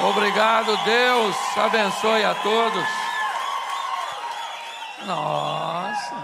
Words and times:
Obrigado, 0.00 0.76
Deus. 0.84 1.36
Abençoe 1.56 2.24
a 2.24 2.34
todos. 2.34 2.84
Nossa. 5.06 6.14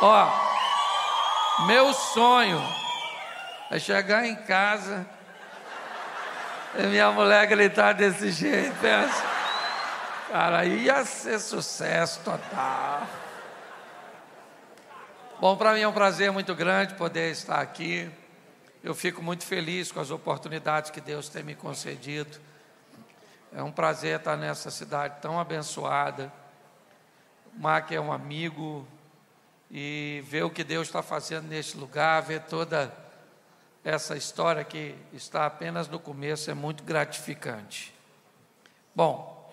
Ó, 0.00 0.28
meu 1.66 1.92
sonho 1.92 2.62
é 3.70 3.78
chegar 3.78 4.26
em 4.26 4.36
casa 4.36 5.06
e 6.76 6.82
minha 6.84 7.10
mulher 7.10 7.46
gritar 7.46 7.94
desse 7.94 8.30
jeito, 8.30 8.74
pensa. 8.80 9.22
Cara, 10.30 10.64
ia 10.64 11.04
ser 11.04 11.38
sucesso 11.38 12.20
total. 12.20 13.06
Bom, 15.40 15.56
para 15.56 15.72
mim 15.72 15.80
é 15.80 15.88
um 15.88 15.92
prazer 15.92 16.30
muito 16.30 16.54
grande 16.54 16.94
poder 16.94 17.30
estar 17.30 17.60
aqui. 17.60 18.10
Eu 18.82 18.96
fico 18.96 19.22
muito 19.22 19.46
feliz 19.46 19.92
com 19.92 20.00
as 20.00 20.10
oportunidades 20.10 20.90
que 20.90 21.00
Deus 21.00 21.28
tem 21.28 21.44
me 21.44 21.54
concedido. 21.54 22.40
É 23.52 23.62
um 23.62 23.70
prazer 23.70 24.18
estar 24.18 24.36
nessa 24.36 24.72
cidade 24.72 25.20
tão 25.22 25.38
abençoada. 25.38 26.32
O 27.54 27.60
Mac 27.60 27.92
é 27.92 28.00
um 28.00 28.12
amigo 28.12 28.84
e 29.70 30.20
ver 30.26 30.42
o 30.42 30.50
que 30.50 30.64
Deus 30.64 30.88
está 30.88 31.00
fazendo 31.00 31.46
neste 31.46 31.76
lugar, 31.76 32.22
ver 32.22 32.40
toda 32.42 32.92
essa 33.84 34.16
história 34.16 34.64
que 34.64 34.96
está 35.12 35.46
apenas 35.46 35.86
no 35.86 36.00
começo 36.00 36.50
é 36.50 36.54
muito 36.54 36.82
gratificante. 36.82 37.94
Bom, 38.92 39.48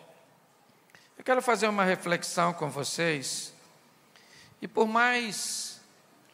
eu 1.15 1.23
quero 1.23 1.41
fazer 1.43 1.67
uma 1.67 1.83
reflexão 1.83 2.51
com 2.51 2.67
vocês, 2.67 3.53
e 4.59 4.67
por 4.67 4.87
mais 4.87 5.79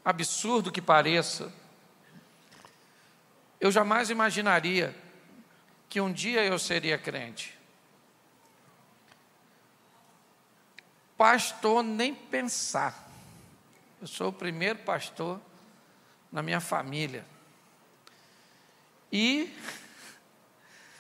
absurdo 0.04 0.72
que 0.72 0.82
pareça, 0.82 1.52
eu 3.66 3.72
jamais 3.72 4.12
imaginaria 4.12 4.96
que 5.90 6.00
um 6.00 6.14
dia 6.14 6.44
eu 6.46 6.60
seria 6.60 7.00
crente. 7.00 7.58
Pastor, 11.18 11.82
nem 11.82 12.13
pensar. 12.13 13.10
Eu 13.99 14.05
sou 14.05 14.30
o 14.30 14.34
primeiro 14.34 14.77
pastor 14.80 15.41
na 16.32 16.43
minha 16.43 16.62
família. 16.62 17.26
E, 19.12 19.52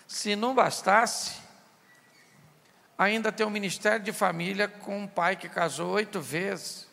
se 0.07 0.35
não 0.35 0.55
bastasse, 0.55 1.39
ainda 2.97 3.31
tem 3.31 3.45
um 3.45 3.51
ministério 3.51 4.03
de 4.03 4.11
família 4.11 4.67
com 4.67 5.03
um 5.03 5.07
pai 5.07 5.35
que 5.35 5.47
casou 5.47 5.91
oito 5.91 6.19
vezes. 6.19 6.87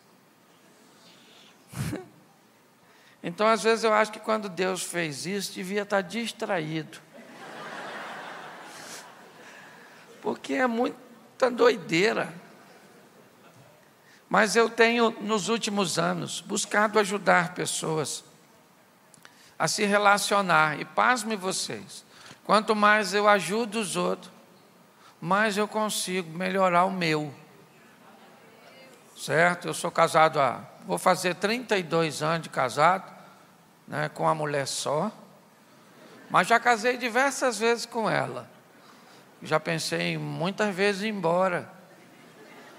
Então, 3.22 3.46
às 3.46 3.62
vezes, 3.62 3.84
eu 3.84 3.92
acho 3.92 4.10
que 4.10 4.18
quando 4.18 4.48
Deus 4.48 4.82
fez 4.82 5.26
isso, 5.26 5.52
devia 5.52 5.82
estar 5.82 6.00
distraído. 6.00 6.98
Porque 10.20 10.54
é 10.54 10.66
muita 10.66 11.50
doideira. 11.50 12.32
Mas 14.28 14.56
eu 14.56 14.68
tenho, 14.68 15.10
nos 15.20 15.48
últimos 15.48 15.98
anos, 15.98 16.40
buscado 16.40 16.98
ajudar 16.98 17.54
pessoas 17.54 18.24
a 19.58 19.68
se 19.68 19.84
relacionar. 19.84 20.80
E 20.80 20.84
pasme 20.84 21.36
vocês, 21.36 22.04
quanto 22.44 22.74
mais 22.74 23.14
eu 23.14 23.28
ajudo 23.28 23.78
os 23.78 23.94
outros, 23.94 24.32
mais 25.20 25.56
eu 25.56 25.68
consigo 25.68 26.36
melhorar 26.36 26.84
o 26.84 26.90
meu. 26.90 27.32
Certo? 29.16 29.68
Eu 29.68 29.74
sou 29.74 29.90
casado 29.90 30.40
há, 30.40 30.64
vou 30.86 30.98
fazer 30.98 31.34
32 31.34 32.22
anos 32.22 32.42
de 32.42 32.48
casado 32.48 33.10
né, 33.86 34.08
com 34.08 34.24
uma 34.24 34.34
mulher 34.34 34.66
só, 34.66 35.10
mas 36.30 36.46
já 36.46 36.58
casei 36.58 36.96
diversas 36.96 37.58
vezes 37.58 37.86
com 37.86 38.08
ela. 38.08 38.48
Já 39.42 39.58
pensei 39.60 40.16
muitas 40.16 40.74
vezes 40.74 41.02
ir 41.02 41.08
embora. 41.08 41.68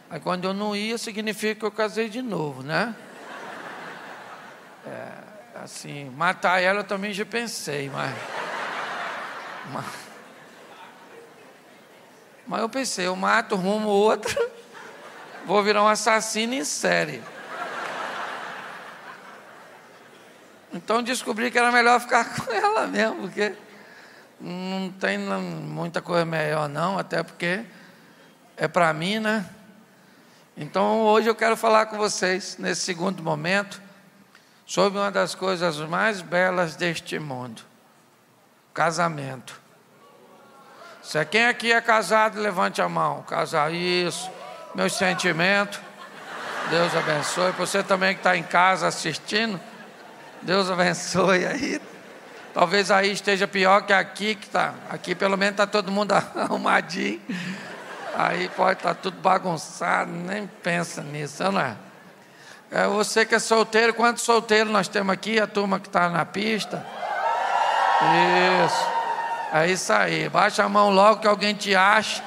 Aí 0.09 0.19
quando 0.19 0.45
eu 0.45 0.53
não 0.53 0.75
ia, 0.75 0.97
significa 0.97 1.59
que 1.59 1.65
eu 1.65 1.71
casei 1.71 2.09
de 2.09 2.21
novo, 2.21 2.63
né? 2.63 2.95
É, 4.86 5.61
assim, 5.63 6.09
matar 6.11 6.61
ela 6.61 6.80
eu 6.80 6.83
também 6.83 7.13
já 7.13 7.25
pensei, 7.25 7.89
mas, 7.89 8.15
mas. 9.71 9.86
Mas 12.45 12.61
eu 12.61 12.69
pensei, 12.69 13.08
eu 13.08 13.15
mato, 13.15 13.55
rumo 13.55 13.87
outra, 13.87 14.49
vou 15.45 15.63
virar 15.63 15.83
um 15.83 15.87
assassino 15.87 16.53
em 16.53 16.65
série. 16.65 17.21
Então 20.73 21.04
descobri 21.04 21.52
que 21.52 21.58
era 21.58 21.72
melhor 21.72 22.00
ficar 22.00 22.26
com 22.36 22.52
ela 22.52 22.88
mesmo, 22.88 23.22
porque 23.22 23.54
não 24.39 24.92
tem 24.92 25.17
muita 25.17 26.02
coisa 26.02 26.26
melhor 26.26 26.67
não, 26.67 26.98
até 26.98 27.22
porque 27.22 27.64
é 28.58 28.67
para 28.67 28.92
mim, 28.92 29.20
né? 29.20 29.45
Então 30.58 31.02
hoje 31.02 31.30
eu 31.30 31.36
quero 31.36 31.56
falar 31.56 31.86
com 31.86 31.98
vocês, 31.98 32.58
nesse 32.58 32.82
segundo 32.82 33.23
momento, 33.23 33.82
sobre 34.66 35.00
uma 35.00 35.11
das 35.11 35.36
coisas 35.36 35.78
mais 35.78 36.22
belas 36.22 36.76
deste 36.76 37.20
mundo: 37.20 37.61
casamento. 38.73 39.61
Se 41.04 41.17
é 41.17 41.26
quem 41.26 41.45
aqui 41.45 41.72
é 41.72 41.82
casado, 41.82 42.40
levante 42.40 42.82
a 42.82 42.88
mão. 42.88 43.23
Casar, 43.23 43.73
isso. 43.73 44.32
Meus 44.73 44.94
sentimentos. 44.94 45.80
Deus 46.70 46.95
abençoe. 46.95 47.52
Você 47.52 47.84
também 47.84 48.14
que 48.14 48.22
está 48.22 48.38
em 48.38 48.44
casa 48.44 48.88
assistindo. 48.88 49.60
Deus 50.43 50.70
abençoe 50.70 51.45
aí. 51.45 51.81
Talvez 52.54 52.92
aí 52.92 53.11
esteja 53.11 53.48
pior 53.48 53.81
que 53.83 53.93
aqui 53.93 54.36
que 54.36 54.45
está. 54.45 54.73
Aqui 54.89 55.15
pelo 55.15 55.37
menos 55.37 55.54
está 55.54 55.65
todo 55.65 55.92
mundo 55.92 56.11
arrumadinho. 56.36 57.21
Aí 58.15 58.49
pode 58.49 58.80
estar 58.80 58.93
tá 58.93 58.99
tudo 59.02 59.20
bagunçado, 59.20 60.11
nem 60.11 60.45
pensa 60.45 61.02
nisso, 61.02 61.49
não 61.52 61.61
é? 61.61 61.76
é? 62.70 62.87
Você 62.87 63.26
que 63.26 63.33
é 63.33 63.39
solteiro, 63.39 63.93
quantos 63.93 64.23
solteiros 64.23 64.71
nós 64.71 64.87
temos 64.87 65.14
aqui? 65.14 65.39
A 65.39 65.48
turma 65.48 65.80
que 65.80 65.87
está 65.87 66.09
na 66.09 66.26
pista. 66.26 66.86
Isso. 68.65 68.87
É 69.54 69.67
isso 69.70 69.93
aí. 69.93 70.27
Baixa 70.27 70.64
a 70.64 70.70
mão 70.70 70.89
logo 70.89 71.21
que 71.21 71.27
alguém 71.27 71.55
te 71.55 71.73
acha. 71.73 72.21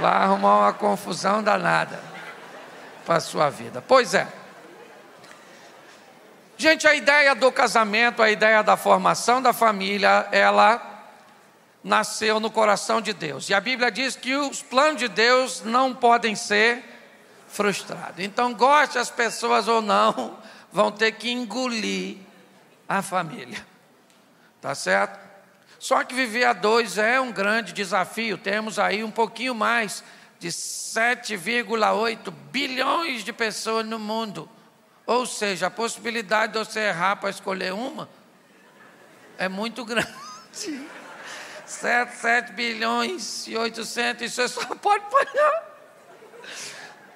Lá 0.00 0.24
arrumar 0.24 0.60
uma 0.60 0.72
confusão 0.72 1.42
danada 1.42 2.00
para 3.04 3.16
a 3.16 3.20
sua 3.20 3.50
vida. 3.50 3.84
Pois 3.86 4.14
é. 4.14 4.26
Gente, 6.56 6.86
a 6.86 6.94
ideia 6.94 7.34
do 7.34 7.50
casamento, 7.50 8.22
a 8.22 8.30
ideia 8.30 8.62
da 8.62 8.76
formação 8.76 9.42
da 9.42 9.52
família, 9.52 10.28
ela 10.30 10.94
nasceu 11.82 12.38
no 12.38 12.50
coração 12.50 13.00
de 13.00 13.12
Deus. 13.12 13.48
E 13.48 13.54
a 13.54 13.60
Bíblia 13.60 13.90
diz 13.90 14.16
que 14.16 14.34
os 14.34 14.62
planos 14.62 14.98
de 14.98 15.08
Deus 15.08 15.62
não 15.64 15.92
podem 15.94 16.34
ser 16.34 16.82
frustrados. 17.48 18.24
Então, 18.24 18.54
goste 18.54 18.98
as 18.98 19.10
pessoas 19.10 19.68
ou 19.68 19.82
não, 19.82 20.38
vão 20.72 20.90
ter 20.90 21.12
que 21.12 21.30
engolir 21.30 22.16
a 22.88 23.02
família. 23.02 23.64
Tá 24.60 24.74
certo? 24.74 25.18
Só 25.78 26.02
que 26.02 26.14
viver 26.14 26.44
a 26.44 26.52
dois 26.52 26.96
é 26.96 27.20
um 27.20 27.30
grande 27.30 27.72
desafio. 27.72 28.38
Temos 28.38 28.78
aí 28.78 29.04
um 29.04 29.10
pouquinho 29.10 29.54
mais 29.54 30.02
de 30.38 30.48
7,8 30.48 32.32
bilhões 32.50 33.22
de 33.22 33.32
pessoas 33.32 33.84
no 33.84 33.98
mundo. 33.98 34.48
Ou 35.06 35.26
seja, 35.26 35.66
a 35.66 35.70
possibilidade 35.70 36.52
de 36.52 36.58
você 36.58 36.80
errar 36.80 37.16
para 37.16 37.30
escolher 37.30 37.72
uma 37.72 38.08
é 39.36 39.48
muito 39.48 39.84
grande. 39.84 40.08
7, 41.66 42.16
7 42.16 42.52
bilhões 42.52 43.46
e 43.46 43.56
800, 43.56 44.32
você 44.32 44.48
só 44.48 44.64
pode 44.76 45.04
pagar. 45.10 45.74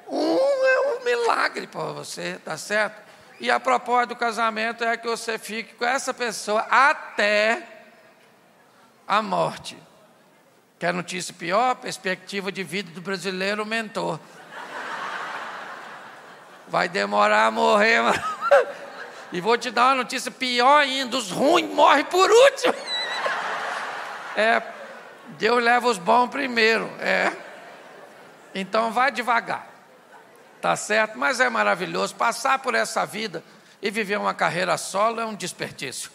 Um 0.09 0.67
é 0.67 0.97
um 0.97 1.05
milagre 1.05 1.67
para 1.67 1.93
você, 1.93 2.41
tá 2.45 2.57
certo? 2.57 3.09
E 3.41 3.51
a 3.51 3.61
propósito 3.61 4.11
do 4.11 4.17
casamento 4.17 4.83
é 4.83 4.97
que 4.97 5.07
você 5.07 5.39
fique 5.39 5.75
com 5.75 5.85
essa 5.85 6.13
pessoa 6.13 6.63
até 6.63 7.63
a 9.07 9.23
morte. 9.23 9.79
Quer 10.79 10.93
notícia 10.93 11.35
pior? 11.35 11.77
Perspectiva 11.77 12.51
de 12.51 12.63
vida 12.63 12.91
do 12.91 13.01
brasileiro 13.01 13.65
mentor. 13.65 14.19
Vai 16.69 16.89
demorar 16.89 17.47
a 17.47 17.51
morrer. 17.51 18.01
Mas... 18.03 18.21
E 19.33 19.41
vou 19.41 19.59
te 19.59 19.71
dar 19.71 19.89
uma 19.89 19.97
notícia 19.97 20.31
pior 20.31 20.79
ainda: 20.79 21.17
os 21.17 21.31
ruins 21.31 21.73
morrem 21.73 22.05
por 22.05 22.31
último. 22.31 22.75
É, 24.37 24.63
Deus 25.31 25.61
leva 25.61 25.89
os 25.89 25.99
bons 25.99 26.29
primeiro. 26.29 26.89
É. 27.01 27.33
Então 28.55 28.93
vai 28.93 29.11
devagar. 29.11 29.67
Tá 30.61 30.77
certo? 30.77 31.19
Mas 31.19 31.41
é 31.41 31.49
maravilhoso. 31.49 32.15
Passar 32.15 32.61
por 32.61 32.73
essa 32.75 33.05
vida 33.05 33.43
e 33.83 33.91
viver 33.91 34.17
uma 34.17 34.33
carreira 34.33 34.79
solo 34.79 35.21
é 35.21 35.27
um 35.27 35.35
desperdício. 35.35 36.13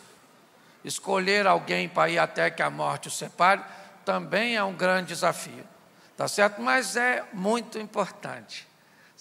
Escolher 0.86 1.46
alguém 1.48 1.90
para 1.90 2.10
ir 2.10 2.18
até 2.18 2.50
que 2.50 2.62
a 2.62 2.70
morte 2.70 3.10
o 3.10 3.12
separe 3.12 3.62
também 4.06 4.56
é 4.56 4.64
um 4.64 4.74
grande 4.74 5.08
desafio. 5.08 5.66
Tá 6.16 6.28
certo? 6.28 6.62
Mas 6.62 6.96
é 6.96 7.24
muito 7.34 7.80
importante. 7.80 8.68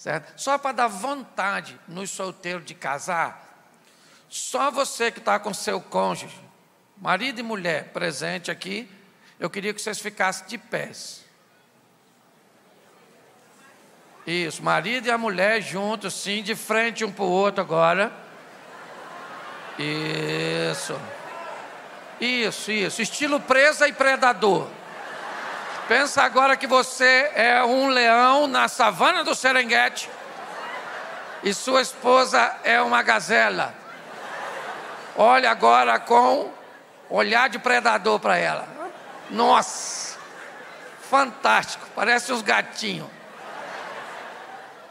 Certo? 0.03 0.33
Só 0.35 0.57
para 0.57 0.73
dar 0.73 0.87
vontade 0.87 1.79
nos 1.87 2.09
solteiros 2.09 2.65
de 2.65 2.73
casar, 2.73 3.71
só 4.27 4.69
você 4.69 5.09
que 5.09 5.19
está 5.19 5.39
com 5.39 5.53
seu 5.53 5.79
cônjuge, 5.79 6.37
marido 6.97 7.39
e 7.39 7.43
mulher 7.43 7.85
presente 7.93 8.51
aqui, 8.51 8.91
eu 9.39 9.49
queria 9.49 9.73
que 9.73 9.81
vocês 9.81 9.99
ficassem 9.99 10.45
de 10.45 10.57
pés. 10.57 11.23
Isso, 14.27 14.61
marido 14.61 15.07
e 15.07 15.09
a 15.09 15.17
mulher 15.17 15.61
juntos, 15.61 16.13
sim, 16.15 16.43
de 16.43 16.53
frente 16.53 17.05
um 17.05 17.11
para 17.11 17.23
o 17.23 17.29
outro 17.29 17.61
agora. 17.61 18.11
Isso. 19.79 20.99
Isso, 22.19 22.71
isso. 22.73 23.01
Estilo 23.01 23.39
presa 23.39 23.87
e 23.87 23.93
predador. 23.93 24.67
Pensa 25.87 26.23
agora 26.23 26.55
que 26.55 26.65
você 26.65 27.31
é 27.35 27.63
um 27.63 27.87
leão 27.89 28.47
na 28.47 28.67
savana 28.67 29.23
do 29.23 29.35
Serengeti 29.35 30.09
e 31.43 31.53
sua 31.53 31.81
esposa 31.81 32.55
é 32.63 32.81
uma 32.81 33.01
gazela. 33.01 33.75
Olha 35.15 35.51
agora 35.51 35.99
com 35.99 36.49
olhar 37.09 37.49
de 37.49 37.59
predador 37.59 38.17
para 38.19 38.37
ela. 38.37 38.67
Nossa, 39.29 40.17
fantástico, 41.09 41.85
parece 41.93 42.31
uns 42.31 42.41
gatinhos. 42.41 43.09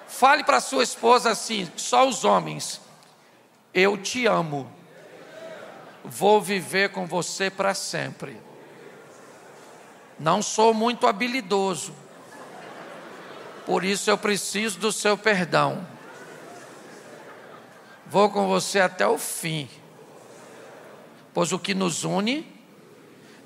Fale 0.07 0.45
para 0.45 0.61
sua 0.61 0.83
esposa 0.83 1.31
assim, 1.31 1.73
só 1.75 2.07
os 2.07 2.23
homens. 2.23 2.81
Eu 3.73 3.97
te 3.97 4.27
amo. 4.27 4.71
Vou 6.05 6.41
viver 6.41 6.91
com 6.91 7.07
você 7.07 7.51
para 7.51 7.73
sempre. 7.73 8.39
Não 10.23 10.41
sou 10.41 10.73
muito 10.73 11.09
habilidoso. 11.09 11.93
Por 13.67 13.83
isso 13.83 14.09
eu 14.09 14.17
preciso 14.17 14.79
do 14.79 14.93
seu 14.93 15.19
perdão. 15.19 15.85
Vou 18.07 18.31
com 18.31 18.47
você 18.47 18.79
até 18.79 19.05
o 19.05 19.19
fim. 19.19 19.69
Pois 21.35 21.51
o 21.51 21.59
que 21.59 21.75
nos 21.75 22.05
une 22.05 22.47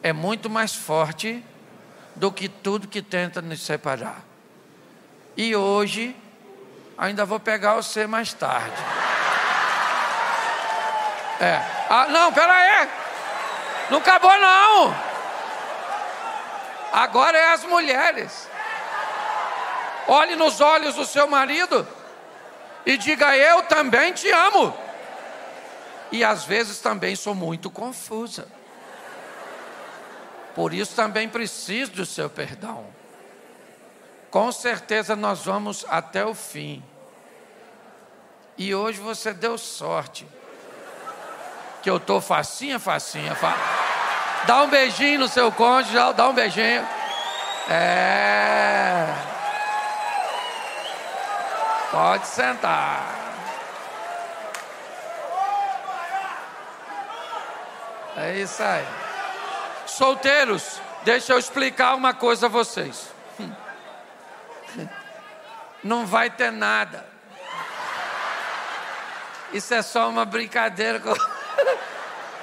é 0.03 0.13
muito 0.13 0.51
mais 0.51 0.75
forte 0.75 1.43
do 2.15 2.31
que 2.31 2.47
tudo 2.47 2.89
que 2.89 3.01
tenta 3.01 3.41
nos 3.41 3.63
separar. 3.63 4.23
E 5.35 5.57
hoje 5.57 6.15
ainda 6.99 7.25
vou 7.25 7.41
pegar 7.41 7.77
você 7.77 8.07
mais 8.07 8.35
tarde. 8.35 8.77
É. 11.41 11.55
Ah, 11.89 12.07
não, 12.11 12.31
pera 12.35 12.53
aí. 12.53 12.89
Não 13.89 13.97
acabou 13.97 14.39
não. 14.39 15.06
Agora 16.93 17.37
é 17.37 17.53
as 17.53 17.65
mulheres. 17.65 18.49
Olhe 20.09 20.37
nos 20.37 20.61
olhos 20.61 20.95
do 20.95 21.05
seu 21.05 21.27
marido 21.27 21.87
e 22.85 22.97
diga: 22.97 23.37
Eu 23.37 23.63
também 23.65 24.13
te 24.13 24.31
amo. 24.31 24.77
E 26.13 26.23
às 26.23 26.45
vezes 26.45 26.79
também 26.79 27.17
sou 27.17 27.35
muito 27.35 27.71
confusa. 27.71 28.47
Por 30.55 30.73
isso 30.73 30.95
também 30.95 31.29
preciso 31.29 31.93
do 31.93 32.07
seu 32.07 32.31
perdão. 32.31 32.87
Com 34.31 34.51
certeza 34.53 35.17
nós 35.17 35.45
vamos 35.45 35.85
até 35.89 36.25
o 36.25 36.35
fim. 36.35 36.83
E 38.57 38.75
hoje 38.75 39.01
você 39.01 39.35
deu 39.35 39.59
sorte. 39.59 40.27
Que 41.83 41.91
eu 41.91 41.99
estou 41.99 42.21
facinha, 42.21 42.79
facinha, 42.79 43.35
facinha. 43.35 43.96
Dá 44.47 44.63
um 44.63 44.69
beijinho 44.69 45.21
no 45.21 45.29
seu 45.29 45.51
cônjuge, 45.51 45.97
dá 46.15 46.29
um 46.29 46.33
beijinho. 46.33 46.87
É. 47.69 49.07
Pode 51.91 52.27
sentar. 52.27 53.17
É 58.17 58.35
isso 58.35 58.63
aí. 58.63 58.87
Solteiros, 59.87 60.81
deixa 61.05 61.33
eu 61.33 61.39
explicar 61.39 61.95
uma 61.95 62.15
coisa 62.15 62.47
a 62.47 62.49
vocês. 62.49 63.09
Não 65.83 66.07
vai 66.07 66.31
ter 66.31 66.53
nada. 66.53 67.05
Isso 69.53 69.75
é 69.75 69.83
só 69.83 70.09
uma 70.09 70.25
brincadeira. 70.25 71.03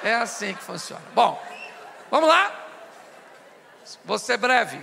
É 0.06 0.15
assim 0.15 0.53
que 0.53 0.61
funciona. 0.61 1.01
Bom, 1.15 1.41
Vamos 2.13 2.30
lá? 2.30 2.54
Vou 4.06 4.19
ser 4.19 4.38
breve. 4.38 4.80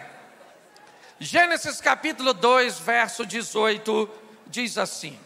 Gênesis 1.21 1.81
capítulo 1.81 2.35
2, 2.35 2.81
verso 2.81 3.25
18, 3.25 4.11
diz 4.49 4.77
assim: 4.77 5.17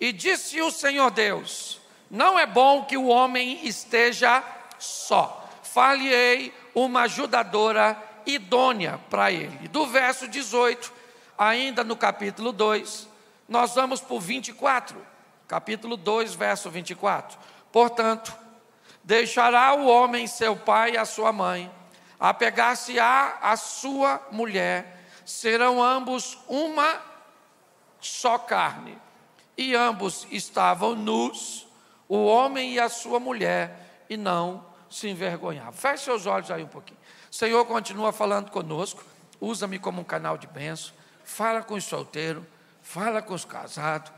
E 0.00 0.10
disse 0.12 0.60
o 0.60 0.68
Senhor 0.72 1.12
Deus: 1.12 1.80
Não 2.10 2.36
é 2.36 2.44
bom 2.44 2.84
que 2.86 2.96
o 2.96 3.06
homem 3.06 3.64
esteja 3.64 4.42
só. 4.80 5.48
Falei 5.62 6.52
uma 6.74 7.02
ajudadora 7.02 7.96
idônea 8.26 8.98
para 9.08 9.30
ele. 9.30 9.68
Do 9.68 9.86
verso 9.86 10.26
18, 10.26 10.92
ainda 11.38 11.84
no 11.84 11.94
capítulo 11.94 12.50
2, 12.50 13.08
nós 13.48 13.76
vamos 13.76 14.00
para 14.00 14.16
o 14.16 14.18
24. 14.18 15.00
Capítulo 15.46 15.96
2, 15.96 16.34
verso 16.34 16.68
24. 16.68 17.38
Portanto, 17.70 18.36
Deixará 19.02 19.74
o 19.74 19.86
homem 19.86 20.26
seu 20.26 20.56
pai 20.56 20.92
e 20.92 20.98
a 20.98 21.04
sua 21.04 21.32
mãe, 21.32 21.70
apegar-se-á 22.18 23.38
a 23.40 23.56
sua 23.56 24.20
mulher, 24.30 25.06
serão 25.24 25.82
ambos 25.82 26.38
uma 26.48 27.00
só 28.00 28.38
carne. 28.38 28.98
E 29.56 29.74
ambos 29.74 30.26
estavam 30.30 30.94
nus, 30.94 31.66
o 32.08 32.24
homem 32.24 32.74
e 32.74 32.80
a 32.80 32.88
sua 32.88 33.18
mulher, 33.18 34.04
e 34.08 34.16
não 34.16 34.64
se 34.88 35.08
envergonhavam. 35.08 35.72
Feche 35.72 36.04
seus 36.04 36.26
olhos 36.26 36.50
aí 36.50 36.62
um 36.62 36.68
pouquinho. 36.68 36.98
Senhor 37.30 37.64
continua 37.66 38.12
falando 38.12 38.50
conosco, 38.50 39.04
usa-me 39.40 39.78
como 39.78 40.00
um 40.00 40.04
canal 40.04 40.38
de 40.38 40.46
bênção, 40.46 40.94
fala 41.24 41.62
com 41.62 41.74
os 41.74 41.84
solteiros, 41.84 42.42
fala 42.80 43.20
com 43.20 43.34
os 43.34 43.44
casados, 43.44 44.10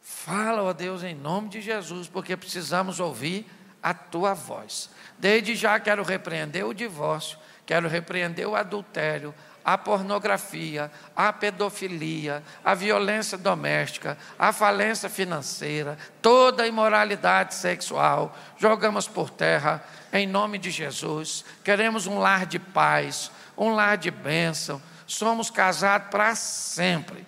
fala, 0.00 0.62
ó 0.62 0.72
Deus, 0.72 1.02
em 1.02 1.14
nome 1.14 1.48
de 1.48 1.60
Jesus, 1.60 2.08
porque 2.08 2.36
precisamos 2.36 3.00
ouvir 3.00 3.46
a 3.84 3.92
tua 3.92 4.32
voz. 4.32 4.88
Desde 5.18 5.54
já 5.54 5.78
quero 5.78 6.02
repreender 6.02 6.64
o 6.64 6.72
divórcio, 6.72 7.38
quero 7.66 7.86
repreender 7.86 8.48
o 8.48 8.56
adultério, 8.56 9.34
a 9.62 9.76
pornografia, 9.76 10.90
a 11.14 11.30
pedofilia, 11.34 12.42
a 12.64 12.74
violência 12.74 13.36
doméstica, 13.36 14.16
a 14.38 14.54
falência 14.54 15.10
financeira, 15.10 15.98
toda 16.22 16.62
a 16.62 16.66
imoralidade 16.66 17.54
sexual, 17.54 18.34
jogamos 18.56 19.06
por 19.06 19.28
terra 19.28 19.84
em 20.12 20.26
nome 20.26 20.56
de 20.56 20.70
Jesus. 20.70 21.44
Queremos 21.62 22.06
um 22.06 22.18
lar 22.18 22.46
de 22.46 22.58
paz, 22.58 23.30
um 23.56 23.74
lar 23.74 23.98
de 23.98 24.10
bênção. 24.10 24.80
Somos 25.06 25.50
casados 25.50 26.08
para 26.08 26.34
sempre. 26.34 27.26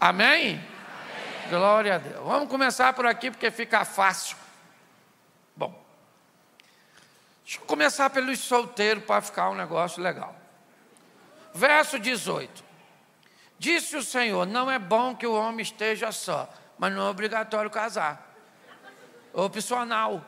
Amém? 0.00 0.58
Amém? 0.58 0.64
Glória 1.50 1.96
a 1.96 1.98
Deus. 1.98 2.24
Vamos 2.24 2.48
começar 2.48 2.94
por 2.94 3.04
aqui 3.04 3.30
porque 3.30 3.50
fica 3.50 3.84
fácil. 3.84 4.36
Bom, 5.56 5.89
Deixa 7.50 7.60
eu 7.60 7.66
começar 7.66 8.08
pelos 8.10 8.38
solteiros 8.38 9.02
para 9.02 9.20
ficar 9.20 9.50
um 9.50 9.56
negócio 9.56 10.00
legal. 10.00 10.36
Verso 11.52 11.98
18: 11.98 12.62
Disse 13.58 13.96
o 13.96 14.04
Senhor: 14.04 14.46
Não 14.46 14.70
é 14.70 14.78
bom 14.78 15.16
que 15.16 15.26
o 15.26 15.34
homem 15.34 15.60
esteja 15.60 16.12
só, 16.12 16.48
mas 16.78 16.92
não 16.92 17.08
é 17.08 17.10
obrigatório 17.10 17.68
casar. 17.68 18.32
É 19.34 19.40
opcional. 19.40 20.24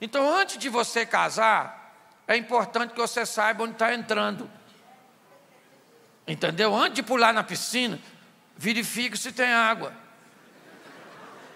Então, 0.00 0.32
antes 0.32 0.58
de 0.58 0.68
você 0.68 1.04
casar, 1.04 1.92
é 2.28 2.36
importante 2.36 2.92
que 2.92 3.00
você 3.00 3.26
saiba 3.26 3.64
onde 3.64 3.72
está 3.72 3.92
entrando. 3.92 4.48
Entendeu? 6.24 6.72
Antes 6.72 6.94
de 6.94 7.02
pular 7.02 7.34
na 7.34 7.42
piscina, 7.42 7.98
verifique 8.56 9.16
se 9.16 9.32
tem 9.32 9.52
água. 9.52 9.92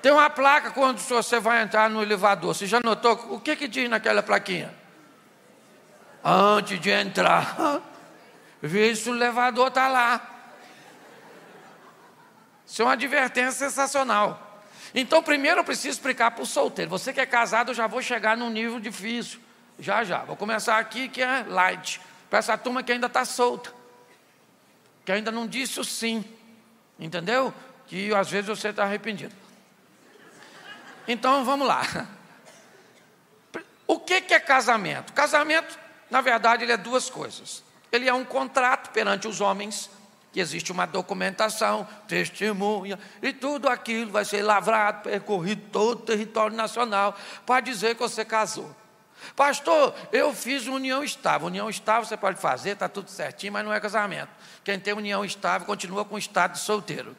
Tem 0.02 0.12
uma 0.12 0.30
placa 0.30 0.70
quando 0.70 0.98
você 0.98 1.38
vai 1.38 1.62
entrar 1.62 1.90
no 1.90 2.02
elevador. 2.02 2.54
Você 2.54 2.66
já 2.66 2.80
notou? 2.82 3.12
O 3.30 3.40
que, 3.40 3.54
que 3.54 3.68
diz 3.68 3.88
naquela 3.88 4.22
plaquinha? 4.22 4.74
Antes 6.24 6.80
de 6.80 6.90
entrar, 6.90 7.80
vê 8.60 8.94
se 8.94 9.08
o 9.10 9.14
elevador 9.14 9.68
está 9.68 9.88
lá. 9.88 10.26
Isso 12.66 12.82
é 12.82 12.84
uma 12.84 12.92
advertência 12.92 13.68
sensacional. 13.68 14.62
Então, 14.94 15.22
primeiro 15.22 15.60
eu 15.60 15.64
preciso 15.64 15.88
explicar 15.88 16.30
para 16.30 16.42
o 16.42 16.46
solteiro. 16.46 16.90
Você 16.90 17.12
que 17.12 17.20
é 17.20 17.26
casado, 17.26 17.70
eu 17.70 17.74
já 17.74 17.86
vou 17.86 18.02
chegar 18.02 18.36
num 18.36 18.50
nível 18.50 18.80
difícil. 18.80 19.40
Já, 19.78 20.04
já. 20.04 20.18
Vou 20.24 20.36
começar 20.36 20.78
aqui 20.78 21.08
que 21.08 21.22
é 21.22 21.44
light. 21.46 22.00
Para 22.28 22.38
essa 22.38 22.56
turma 22.56 22.82
que 22.82 22.92
ainda 22.92 23.06
está 23.06 23.24
solta. 23.24 23.72
Que 25.04 25.12
ainda 25.12 25.30
não 25.30 25.46
disse 25.46 25.80
o 25.80 25.84
sim. 25.84 26.24
Entendeu? 26.98 27.52
Que 27.86 28.14
às 28.14 28.30
vezes 28.30 28.46
você 28.46 28.68
está 28.68 28.84
arrependido. 28.84 29.34
Então 31.06 31.44
vamos 31.44 31.66
lá. 31.66 31.82
O 33.90 33.98
que 33.98 34.32
é 34.32 34.38
casamento? 34.38 35.12
Casamento, 35.12 35.76
na 36.08 36.20
verdade, 36.20 36.62
ele 36.62 36.70
é 36.70 36.76
duas 36.76 37.10
coisas. 37.10 37.64
Ele 37.90 38.08
é 38.08 38.14
um 38.14 38.24
contrato 38.24 38.90
perante 38.92 39.26
os 39.26 39.40
homens, 39.40 39.90
que 40.32 40.38
existe 40.38 40.70
uma 40.70 40.86
documentação, 40.86 41.84
testemunha, 42.06 43.00
e 43.20 43.32
tudo 43.32 43.68
aquilo 43.68 44.12
vai 44.12 44.24
ser 44.24 44.42
lavrado, 44.42 45.02
percorrido 45.02 45.62
todo 45.72 45.98
o 45.98 46.02
território 46.02 46.56
nacional, 46.56 47.16
para 47.44 47.60
dizer 47.60 47.96
que 47.96 48.00
você 48.00 48.24
casou. 48.24 48.74
Pastor, 49.34 49.92
eu 50.12 50.32
fiz 50.32 50.68
união 50.68 51.02
estável. 51.02 51.48
União 51.48 51.68
estável 51.68 52.04
você 52.04 52.16
pode 52.16 52.40
fazer, 52.40 52.70
está 52.70 52.88
tudo 52.88 53.10
certinho, 53.10 53.52
mas 53.52 53.64
não 53.64 53.72
é 53.72 53.80
casamento. 53.80 54.30
Quem 54.62 54.78
tem 54.78 54.94
união 54.94 55.24
estável 55.24 55.66
continua 55.66 56.04
com 56.04 56.14
o 56.14 56.18
estado 56.18 56.52
de 56.52 56.60
solteiro. 56.60 57.16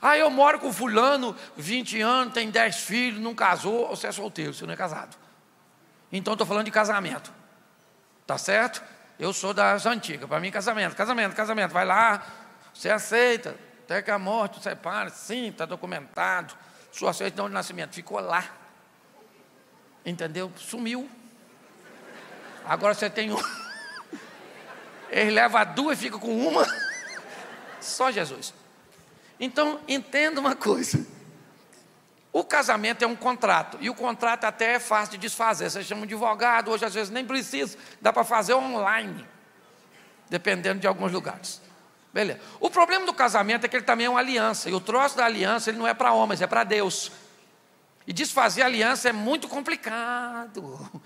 Ah, 0.00 0.16
eu 0.16 0.28
moro 0.30 0.58
com 0.58 0.72
fulano, 0.72 1.36
20 1.56 2.00
anos, 2.00 2.34
tem 2.34 2.50
10 2.50 2.76
filhos, 2.76 3.20
não 3.20 3.34
casou, 3.34 3.88
você 3.88 4.08
é 4.08 4.12
solteiro, 4.12 4.52
você 4.52 4.66
não 4.66 4.74
é 4.74 4.76
casado. 4.76 5.16
Então 6.10 6.34
estou 6.34 6.46
falando 6.46 6.64
de 6.64 6.70
casamento. 6.70 7.32
Tá 8.26 8.36
certo? 8.36 8.82
Eu 9.18 9.32
sou 9.32 9.54
das 9.54 9.86
antigas, 9.86 10.28
para 10.28 10.40
mim 10.40 10.50
casamento, 10.50 10.94
casamento, 10.94 11.34
casamento. 11.34 11.72
Vai 11.72 11.84
lá, 11.84 12.24
você 12.72 12.90
aceita, 12.90 13.56
até 13.84 14.02
que 14.02 14.10
a 14.10 14.18
morte 14.18 14.62
separa, 14.62 15.10
sim, 15.10 15.48
está 15.48 15.64
documentado. 15.64 16.54
Sua 16.92 17.12
certidão 17.12 17.48
de 17.48 17.54
nascimento 17.54 17.94
ficou 17.94 18.20
lá. 18.20 18.44
Entendeu? 20.04 20.52
Sumiu. 20.56 21.08
Agora 22.64 22.94
você 22.94 23.08
tem 23.08 23.32
um. 23.32 23.38
Ele 25.10 25.30
leva 25.30 25.64
duas 25.64 25.98
e 25.98 26.02
fica 26.02 26.18
com 26.18 26.36
uma. 26.46 26.66
Só 27.80 28.10
Jesus. 28.10 28.54
Então, 29.38 29.80
entenda 29.86 30.40
uma 30.40 30.56
coisa. 30.56 31.06
O 32.32 32.44
casamento 32.44 33.02
é 33.02 33.06
um 33.06 33.16
contrato, 33.16 33.78
e 33.80 33.88
o 33.88 33.94
contrato 33.94 34.44
até 34.44 34.74
é 34.74 34.78
fácil 34.78 35.12
de 35.12 35.18
desfazer. 35.18 35.70
Você 35.70 35.82
chama 35.82 36.02
um 36.02 36.04
advogado, 36.04 36.70
hoje 36.70 36.84
às 36.84 36.94
vezes 36.94 37.10
nem 37.10 37.24
precisa, 37.24 37.76
dá 38.00 38.12
para 38.12 38.22
fazer 38.22 38.54
online, 38.54 39.26
dependendo 40.28 40.80
de 40.80 40.86
alguns 40.86 41.10
lugares. 41.10 41.60
Beleza. 42.12 42.40
O 42.60 42.70
problema 42.70 43.06
do 43.06 43.14
casamento 43.14 43.64
é 43.64 43.68
que 43.68 43.76
ele 43.76 43.84
também 43.84 44.06
é 44.06 44.10
uma 44.10 44.20
aliança, 44.20 44.68
e 44.68 44.74
o 44.74 44.80
troço 44.80 45.16
da 45.16 45.24
aliança 45.24 45.70
ele 45.70 45.78
não 45.78 45.86
é 45.86 45.94
para 45.94 46.12
homens, 46.12 46.42
é 46.42 46.46
para 46.46 46.64
Deus. 46.64 47.10
E 48.06 48.12
desfazer 48.12 48.62
aliança 48.62 49.08
é 49.08 49.12
muito 49.12 49.48
complicado, 49.48 51.02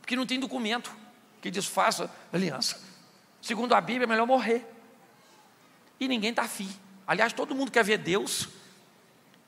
porque 0.00 0.16
não 0.16 0.26
tem 0.26 0.38
documento 0.38 0.94
que 1.40 1.50
desfaça 1.50 2.10
aliança. 2.32 2.80
Segundo 3.40 3.74
a 3.74 3.80
Bíblia, 3.80 4.04
é 4.04 4.08
melhor 4.08 4.26
morrer. 4.26 4.66
E 6.00 6.08
ninguém 6.08 6.30
está 6.30 6.42
afim. 6.42 6.68
Aliás, 7.06 7.32
todo 7.32 7.54
mundo 7.54 7.70
quer 7.70 7.84
ver 7.84 7.98
Deus, 7.98 8.48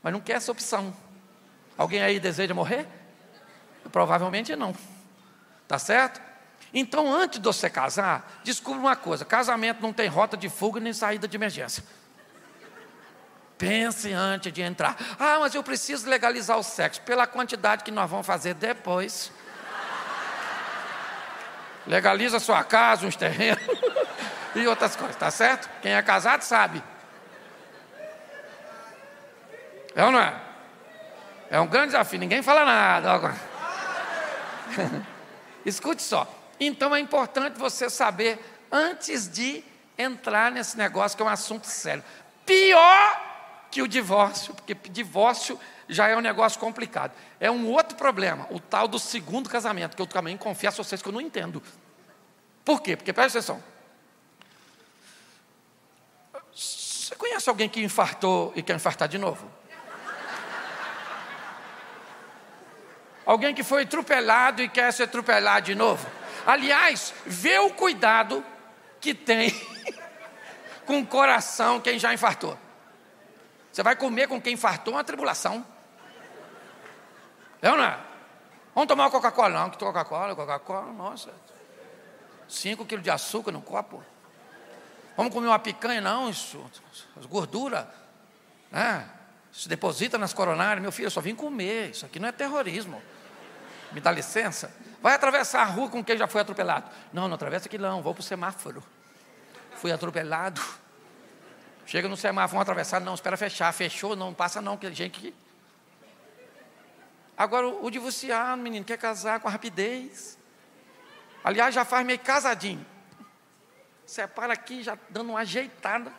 mas 0.03 0.13
não 0.13 0.21
quer 0.21 0.35
essa 0.35 0.53
opção. 0.53 0.95
Alguém 1.77 2.03
aí 2.03 2.21
deseja 2.21 2.55
morrer? 2.55 2.87
Provavelmente 3.91 4.55
não. 4.55 4.75
Tá 5.67 5.79
certo? 5.79 6.21
Então, 6.73 7.13
antes 7.13 7.39
de 7.39 7.45
você 7.45 7.71
casar, 7.71 8.41
descubra 8.45 8.81
uma 8.81 8.97
coisa: 8.97 9.25
casamento 9.25 9.81
não 9.81 9.93
tem 9.93 10.09
rota 10.09 10.37
de 10.37 10.49
fuga 10.49 10.81
nem 10.81 10.93
saída 10.93 11.27
de 11.27 11.37
emergência. 11.37 11.83
Pense 13.57 14.13
antes 14.13 14.53
de 14.53 14.61
entrar. 14.61 14.97
Ah, 15.19 15.39
mas 15.41 15.55
eu 15.55 15.63
preciso 15.63 16.09
legalizar 16.09 16.59
o 16.59 16.63
sexo. 16.63 17.01
Pela 17.03 17.27
quantidade 17.27 17.85
que 17.85 17.91
nós 17.91 18.11
vamos 18.11 18.27
fazer 18.27 18.55
depois. 18.55 19.33
Legaliza 21.87 22.39
sua 22.39 22.63
casa, 22.65 23.07
uns 23.07 23.17
terrenos 23.17 23.63
e 24.55 24.67
outras 24.67 24.97
coisas, 24.97 25.17
tá 25.17 25.31
certo? 25.31 25.71
Quem 25.81 25.95
é 25.95 26.03
casado 26.03 26.43
sabe. 26.43 26.83
É 29.97 30.05
ou 30.05 30.13
não 30.13 30.21
é? 30.21 30.39
É 31.51 31.59
um 31.59 31.67
grande 31.67 31.87
desafio, 31.87 32.19
ninguém 32.19 32.43
fala 32.43 32.67
nada. 32.67 33.35
Escute 35.65 36.03
só. 36.03 36.31
Então 36.61 36.95
é 36.95 37.01
importante 37.01 37.59
você 37.59 37.89
saber 37.89 38.39
antes 38.71 39.27
de 39.27 39.65
entrar 39.97 40.53
nesse 40.53 40.77
negócio 40.77 41.17
que 41.17 41.23
é 41.23 41.27
um 41.27 41.31
assunto 41.31 41.67
sério. 41.67 42.05
Pior 42.45 43.23
que 43.71 43.81
o 43.81 43.89
divórcio, 43.89 44.53
porque 44.55 44.75
divórcio 44.91 45.59
já 45.89 46.09
é 46.09 46.17
um 46.17 46.21
negócio 46.21 46.61
complicado. 46.61 47.13
É 47.41 47.51
um 47.51 47.71
outro 47.71 47.97
problema, 47.97 48.47
o 48.51 48.61
tal 48.61 48.87
do 48.87 48.99
segundo 48.99 49.49
casamento, 49.49 49.97
que 49.97 50.03
eu 50.03 50.07
também 50.07 50.37
confesso 50.37 50.83
a 50.83 50.85
vocês 50.85 51.01
que 51.01 51.09
eu 51.09 51.13
não 51.13 51.23
entendo. 51.23 51.63
Por 52.63 52.83
quê? 52.83 52.97
Porque 52.97 53.15
presta 53.15 53.39
atenção. 53.39 53.63
Você 56.55 57.15
conhece 57.15 57.49
alguém 57.49 57.69
que 57.69 57.83
infartou 57.83 58.53
e 58.55 58.63
quer 58.63 58.77
infartar 58.77 59.09
de 59.09 59.17
novo? 59.17 59.56
Alguém 63.27 63.53
que 63.53 63.65
foi 63.65 63.83
atropelado 63.83 64.63
e 64.63 64.69
quer 64.69 64.93
ser 64.93 65.03
atropelado 65.03 65.67
de 65.67 65.75
novo. 65.75 66.07
Aliás, 66.47 67.13
vê 67.27 67.59
o 67.59 67.71
cuidado 67.71 68.43
que 69.01 69.13
tem 69.13 69.51
com 70.87 71.01
o 71.01 71.07
coração 71.07 71.81
quem 71.81 71.99
já 71.99 72.15
infartou. 72.15 72.57
Você 73.73 73.83
vai 73.83 73.97
comer 73.97 74.29
com 74.29 74.41
quem 74.41 74.55
infartou 74.55 74.95
uma 74.95 75.03
tribulação. 75.03 75.67
É 77.61 77.69
ou 77.69 77.77
não 77.77 77.85
é? 77.85 77.99
Vamos 78.73 78.87
tomar 78.87 79.05
uma 79.05 79.11
Coca-Cola? 79.11 79.59
Não, 79.59 79.71
que 79.71 79.79
Coca-Cola, 79.79 80.37
Coca-Cola, 80.37 80.93
nossa. 80.93 81.35
Cinco 82.49 82.87
quilos 82.87 83.03
de 83.03 83.11
açúcar 83.11 83.51
no 83.51 83.61
copo. 83.61 84.01
Vamos 85.17 85.33
comer 85.33 85.49
uma 85.49 85.59
picanha? 85.59 86.01
Não, 86.01 86.31
isso, 86.31 86.65
gordura. 87.29 87.93
Né? 88.71 89.09
Se 89.51 89.69
deposita 89.69 90.17
nas 90.17 90.33
coronárias. 90.33 90.81
Meu 90.81 90.93
filho, 90.93 91.07
eu 91.07 91.11
só 91.11 91.21
vim 91.21 91.35
comer. 91.35 91.91
Isso 91.91 92.07
aqui 92.07 92.21
não 92.21 92.29
é 92.29 92.33
terrorismo 92.33 93.03
me 93.93 94.01
dá 94.01 94.11
licença? 94.11 94.71
Vai 95.01 95.15
atravessar 95.15 95.63
a 95.63 95.65
rua 95.65 95.89
com 95.89 96.03
quem 96.03 96.17
já 96.17 96.27
foi 96.27 96.41
atropelado. 96.41 96.91
Não, 97.13 97.29
não 97.29 97.35
atravessa 97.35 97.67
aqui 97.67 97.79
não, 97.79 98.03
vou 98.03 98.15
para 98.15 98.21
o 98.21 98.25
semáforo. 98.25 98.83
Fui 99.77 99.93
atropelado. 99.93 100.61
Chega 101.87 102.09
no 102.09 102.17
semáforo, 102.17 102.53
vamos 102.53 102.63
atravessar, 102.63 103.01
não, 103.01 103.15
espera 103.15 103.37
fechar. 103.37 103.73
Fechou, 103.73 104.17
não 104.17 104.35
passa 104.35 104.61
não, 104.61 104.77
que 104.77 104.93
gente 104.93 105.21
que. 105.21 105.35
Agora, 107.37 107.69
o 107.69 107.91
divorciado, 107.91 108.61
menino, 108.61 108.85
quer 108.85 108.97
casar 108.99 109.39
com 109.41 109.49
rapidez. 109.49 110.39
Aliás, 111.45 111.75
já 111.75 111.85
faz 111.85 112.05
meio 112.05 112.19
casadinho. 112.19 112.85
Separa 114.07 114.55
aqui, 114.55 114.83
já 114.83 114.99
dando 115.11 115.31
uma 115.31 115.41
ajeitada. 115.41 116.13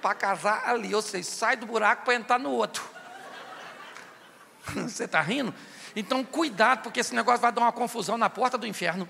Para 0.00 0.14
casar 0.14 0.68
ali. 0.68 0.94
Ou 0.94 1.02
seja, 1.02 1.30
sai 1.30 1.56
do 1.56 1.66
buraco 1.66 2.04
para 2.04 2.14
entrar 2.14 2.38
no 2.38 2.50
outro. 2.50 2.82
Você 4.74 5.04
está 5.04 5.20
rindo? 5.20 5.54
Então, 5.96 6.24
cuidado, 6.24 6.82
porque 6.82 7.00
esse 7.00 7.14
negócio 7.14 7.40
vai 7.40 7.52
dar 7.52 7.60
uma 7.60 7.72
confusão 7.72 8.18
na 8.18 8.28
porta 8.28 8.58
do 8.58 8.66
inferno. 8.66 9.08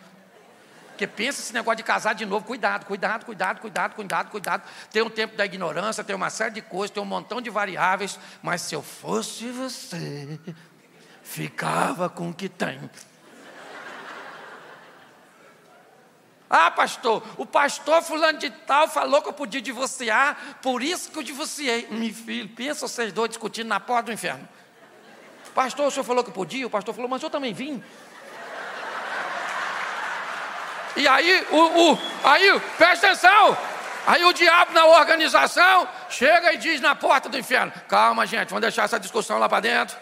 Porque 0.89 1.09
pensa 1.09 1.41
esse 1.41 1.53
negócio 1.53 1.79
de 1.79 1.83
casar 1.83 2.15
de 2.15 2.25
novo, 2.25 2.47
cuidado, 2.47 2.87
cuidado, 2.87 3.25
cuidado, 3.25 3.61
cuidado, 3.61 3.95
cuidado, 3.95 4.31
cuidado. 4.31 4.63
Tem 4.93 5.03
um 5.03 5.11
tempo 5.11 5.37
da 5.37 5.45
ignorância, 5.45 6.05
tem 6.05 6.15
uma 6.15 6.31
série 6.31 6.53
de 6.53 6.63
coisas, 6.63 6.91
tem 6.93 7.03
um 7.03 7.07
montão 7.07 7.41
de 7.41 7.51
variáveis, 7.51 8.17
mas 8.41 8.63
se 8.63 8.77
eu 8.77 8.83
fosse 8.83 9.51
você, 9.51 10.39
ficava 11.21 12.09
com 12.09 12.31
o 12.31 12.35
que 12.35 12.49
tem. 12.49 12.89
Ah, 16.49 16.71
pastor, 16.71 17.25
o 17.37 17.45
pastor 17.45 18.01
fulano 18.01 18.39
de 18.39 18.49
tal 18.49 18.87
falou 18.87 19.21
que 19.21 19.29
eu 19.29 19.33
podia 19.33 19.61
divorciar, 19.61 20.59
por 20.63 20.81
isso 20.81 21.11
que 21.11 21.19
eu 21.19 21.23
divorciei. 21.25 21.89
Meu 21.91 22.15
filho, 22.15 22.49
pensa 22.51 22.87
vocês 22.87 23.13
dois 23.13 23.31
discutindo 23.31 23.67
na 23.67 23.81
porta 23.81 24.05
do 24.05 24.13
inferno. 24.13 24.49
Pastor, 25.55 25.87
o 25.87 25.91
senhor 25.91 26.05
falou 26.05 26.25
que 26.25 26.33
podia? 26.33 26.67
O 26.67 26.71
pastor 26.71 26.95
falou, 26.95 27.09
mas 27.09 27.23
eu 27.23 27.31
também 27.31 27.53
vim. 27.53 27.83
E 30.97 31.09
aí, 31.09 31.47
o, 31.51 31.93
o, 31.93 31.99
aí, 32.25 32.61
presta 32.77 33.09
atenção. 33.09 33.57
Aí 34.07 34.25
o 34.25 34.33
diabo 34.33 34.73
na 34.73 34.85
organização 34.87 35.89
chega 36.11 36.53
e 36.53 36.59
diz 36.59 36.81
na 36.81 36.95
porta 36.95 37.29
do 37.29 37.39
inferno: 37.39 37.73
Calma, 37.89 38.27
gente, 38.27 38.51
vamos 38.51 38.61
deixar 38.61 38.85
essa 38.85 39.01
discussão 39.01 39.39
lá 39.39 39.49
para 39.49 39.61
dentro. 39.61 39.97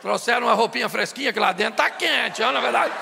Trouxeram 0.00 0.46
uma 0.46 0.54
roupinha 0.54 0.88
fresquinha 0.88 1.32
que 1.32 1.40
lá 1.40 1.52
dentro 1.52 1.72
está 1.72 1.90
quente, 1.90 2.40
não, 2.40 2.52
na 2.52 2.60
verdade. 2.60 2.94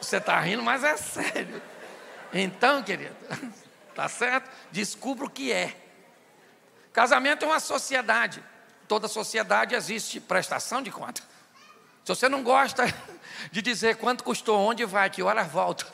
Você 0.00 0.16
está 0.16 0.40
rindo, 0.40 0.62
mas 0.62 0.82
é 0.82 0.96
sério. 0.96 1.62
Então, 2.32 2.82
querido, 2.82 3.14
tá 3.94 4.08
certo? 4.08 4.50
Descubra 4.72 5.26
o 5.26 5.30
que 5.30 5.52
é. 5.52 5.74
Casamento 6.92 7.44
é 7.44 7.48
uma 7.48 7.60
sociedade. 7.60 8.42
Toda 8.88 9.06
sociedade 9.06 9.74
existe 9.74 10.20
prestação 10.20 10.82
de 10.82 10.90
conta. 10.90 11.22
Se 12.04 12.08
você 12.08 12.28
não 12.28 12.42
gosta 12.42 12.84
de 13.52 13.62
dizer 13.62 13.96
quanto 13.96 14.24
custou, 14.24 14.58
onde 14.58 14.84
vai, 14.84 15.08
que 15.08 15.22
horas 15.22 15.50
volta, 15.50 15.86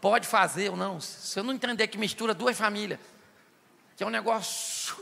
pode 0.00 0.26
fazer 0.26 0.70
ou 0.70 0.76
não. 0.76 1.00
Se 1.00 1.28
você 1.28 1.42
não 1.42 1.52
entender 1.52 1.86
que 1.86 1.96
mistura 1.96 2.34
duas 2.34 2.56
famílias, 2.56 2.98
que 3.96 4.02
é 4.02 4.06
um 4.06 4.10
negócio 4.10 4.96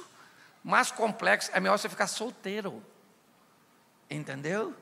mais 0.63 0.91
complexo, 0.91 1.51
é 1.55 1.61
melhor 1.61 1.79
você 1.79 1.89
ficar 1.89 2.07
solteiro. 2.07 2.85
Entendeu? 4.11 4.75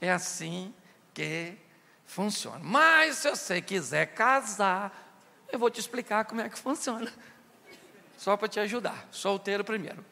É 0.00 0.10
assim 0.10 0.72
que 1.12 1.54
funciona. 2.06 2.60
Mas 2.62 3.16
se 3.16 3.28
você 3.28 3.60
quiser 3.60 4.06
casar, 4.06 5.12
eu 5.52 5.58
vou 5.58 5.68
te 5.68 5.80
explicar 5.80 6.24
como 6.24 6.40
é 6.40 6.48
que 6.48 6.58
funciona 6.58 7.12
só 8.18 8.36
para 8.36 8.48
te 8.48 8.60
ajudar. 8.60 9.08
Solteiro 9.10 9.64
primeiro. 9.64 10.04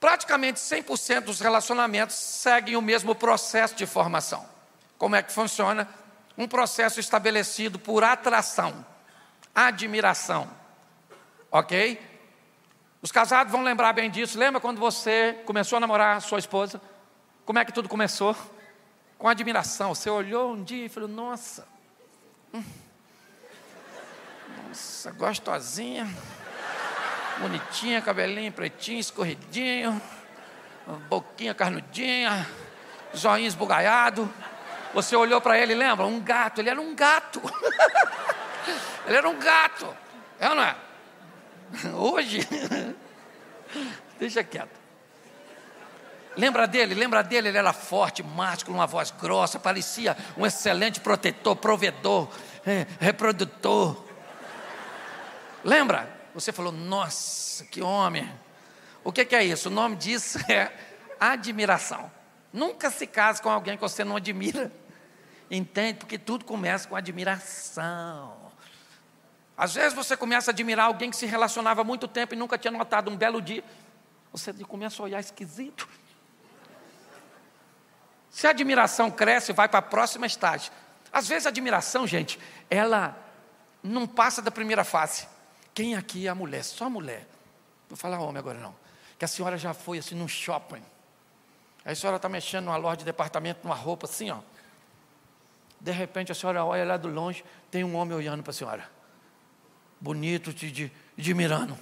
Praticamente 0.00 0.58
100% 0.58 1.20
dos 1.20 1.38
relacionamentos 1.38 2.16
seguem 2.16 2.74
o 2.74 2.82
mesmo 2.82 3.14
processo 3.14 3.76
de 3.76 3.86
formação. 3.86 4.44
Como 4.98 5.14
é 5.14 5.22
que 5.22 5.30
funciona? 5.30 5.88
Um 6.36 6.48
processo 6.48 6.98
estabelecido 6.98 7.78
por 7.78 8.02
atração, 8.02 8.84
admiração. 9.54 10.50
Ok? 11.52 12.00
Os 13.00 13.12
casados 13.12 13.52
vão 13.52 13.62
lembrar 13.62 13.92
bem 13.92 14.10
disso. 14.10 14.38
Lembra 14.38 14.60
quando 14.60 14.80
você 14.80 15.40
começou 15.44 15.76
a 15.76 15.80
namorar 15.80 16.16
a 16.16 16.20
sua 16.20 16.38
esposa? 16.38 16.80
Como 17.44 17.58
é 17.58 17.64
que 17.64 17.72
tudo 17.72 17.88
começou? 17.88 18.34
Com 19.18 19.28
admiração. 19.28 19.94
Você 19.94 20.08
olhou 20.08 20.52
um 20.52 20.64
dia 20.64 20.86
e 20.86 20.88
falou: 20.88 21.08
Nossa, 21.08 21.66
hum, 22.54 22.64
nossa, 24.68 25.10
gostosinha, 25.12 26.08
bonitinha, 27.42 28.00
cabelinho 28.00 28.52
pretinho, 28.52 29.00
escorridinho, 29.00 30.00
boquinha 31.08 31.52
carnudinha, 31.52 32.48
joinha 33.12 33.48
esbugaiado. 33.48 34.32
Você 34.94 35.16
olhou 35.16 35.40
para 35.40 35.58
ele, 35.58 35.74
lembra? 35.74 36.06
Um 36.06 36.20
gato. 36.20 36.60
Ele 36.60 36.70
era 36.70 36.80
um 36.80 36.94
gato. 36.94 37.42
ele 39.06 39.16
era 39.16 39.28
um 39.28 39.38
gato. 39.38 39.96
É 40.38 40.48
ou 40.48 40.54
não 40.54 40.62
é? 40.62 40.76
Hoje, 41.94 42.46
deixa 44.18 44.44
quieto. 44.44 44.80
Lembra 46.36 46.66
dele? 46.66 46.94
Lembra 46.94 47.22
dele? 47.22 47.48
Ele 47.48 47.58
era 47.58 47.72
forte, 47.72 48.22
másculo, 48.22 48.76
uma 48.78 48.86
voz 48.86 49.10
grossa, 49.10 49.58
parecia 49.58 50.16
um 50.36 50.46
excelente 50.46 51.00
protetor, 51.00 51.56
provedor, 51.56 52.28
é, 52.66 52.86
reprodutor. 52.98 54.02
Lembra? 55.62 56.21
Você 56.34 56.52
falou, 56.52 56.72
nossa, 56.72 57.64
que 57.64 57.82
homem. 57.82 58.30
O 59.04 59.12
que, 59.12 59.24
que 59.24 59.36
é 59.36 59.44
isso? 59.44 59.68
O 59.68 59.72
nome 59.72 59.96
disso 59.96 60.38
é 60.50 60.72
admiração. 61.18 62.10
Nunca 62.52 62.90
se 62.90 63.06
case 63.06 63.40
com 63.40 63.48
alguém 63.48 63.76
que 63.76 63.82
você 63.82 64.04
não 64.04 64.16
admira. 64.16 64.72
Entende? 65.50 65.98
Porque 65.98 66.18
tudo 66.18 66.44
começa 66.44 66.88
com 66.88 66.96
admiração. 66.96 68.52
Às 69.56 69.74
vezes 69.74 69.92
você 69.92 70.16
começa 70.16 70.50
a 70.50 70.52
admirar 70.52 70.86
alguém 70.86 71.10
que 71.10 71.16
se 71.16 71.26
relacionava 71.26 71.82
há 71.82 71.84
muito 71.84 72.08
tempo 72.08 72.34
e 72.34 72.36
nunca 72.36 72.56
tinha 72.56 72.70
notado 72.70 73.10
um 73.10 73.16
belo 73.16 73.40
dia. 73.40 73.62
Você 74.32 74.52
começa 74.64 75.02
a 75.02 75.04
olhar 75.04 75.20
esquisito. 75.20 75.88
Se 78.30 78.46
a 78.46 78.50
admiração 78.50 79.10
cresce, 79.10 79.52
vai 79.52 79.68
para 79.68 79.80
a 79.80 79.82
próxima 79.82 80.26
estágio. 80.26 80.72
Às 81.12 81.28
vezes 81.28 81.46
a 81.46 81.50
admiração, 81.50 82.06
gente, 82.06 82.38
ela 82.70 83.14
não 83.82 84.06
passa 84.06 84.40
da 84.40 84.50
primeira 84.50 84.84
fase. 84.84 85.28
Quem 85.74 85.94
aqui 85.94 86.26
é 86.26 86.30
a 86.30 86.34
mulher? 86.34 86.62
Só 86.64 86.86
a 86.86 86.90
mulher. 86.90 87.26
Vou 87.88 87.96
falar 87.96 88.18
homem 88.18 88.38
agora 88.38 88.58
não. 88.58 88.74
Que 89.18 89.24
a 89.24 89.28
senhora 89.28 89.56
já 89.56 89.72
foi 89.72 89.98
assim 89.98 90.14
num 90.14 90.28
shopping. 90.28 90.82
Aí 91.84 91.92
a 91.92 91.96
senhora 91.96 92.16
está 92.16 92.28
mexendo 92.28 92.66
numa 92.66 92.76
loja 92.76 92.98
de 92.98 93.04
departamento, 93.04 93.60
numa 93.64 93.74
roupa 93.74 94.06
assim, 94.06 94.30
ó. 94.30 94.38
De 95.80 95.90
repente 95.90 96.30
a 96.30 96.34
senhora 96.34 96.64
olha 96.64 96.84
lá 96.84 96.96
do 96.96 97.08
longe, 97.08 97.44
tem 97.70 97.82
um 97.82 97.96
homem 97.96 98.16
olhando 98.16 98.42
para 98.42 98.50
a 98.50 98.54
senhora 98.54 99.02
bonito, 100.02 100.52
te 100.52 100.92
admirando. 101.16 101.78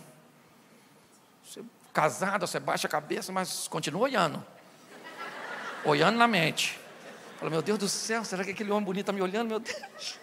Você, 1.43 1.65
casada, 1.93 2.47
você 2.47 2.61
baixa 2.61 2.87
a 2.87 2.91
cabeça, 2.91 3.33
mas 3.33 3.67
continua 3.67 4.03
olhando. 4.03 4.45
Olhando 5.85 6.19
na 6.19 6.29
mente. 6.29 6.79
Fala, 7.39 7.51
meu 7.51 7.63
Deus 7.63 7.79
do 7.79 7.89
céu, 7.89 8.23
será 8.23 8.45
que 8.45 8.51
aquele 8.51 8.71
homem 8.71 8.85
bonito 8.85 9.05
está 9.05 9.13
me 9.13 9.23
olhando? 9.23 9.49
Meu 9.49 9.59
Deus. 9.59 10.19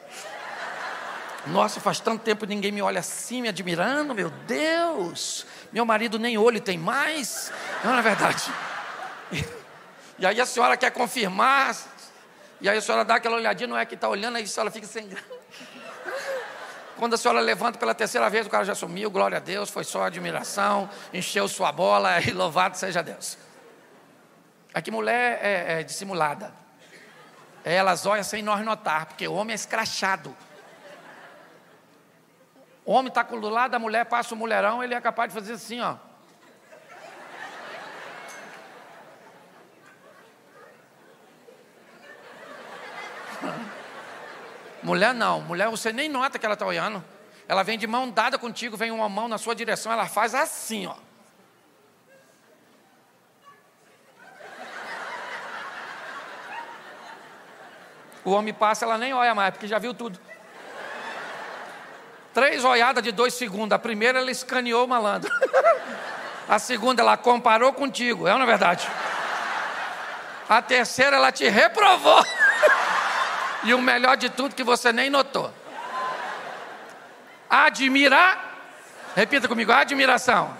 Nossa, 1.45 1.79
faz 1.79 1.99
tanto 1.99 2.23
tempo 2.23 2.45
que 2.45 2.53
ninguém 2.53 2.71
me 2.71 2.81
olha 2.81 2.99
assim, 2.99 3.41
me 3.41 3.47
admirando, 3.47 4.13
meu 4.13 4.29
Deus. 4.29 5.45
Meu 5.71 5.85
marido 5.85 6.19
nem 6.19 6.37
olho 6.37 6.59
tem 6.59 6.77
mais. 6.77 7.51
Não, 7.83 7.97
é 7.97 8.01
verdade. 8.01 8.51
E 10.19 10.25
aí 10.25 10.41
a 10.41 10.45
senhora 10.45 10.75
quer 10.75 10.91
confirmar. 10.91 11.75
E 12.59 12.67
aí 12.67 12.77
a 12.77 12.81
senhora 12.81 13.05
dá 13.05 13.15
aquela 13.15 13.35
olhadinha, 13.35 13.67
não 13.67 13.77
é 13.77 13.85
que 13.85 13.93
está 13.93 14.09
olhando, 14.09 14.37
aí 14.37 14.43
a 14.43 14.47
senhora 14.47 14.71
fica 14.71 14.87
sem 14.87 15.07
graça. 15.07 15.25
Quando 16.97 17.13
a 17.13 17.17
senhora 17.17 17.39
levanta 17.39 17.77
pela 17.77 17.93
terceira 17.93 18.27
vez, 18.27 18.47
o 18.47 18.49
cara 18.49 18.65
já 18.65 18.73
sumiu, 18.73 19.11
glória 19.11 19.37
a 19.37 19.39
Deus, 19.39 19.69
foi 19.69 19.83
só 19.83 20.03
admiração, 20.03 20.89
encheu 21.13 21.47
sua 21.47 21.71
bola 21.71 22.19
e 22.19 22.31
louvado 22.31 22.75
seja 22.75 23.03
Deus. 23.03 23.37
Aqui 24.73 24.89
mulher 24.89 25.39
é, 25.41 25.79
é 25.79 25.83
dissimulada. 25.83 26.51
Elas 27.63 28.07
olham 28.07 28.23
sem 28.23 28.41
nós 28.41 28.65
notar, 28.65 29.05
porque 29.05 29.27
o 29.27 29.33
homem 29.33 29.51
é 29.51 29.55
escrachado. 29.55 30.35
O 32.87 32.93
homem 32.93 33.09
está 33.09 33.21
do 33.21 33.49
lado 33.49 33.71
da 33.71 33.79
mulher, 33.79 34.05
passa 34.05 34.33
o 34.33 34.37
mulherão, 34.37 34.81
ele 34.81 34.93
é 34.93 35.01
capaz 35.01 35.27
de 35.27 35.37
fazer 35.37 35.51
assim, 35.55 35.81
ó. 35.81 35.97
Mulher 44.81 45.13
não, 45.13 45.41
mulher 45.41 45.67
você 45.67 45.91
nem 45.91 46.07
nota 46.07 46.39
que 46.39 46.45
ela 46.45 46.53
está 46.53 46.65
olhando. 46.65 47.03
Ela 47.45 47.61
vem 47.61 47.77
de 47.77 47.85
mão 47.85 48.09
dada 48.09 48.37
contigo, 48.37 48.77
vem 48.77 48.89
uma 48.89 49.09
mão 49.09 49.27
na 49.27 49.37
sua 49.37 49.53
direção, 49.53 49.91
ela 49.91 50.07
faz 50.07 50.33
assim, 50.33 50.87
ó. 50.87 50.95
O 58.23 58.31
homem 58.31 58.53
passa, 58.53 58.85
ela 58.85 58.97
nem 58.97 59.13
olha 59.13 59.35
mais, 59.35 59.51
porque 59.51 59.67
já 59.67 59.77
viu 59.77 59.93
tudo. 59.93 60.17
Três 62.37 62.63
olhadas 62.63 63.03
de 63.03 63.11
dois 63.11 63.33
segundos. 63.33 63.75
A 63.75 63.79
primeira 63.79 64.19
ela 64.19 64.29
escaneou 64.29 64.85
o 64.85 64.87
malandro. 64.87 65.27
A 66.47 66.59
segunda 66.59 67.01
ela 67.01 67.17
comparou 67.17 67.73
contigo, 67.73 68.27
é 68.27 68.31
ou 68.31 68.37
não 68.37 68.45
é 68.45 68.47
verdade? 68.47 68.87
A 70.47 70.61
terceira 70.61 71.15
ela 71.15 71.31
te 71.31 71.49
reprovou. 71.49 72.23
E 73.63 73.73
o 73.73 73.81
melhor 73.81 74.15
de 74.15 74.29
tudo 74.29 74.53
que 74.53 74.63
você 74.63 74.93
nem 74.93 75.09
notou. 75.09 75.51
Admirar. 77.49 78.55
Repita 79.15 79.47
comigo, 79.47 79.71
admiração. 79.71 80.55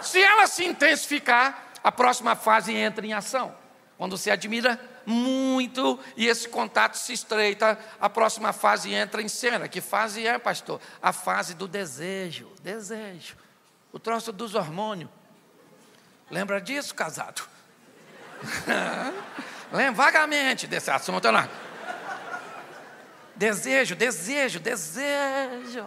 Se 0.00 0.22
ela 0.22 0.46
se 0.46 0.64
intensificar, 0.64 1.60
a 1.82 1.90
próxima 1.90 2.36
fase 2.36 2.72
entra 2.72 3.04
em 3.04 3.12
ação. 3.12 3.52
Quando 3.98 4.16
você 4.16 4.30
admira 4.30 4.80
muito 5.08 5.98
e 6.16 6.26
esse 6.26 6.46
contato 6.48 6.96
se 6.96 7.14
estreita, 7.14 7.78
a 7.98 8.10
próxima 8.10 8.52
fase 8.52 8.92
entra 8.92 9.22
em 9.22 9.28
cena. 9.28 9.66
Que 9.66 9.80
fase 9.80 10.26
é, 10.26 10.38
pastor? 10.38 10.80
A 11.00 11.12
fase 11.12 11.54
do 11.54 11.66
desejo. 11.66 12.52
Desejo. 12.62 13.34
O 13.90 13.98
troço 13.98 14.32
dos 14.32 14.54
hormônios. 14.54 15.10
Lembra 16.30 16.60
disso, 16.60 16.94
casado? 16.94 17.42
Lembra 19.72 19.92
vagamente 19.92 20.66
desse 20.66 20.90
assunto, 20.90 21.32
não? 21.32 21.48
Desejo, 23.34 23.96
desejo, 23.96 24.60
desejo. 24.60 25.86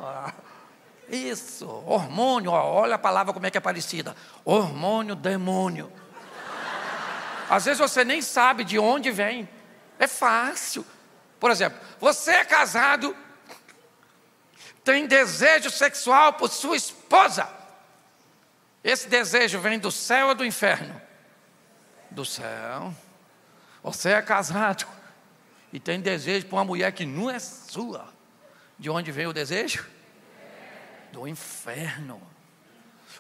Isso, 1.07 1.67
hormônio, 1.85 2.51
olha 2.51 2.95
a 2.95 2.99
palavra 2.99 3.33
como 3.33 3.45
é 3.45 3.51
que 3.51 3.57
é 3.57 3.61
parecida. 3.61 4.15
Hormônio, 4.43 5.13
demônio. 5.13 5.91
Às 7.51 7.65
vezes 7.65 7.79
você 7.79 8.05
nem 8.05 8.21
sabe 8.21 8.63
de 8.63 8.79
onde 8.79 9.11
vem. 9.11 9.47
É 9.99 10.07
fácil. 10.07 10.85
Por 11.37 11.51
exemplo, 11.51 11.77
você 11.99 12.31
é 12.31 12.45
casado, 12.45 13.13
tem 14.85 15.05
desejo 15.05 15.69
sexual 15.69 16.31
por 16.31 16.49
sua 16.49 16.77
esposa. 16.77 17.49
Esse 18.81 19.09
desejo 19.09 19.59
vem 19.59 19.77
do 19.77 19.91
céu 19.91 20.29
ou 20.29 20.35
do 20.35 20.45
inferno? 20.45 21.01
Do 22.09 22.23
céu. 22.23 22.95
Você 23.83 24.11
é 24.11 24.21
casado 24.21 24.87
e 25.73 25.79
tem 25.79 25.99
desejo 25.99 26.47
por 26.47 26.55
uma 26.55 26.63
mulher 26.63 26.93
que 26.93 27.05
não 27.05 27.29
é 27.29 27.37
sua. 27.37 28.07
De 28.79 28.89
onde 28.89 29.11
vem 29.11 29.27
o 29.27 29.33
desejo? 29.33 29.85
Do 31.11 31.27
inferno. 31.27 32.21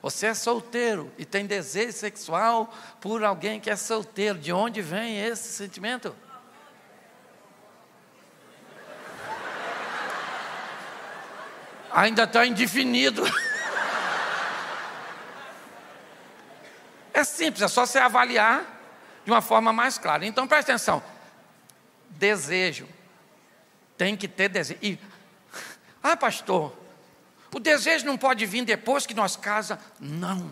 Você 0.01 0.27
é 0.27 0.33
solteiro 0.33 1.11
e 1.17 1.25
tem 1.25 1.45
desejo 1.45 1.93
sexual 1.93 2.73
por 2.99 3.23
alguém 3.23 3.59
que 3.59 3.69
é 3.69 3.75
solteiro. 3.75 4.37
De 4.37 4.51
onde 4.51 4.81
vem 4.81 5.19
esse 5.23 5.49
sentimento? 5.53 6.15
Ainda 11.91 12.23
está 12.23 12.45
indefinido. 12.45 13.23
É 17.13 17.25
simples, 17.25 17.61
é 17.61 17.67
só 17.67 17.85
você 17.85 17.99
avaliar 17.99 18.65
de 19.25 19.29
uma 19.29 19.41
forma 19.41 19.73
mais 19.73 19.97
clara. 19.97 20.25
Então 20.25 20.47
preste 20.47 20.71
atenção 20.71 21.03
desejo. 22.21 22.87
Tem 23.97 24.15
que 24.15 24.27
ter 24.27 24.49
desejo. 24.49 24.79
E, 24.81 24.99
ah, 26.03 26.17
pastor, 26.17 26.75
o 27.53 27.59
desejo 27.59 28.05
não 28.05 28.17
pode 28.17 28.45
vir 28.45 28.63
depois 28.63 29.05
que 29.05 29.13
nós 29.13 29.35
casa? 29.35 29.79
Não. 29.99 30.51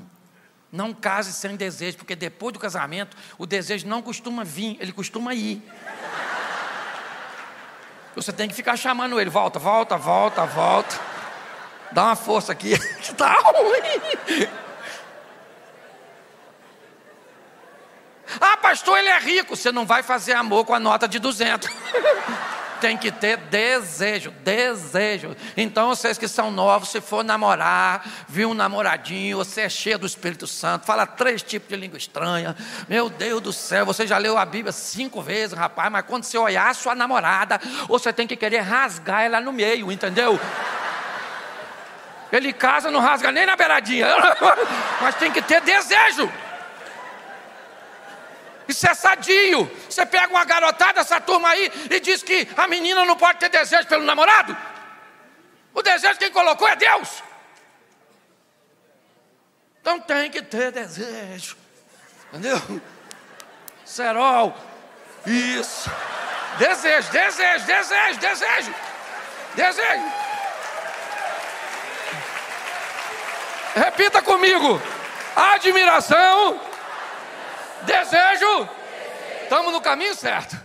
Não 0.72 0.94
case 0.94 1.34
sem 1.34 1.56
desejo, 1.56 1.98
porque 1.98 2.16
depois 2.16 2.54
do 2.54 2.60
casamento 2.60 3.18
o 3.38 3.46
desejo 3.46 3.88
não 3.88 4.02
costuma 4.02 4.44
vir, 4.44 4.78
ele 4.80 4.92
costuma 4.92 5.34
ir. 5.34 5.64
Você 8.16 8.34
tem 8.34 8.48
que 8.48 8.54
ficar 8.54 8.76
chamando 8.76 9.20
ele, 9.20 9.30
volta, 9.30 9.58
volta, 9.58 9.98
volta, 9.98 10.46
volta. 10.46 11.00
Dá 11.92 12.06
uma 12.06 12.16
força 12.16 12.52
aqui, 12.52 12.74
está 13.02 13.34
ruim. 13.34 14.48
Ah, 18.40 18.58
pastor, 18.58 18.98
ele 19.00 19.10
é 19.10 19.20
rico. 19.20 19.56
Você 19.56 19.72
não 19.72 19.86
vai 19.86 20.04
fazer 20.04 20.34
amor 20.34 20.66
com 20.66 20.74
a 20.74 20.80
nota 20.80 21.08
de 21.08 21.18
200. 21.18 21.70
tem 22.80 22.98
que 22.98 23.12
ter 23.12 23.38
desejo, 23.38 24.32
desejo. 24.44 25.36
Então, 25.56 25.90
vocês 25.90 26.18
que 26.18 26.28
são 26.28 26.52
novos, 26.52 26.90
se 26.90 27.02
for 27.02 27.24
namorar, 27.24 28.06
viu 28.28 28.50
um 28.50 28.54
namoradinho, 28.54 29.38
você 29.38 29.62
é 29.62 29.70
cheio 29.70 30.00
do 30.00 30.08
Espírito 30.08 30.48
Santo, 30.48 30.86
fala 30.86 31.06
três 31.06 31.42
tipos 31.42 31.70
de 31.70 31.76
língua 31.76 31.98
estranha. 31.98 32.56
Meu 32.88 33.10
Deus 33.10 33.42
do 33.42 33.54
céu, 33.54 33.86
você 33.86 34.08
já 34.08 34.18
leu 34.18 34.38
a 34.38 34.46
Bíblia 34.46 34.72
cinco 34.72 35.22
vezes, 35.22 35.58
rapaz, 35.58 35.92
mas 35.92 36.06
quando 36.06 36.24
você 36.24 36.38
olhar 36.38 36.70
a 36.70 36.74
sua 36.74 36.96
namorada, 36.96 37.60
você 37.88 38.12
tem 38.12 38.26
que 38.26 38.36
querer 38.36 38.60
rasgar 38.60 39.24
ela 39.24 39.40
no 39.40 39.52
meio, 39.52 39.92
entendeu? 39.92 40.40
Ele 42.32 42.54
casa, 42.54 42.92
não 42.92 43.00
rasga 43.00 43.32
nem 43.32 43.46
na 43.46 43.56
beiradinha, 43.56 44.08
mas 45.02 45.16
tem 45.16 45.32
que 45.32 45.42
ter 45.42 45.62
desejo. 45.62 46.32
Isso 48.70 48.88
é 48.88 48.94
sadio. 48.94 49.66
Você 49.90 50.06
pega 50.06 50.28
uma 50.28 50.46
garotada, 50.46 51.02
essa 51.02 51.20
turma 51.20 51.50
aí, 51.50 51.72
e 51.90 52.00
diz 52.00 52.22
que 52.22 52.48
a 52.56 52.68
menina 52.68 53.04
não 53.04 53.18
pode 53.18 53.40
ter 53.40 53.50
desejo 53.50 53.88
pelo 53.88 54.04
namorado. 54.04 54.56
O 55.74 55.82
desejo 55.82 56.20
quem 56.20 56.32
colocou 56.32 56.68
é 56.68 56.76
Deus. 56.76 57.24
Então 59.82 60.00
tem 60.00 60.30
que 60.30 60.44
ter 60.44 60.72
desejo. 60.72 61.58
Entendeu? 62.32 62.62
Serol. 63.84 64.56
Isso. 65.26 65.90
Desejo, 66.60 67.10
desejo, 67.12 67.66
desejo, 67.66 68.20
desejo. 68.20 68.76
Desejo. 69.56 70.14
Repita 73.76 74.22
comigo. 74.22 74.80
Admiração 75.36 76.69
Desejo. 77.86 78.70
Estamos 79.44 79.74
no 79.74 79.82
caminho 79.82 80.16
certo. 80.16 80.60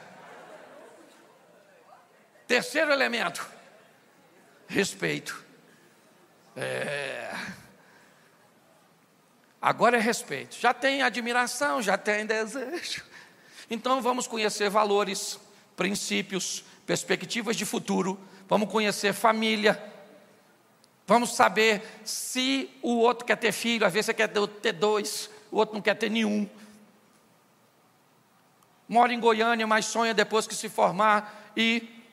Terceiro 2.47 2.93
elemento: 2.93 3.47
respeito. 4.67 5.45
É... 6.57 7.35
Agora 9.61 9.97
é 9.97 10.01
respeito. 10.01 10.57
Já 10.57 10.75
tem 10.75 11.03
admiração, 11.03 11.81
já 11.81 11.97
tem 11.97 12.27
desejo. 12.27 13.03
Então 13.71 14.03
vamos 14.03 14.27
conhecer 14.27 14.69
valores, 14.69 15.41
princípios, 15.75 16.63
perspectivas 16.87 17.57
de 17.57 17.65
futuro. 17.65 18.21
Vamos 18.47 18.71
conhecer 18.71 19.15
família. 19.15 19.83
Vamos 21.07 21.35
saber 21.35 21.83
se 22.05 22.71
o 22.83 22.99
outro 22.99 23.27
quer 23.27 23.37
ter 23.37 23.53
filho, 23.53 23.87
às 23.87 23.93
vezes 23.93 24.07
você 24.07 24.15
quer 24.15 24.29
ter 24.29 24.73
dois, 24.73 25.31
o 25.51 25.57
outro 25.57 25.75
não 25.75 25.83
quer 25.83 25.95
ter 25.95 26.11
nenhum 26.11 26.49
mora 28.89 29.13
em 29.13 29.21
Goiânia, 29.21 29.67
mas 29.67 29.87
sonha 29.87 30.15
depois 30.15 30.47
que 30.47 30.55
se 30.55 30.69
formar 30.69 31.53
ir, 31.57 32.05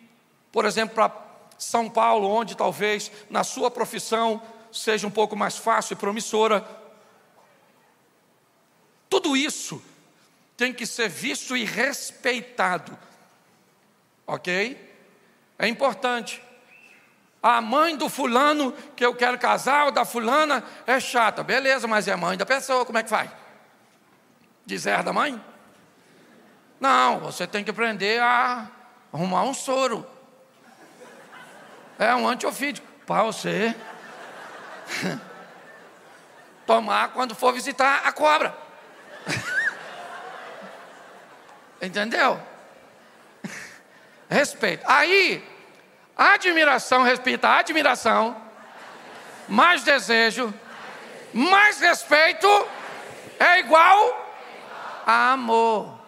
por 0.52 0.66
exemplo, 0.66 0.96
para 0.96 1.12
São 1.58 1.90
Paulo, 1.90 2.30
onde 2.30 2.56
talvez 2.56 3.12
na 3.30 3.44
sua 3.44 3.70
profissão 3.70 4.42
seja 4.72 5.06
um 5.08 5.12
pouco 5.12 5.36
mais 5.36 5.58
fácil 5.58 5.94
e 5.94 5.98
promissora. 5.98 6.66
Tudo 9.10 9.36
isso 9.36 9.84
tem 10.56 10.74
que 10.74 10.86
ser 10.86 11.10
visto 11.10 11.58
e 11.58 11.66
respeitado, 11.66 12.98
ok? 14.26 14.90
É 15.60 15.68
importante. 15.68 16.42
A 17.44 17.60
mãe 17.60 17.98
do 17.98 18.08
fulano 18.08 18.72
que 18.96 19.04
eu 19.04 19.16
quero 19.16 19.38
casar, 19.40 19.86
ou 19.86 19.92
da 19.92 20.06
fulana, 20.06 20.64
é 20.86 21.00
chata. 21.00 21.44
Beleza, 21.44 21.88
mas 21.88 22.08
é 22.08 22.16
mãe 22.16 22.38
da 22.38 22.46
pessoa, 22.46 22.86
como 22.86 23.00
é 23.00 23.04
que 23.04 23.10
faz? 23.10 23.30
Dizer 24.66 25.02
da 25.02 25.12
mãe? 25.12 25.51
Não, 26.82 27.20
você 27.20 27.46
tem 27.46 27.64
que 27.64 27.70
aprender 27.70 28.20
a 28.20 28.68
arrumar 29.14 29.44
um 29.44 29.54
soro. 29.54 30.04
É 32.00 32.16
um 32.16 32.28
antiofídico 32.28 32.88
para 33.06 33.22
você 33.22 33.76
tomar 36.66 37.10
quando 37.10 37.36
for 37.36 37.54
visitar 37.54 38.02
a 38.04 38.12
cobra. 38.12 38.58
Entendeu? 41.80 42.42
Respeito. 44.28 44.84
Aí, 44.88 45.48
admiração, 46.18 47.04
respeita 47.04 47.48
admiração, 47.48 48.42
mais 49.48 49.84
desejo, 49.84 50.52
mais 51.32 51.80
respeito 51.80 52.48
é 53.40 53.60
igual 53.60 54.34
a 55.06 55.34
amor. 55.34 56.01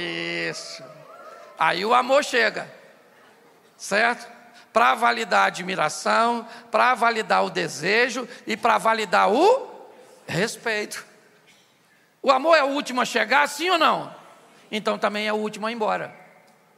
Isso. 0.00 0.82
Aí 1.58 1.84
o 1.84 1.92
amor 1.92 2.24
chega, 2.24 2.72
certo? 3.76 4.26
Para 4.72 4.94
validar 4.94 5.42
a 5.42 5.46
admiração, 5.46 6.46
para 6.70 6.94
validar 6.94 7.44
o 7.44 7.50
desejo 7.50 8.26
e 8.46 8.56
para 8.56 8.78
validar 8.78 9.30
o 9.30 9.68
respeito. 10.26 11.04
O 12.22 12.30
amor 12.30 12.56
é 12.56 12.62
o 12.62 12.68
último 12.68 13.00
a 13.00 13.04
chegar, 13.04 13.46
sim 13.48 13.68
ou 13.70 13.78
não? 13.78 14.14
Então 14.70 14.98
também 14.98 15.26
é 15.26 15.32
o 15.32 15.36
último 15.36 15.66
a 15.66 15.70
ir 15.70 15.74
embora. 15.74 16.14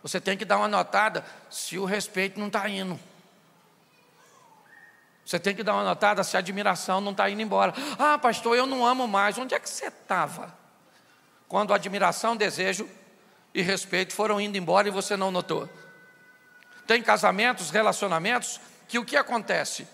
Você 0.03 0.21
tem 0.21 0.37
que 0.37 0.45
dar 0.45 0.57
uma 0.57 0.69
notada 0.69 1.25
se 1.49 1.79
o 1.79 1.85
respeito 1.85 2.41
não 2.41 2.49
está 2.49 2.69
indo. 2.69 2.99
Você 5.25 5.39
tem 5.39 5.55
que 5.55 5.63
dar 5.63 5.75
uma 5.75 5.85
notada 5.85 6.25
se 6.25 6.37
a 6.37 6.41
admiração 6.41 7.01
não 7.01 7.13
está 7.13 7.31
indo 7.31 7.41
embora. 7.41 7.73
Ah, 7.99 8.19
pastor, 8.19 8.57
eu 8.57 8.67
não 8.67 8.85
amo 8.85 9.07
mais. 9.07 9.39
Onde 9.39 9.55
é 9.55 9.61
que 9.61 9.69
você 9.69 9.87
estava? 9.87 10.53
Quando 11.47 11.73
admiração, 11.73 12.37
desejo 12.37 12.89
e 13.55 13.61
respeito 13.63 14.15
foram 14.15 14.41
indo 14.41 14.57
embora 14.57 14.89
e 14.89 14.91
você 14.91 15.17
não 15.17 15.31
notou. 15.31 15.69
Tem 16.87 17.03
casamentos, 17.03 17.71
relacionamentos, 17.71 18.61
que 18.89 18.99
o 18.99 19.05
que 19.05 19.17
acontece? 19.17 19.87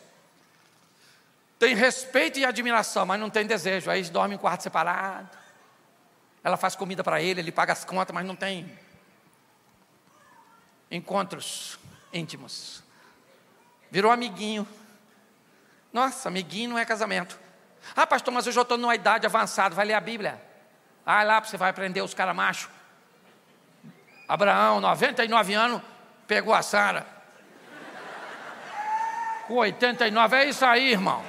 Tem 1.58 1.74
respeito 1.74 2.38
e 2.38 2.44
admiração, 2.44 3.04
mas 3.04 3.20
não 3.20 3.28
tem 3.28 3.46
desejo. 3.46 3.90
Aí 3.90 4.02
dorme 4.04 4.36
em 4.36 4.38
quarto 4.38 4.62
separado. 4.62 5.28
Ela 6.42 6.56
faz 6.56 6.76
comida 6.76 7.02
para 7.02 7.20
ele, 7.20 7.40
ele 7.40 7.52
paga 7.52 7.72
as 7.72 7.84
contas, 7.84 8.14
mas 8.14 8.24
não 8.24 8.36
tem 8.36 8.78
encontros 10.90 11.78
íntimos. 12.12 12.82
Virou 13.90 14.12
amiguinho. 14.12 14.66
Nossa, 15.92 16.28
amiguinho 16.28 16.70
não 16.70 16.78
é 16.78 16.84
casamento. 16.84 17.38
Ah, 17.96 18.06
pastor, 18.06 18.32
mas 18.32 18.46
eu 18.46 18.52
já 18.52 18.62
estou 18.62 18.78
numa 18.78 18.94
idade 18.94 19.26
avançada, 19.26 19.74
vai 19.74 19.86
ler 19.86 19.94
a 19.94 20.00
Bíblia. 20.00 20.40
Ah, 21.04 21.22
lá 21.22 21.40
você 21.40 21.56
vai 21.56 21.70
aprender 21.70 22.02
os 22.02 22.14
caras 22.14 22.36
machos. 22.36 22.70
Abraão, 24.28 24.80
99 24.80 25.54
anos, 25.54 25.80
pegou 26.26 26.52
a 26.52 26.60
Sara. 26.60 27.06
Com 29.46 29.54
89, 29.54 30.36
é 30.36 30.44
isso 30.44 30.66
aí, 30.66 30.92
irmão. 30.92 31.24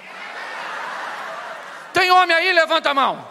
Tem 1.93 2.11
homem 2.11 2.35
aí? 2.35 2.51
Levanta 2.51 2.89
a 2.89 2.93
mão. 2.93 3.25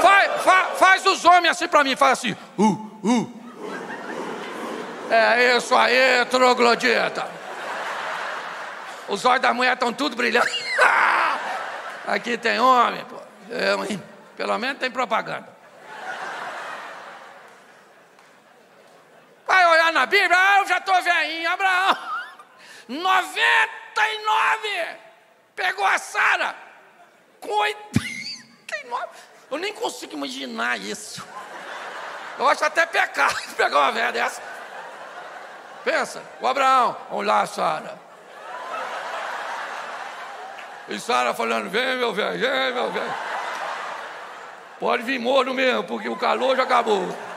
Faz, 0.00 0.78
faz, 0.78 1.06
os 1.06 1.24
homens 1.24 1.50
assim 1.50 1.68
para 1.68 1.82
mim, 1.82 1.96
faz 1.96 2.12
assim. 2.18 2.36
Uh, 2.56 2.98
uh. 3.02 3.42
É 5.10 5.56
isso 5.56 5.74
aí, 5.74 6.24
troglodita. 6.26 7.28
Os 9.08 9.24
olhos 9.24 9.42
da 9.42 9.52
mulher 9.52 9.74
estão 9.74 9.92
tudo 9.92 10.16
brilhando. 10.16 10.48
Aqui 12.06 12.38
tem 12.38 12.58
homem, 12.58 13.04
pô. 13.04 13.16
Pelo 14.36 14.58
menos 14.58 14.78
tem 14.78 14.90
propaganda. 14.90 15.48
Vai 19.46 19.66
olhar 19.82 19.92
na 19.92 20.06
Bíblia, 20.06 20.38
ah, 20.38 20.58
eu 20.58 20.66
já 20.66 20.78
estou 20.78 21.02
velhinho, 21.02 21.50
Abraão. 21.50 21.98
99! 22.88 24.98
Pegou 25.56 25.84
a 25.84 25.98
Sara 25.98 26.54
com 27.40 27.50
89. 27.50 29.06
Eu 29.50 29.58
nem 29.58 29.74
consigo 29.74 30.14
imaginar 30.14 30.78
isso. 30.78 31.26
Eu 32.38 32.48
acho 32.48 32.64
até 32.64 32.86
pecado 32.86 33.36
pegar 33.56 33.78
uma 33.78 33.92
velha 33.92 34.12
dessa. 34.12 34.40
Pensa, 35.84 36.22
o 36.40 36.46
Abraão, 36.46 36.96
vamos 37.10 37.26
lá, 37.26 37.44
Sara. 37.46 38.00
E 40.88 40.98
Sara 40.98 41.34
falando, 41.34 41.70
vem 41.70 41.96
meu 41.96 42.12
velho, 42.12 42.38
vem 42.38 42.72
meu 42.72 42.92
velho. 42.92 43.14
Pode 44.78 45.02
vir 45.02 45.18
morno 45.18 45.54
mesmo, 45.54 45.84
porque 45.84 46.08
o 46.08 46.16
calor 46.16 46.56
já 46.56 46.64
acabou. 46.64 47.31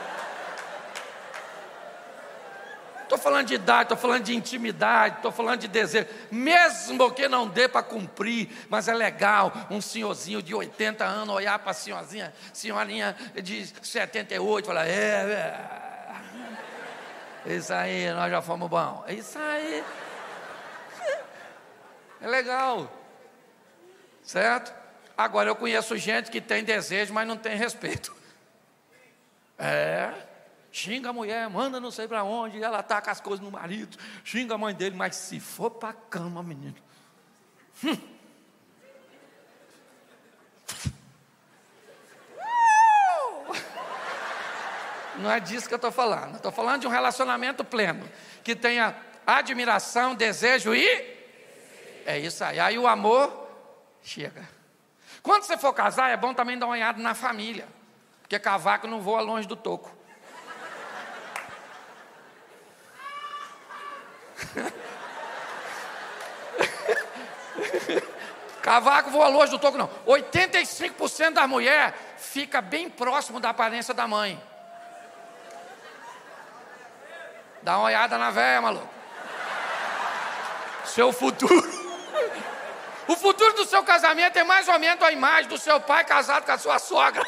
Estou 3.16 3.32
falando 3.32 3.46
de 3.46 3.54
idade, 3.54 3.82
estou 3.84 3.96
falando 3.96 4.24
de 4.24 4.36
intimidade, 4.36 5.16
estou 5.16 5.32
falando 5.32 5.60
de 5.60 5.68
desejo. 5.68 6.06
Mesmo 6.30 7.10
que 7.10 7.26
não 7.26 7.48
dê 7.48 7.66
para 7.66 7.82
cumprir, 7.82 8.50
mas 8.68 8.88
é 8.88 8.94
legal 8.94 9.50
um 9.70 9.80
senhorzinho 9.80 10.42
de 10.42 10.54
80 10.54 11.02
anos 11.02 11.34
olhar 11.34 11.58
para 11.58 11.70
a 11.70 11.74
senhorzinha, 11.74 12.34
senhorinha 12.52 13.16
de 13.42 13.72
78 13.82 14.64
e 14.64 14.66
falar: 14.66 14.86
é, 14.86 14.92
é, 17.46 17.54
isso 17.56 17.72
aí, 17.72 18.12
nós 18.12 18.30
já 18.30 18.42
fomos 18.42 18.68
bom. 18.68 19.02
Isso 19.08 19.38
aí. 19.38 19.82
É 22.20 22.26
legal. 22.26 22.92
Certo? 24.22 24.74
Agora 25.16 25.48
eu 25.48 25.56
conheço 25.56 25.96
gente 25.96 26.30
que 26.30 26.42
tem 26.42 26.62
desejo, 26.62 27.14
mas 27.14 27.26
não 27.26 27.38
tem 27.38 27.56
respeito. 27.56 28.14
É. 29.58 30.12
xinga 30.76 31.08
a 31.08 31.12
mulher, 31.12 31.48
manda 31.48 31.80
não 31.80 31.90
sei 31.90 32.06
para 32.06 32.22
onde, 32.22 32.62
ela 32.62 32.82
taca 32.82 33.10
as 33.10 33.18
coisas 33.18 33.42
no 33.42 33.50
marido, 33.50 33.96
xinga 34.22 34.56
a 34.56 34.58
mãe 34.58 34.74
dele, 34.74 34.94
mas 34.94 35.16
se 35.16 35.40
for 35.40 35.70
para 35.70 35.88
a 35.88 35.92
cama, 35.94 36.42
menino. 36.42 36.76
Hum. 37.82 37.96
Não 45.16 45.30
é 45.30 45.40
disso 45.40 45.66
que 45.66 45.72
eu 45.72 45.76
estou 45.76 45.90
falando. 45.90 46.36
Estou 46.36 46.52
falando 46.52 46.82
de 46.82 46.86
um 46.86 46.90
relacionamento 46.90 47.64
pleno, 47.64 48.06
que 48.44 48.54
tenha 48.54 48.94
admiração, 49.26 50.14
desejo 50.14 50.74
e. 50.74 50.86
É 52.04 52.18
isso 52.18 52.44
aí. 52.44 52.60
Aí 52.60 52.78
o 52.78 52.86
amor 52.86 53.48
chega. 54.02 54.46
Quando 55.22 55.44
você 55.44 55.56
for 55.56 55.72
casar, 55.72 56.10
é 56.10 56.18
bom 56.18 56.34
também 56.34 56.58
dar 56.58 56.66
uma 56.66 56.74
olhada 56.74 57.00
na 57.00 57.14
família, 57.14 57.66
porque 58.20 58.38
cavaco 58.38 58.86
não 58.86 59.00
voa 59.00 59.22
longe 59.22 59.48
do 59.48 59.56
toco. 59.56 59.96
Cavaco 68.62 69.10
voa 69.10 69.28
longe 69.28 69.50
do 69.50 69.58
toco, 69.58 69.78
não. 69.78 69.88
85% 70.06 71.34
da 71.34 71.46
mulher 71.46 71.94
fica 72.16 72.60
bem 72.60 72.90
próximo 72.90 73.38
da 73.38 73.50
aparência 73.50 73.94
da 73.94 74.08
mãe. 74.08 74.42
Dá 77.62 77.78
uma 77.78 77.86
olhada 77.86 78.18
na 78.18 78.30
véia, 78.30 78.60
maluco. 78.60 78.88
Seu 80.84 81.12
futuro. 81.12 81.76
O 83.08 83.14
futuro 83.14 83.52
do 83.54 83.64
seu 83.64 83.84
casamento 83.84 84.36
é 84.36 84.42
mais 84.42 84.66
ou 84.66 84.76
menos 84.80 85.00
a 85.00 85.12
imagem 85.12 85.48
do 85.48 85.56
seu 85.56 85.80
pai 85.80 86.04
casado 86.04 86.44
com 86.44 86.50
a 86.50 86.58
sua 86.58 86.76
sogra. 86.80 87.24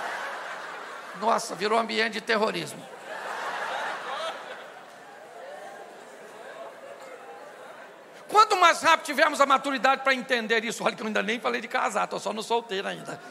Nossa, 1.20 1.54
virou 1.54 1.78
ambiente 1.78 2.14
de 2.14 2.20
terrorismo. 2.22 2.82
Quanto 8.32 8.56
mais 8.56 8.80
rápido 8.80 9.04
tivermos 9.04 9.42
a 9.42 9.46
maturidade 9.46 10.02
para 10.02 10.14
entender 10.14 10.64
isso, 10.64 10.82
olha 10.82 10.96
que 10.96 11.02
eu 11.02 11.06
ainda 11.06 11.22
nem 11.22 11.38
falei 11.38 11.60
de 11.60 11.68
casar, 11.68 12.04
estou 12.04 12.18
só 12.18 12.32
no 12.32 12.42
solteiro 12.42 12.88
ainda. 12.88 13.22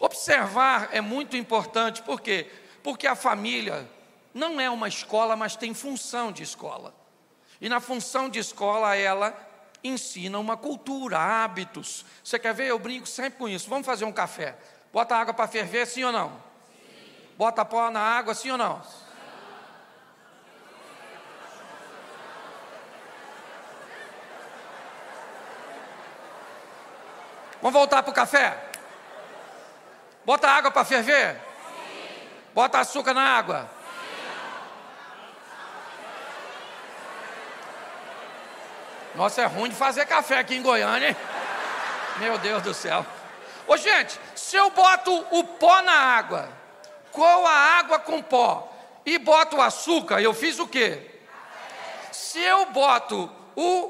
Observar 0.00 0.88
é 0.90 1.00
muito 1.00 1.36
importante, 1.36 2.02
por 2.02 2.20
quê? 2.20 2.50
Porque 2.82 3.06
a 3.06 3.14
família 3.14 3.88
não 4.34 4.60
é 4.60 4.68
uma 4.68 4.88
escola, 4.88 5.36
mas 5.36 5.54
tem 5.54 5.72
função 5.72 6.32
de 6.32 6.42
escola. 6.42 6.92
E 7.60 7.68
na 7.68 7.78
função 7.78 8.28
de 8.28 8.40
escola, 8.40 8.96
ela 8.96 9.32
ensina 9.84 10.36
uma 10.36 10.56
cultura, 10.56 11.18
hábitos. 11.18 12.04
Você 12.24 12.36
quer 12.36 12.52
ver? 12.52 12.66
Eu 12.66 12.80
brinco 12.80 13.06
sempre 13.06 13.38
com 13.38 13.48
isso. 13.48 13.70
Vamos 13.70 13.86
fazer 13.86 14.04
um 14.04 14.12
café. 14.12 14.56
Bota 14.92 15.14
água 15.14 15.32
para 15.32 15.46
ferver, 15.46 15.86
sim 15.86 16.02
ou 16.02 16.10
não? 16.10 16.30
Sim. 16.30 17.12
Bota 17.38 17.64
pó 17.64 17.90
na 17.90 18.00
água, 18.00 18.34
sim 18.34 18.50
ou 18.50 18.58
não? 18.58 18.82
Sim. 18.82 19.09
Vamos 27.60 27.78
voltar 27.78 28.02
para 28.02 28.10
o 28.10 28.14
café? 28.14 28.56
Bota 30.24 30.48
água 30.48 30.70
para 30.70 30.84
ferver? 30.84 31.34
Sim. 31.34 32.28
Bota 32.54 32.78
açúcar 32.78 33.12
na 33.12 33.22
água? 33.22 33.68
Nossa, 39.14 39.42
é 39.42 39.46
ruim 39.46 39.70
de 39.70 39.76
fazer 39.76 40.06
café 40.06 40.38
aqui 40.38 40.54
em 40.54 40.62
Goiânia, 40.62 41.08
hein? 41.08 41.16
Meu 42.18 42.38
Deus 42.38 42.62
do 42.62 42.72
céu. 42.72 43.04
Ô, 43.66 43.76
gente, 43.76 44.18
se 44.34 44.56
eu 44.56 44.70
boto 44.70 45.12
o 45.30 45.44
pó 45.44 45.82
na 45.82 45.92
água, 45.92 46.48
coa 47.12 47.50
a 47.50 47.78
água 47.78 47.98
com 47.98 48.22
pó 48.22 48.72
e 49.04 49.18
boto 49.18 49.56
o 49.56 49.62
açúcar, 49.62 50.20
eu 50.20 50.32
fiz 50.32 50.58
o 50.58 50.66
quê? 50.66 51.20
Se 52.12 52.40
eu 52.40 52.66
boto 52.66 53.30
o 53.56 53.88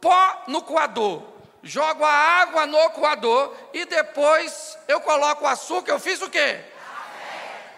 pó 0.00 0.44
no 0.46 0.62
coador, 0.62 1.22
jogo 1.62 2.04
a 2.04 2.12
água 2.12 2.66
no 2.66 2.90
coador 2.90 3.54
e 3.72 3.84
depois 3.84 4.76
eu 4.88 5.00
coloco 5.00 5.44
o 5.44 5.48
açúcar, 5.48 5.92
eu 5.92 6.00
fiz 6.00 6.20
o 6.20 6.28
quê? 6.28 6.60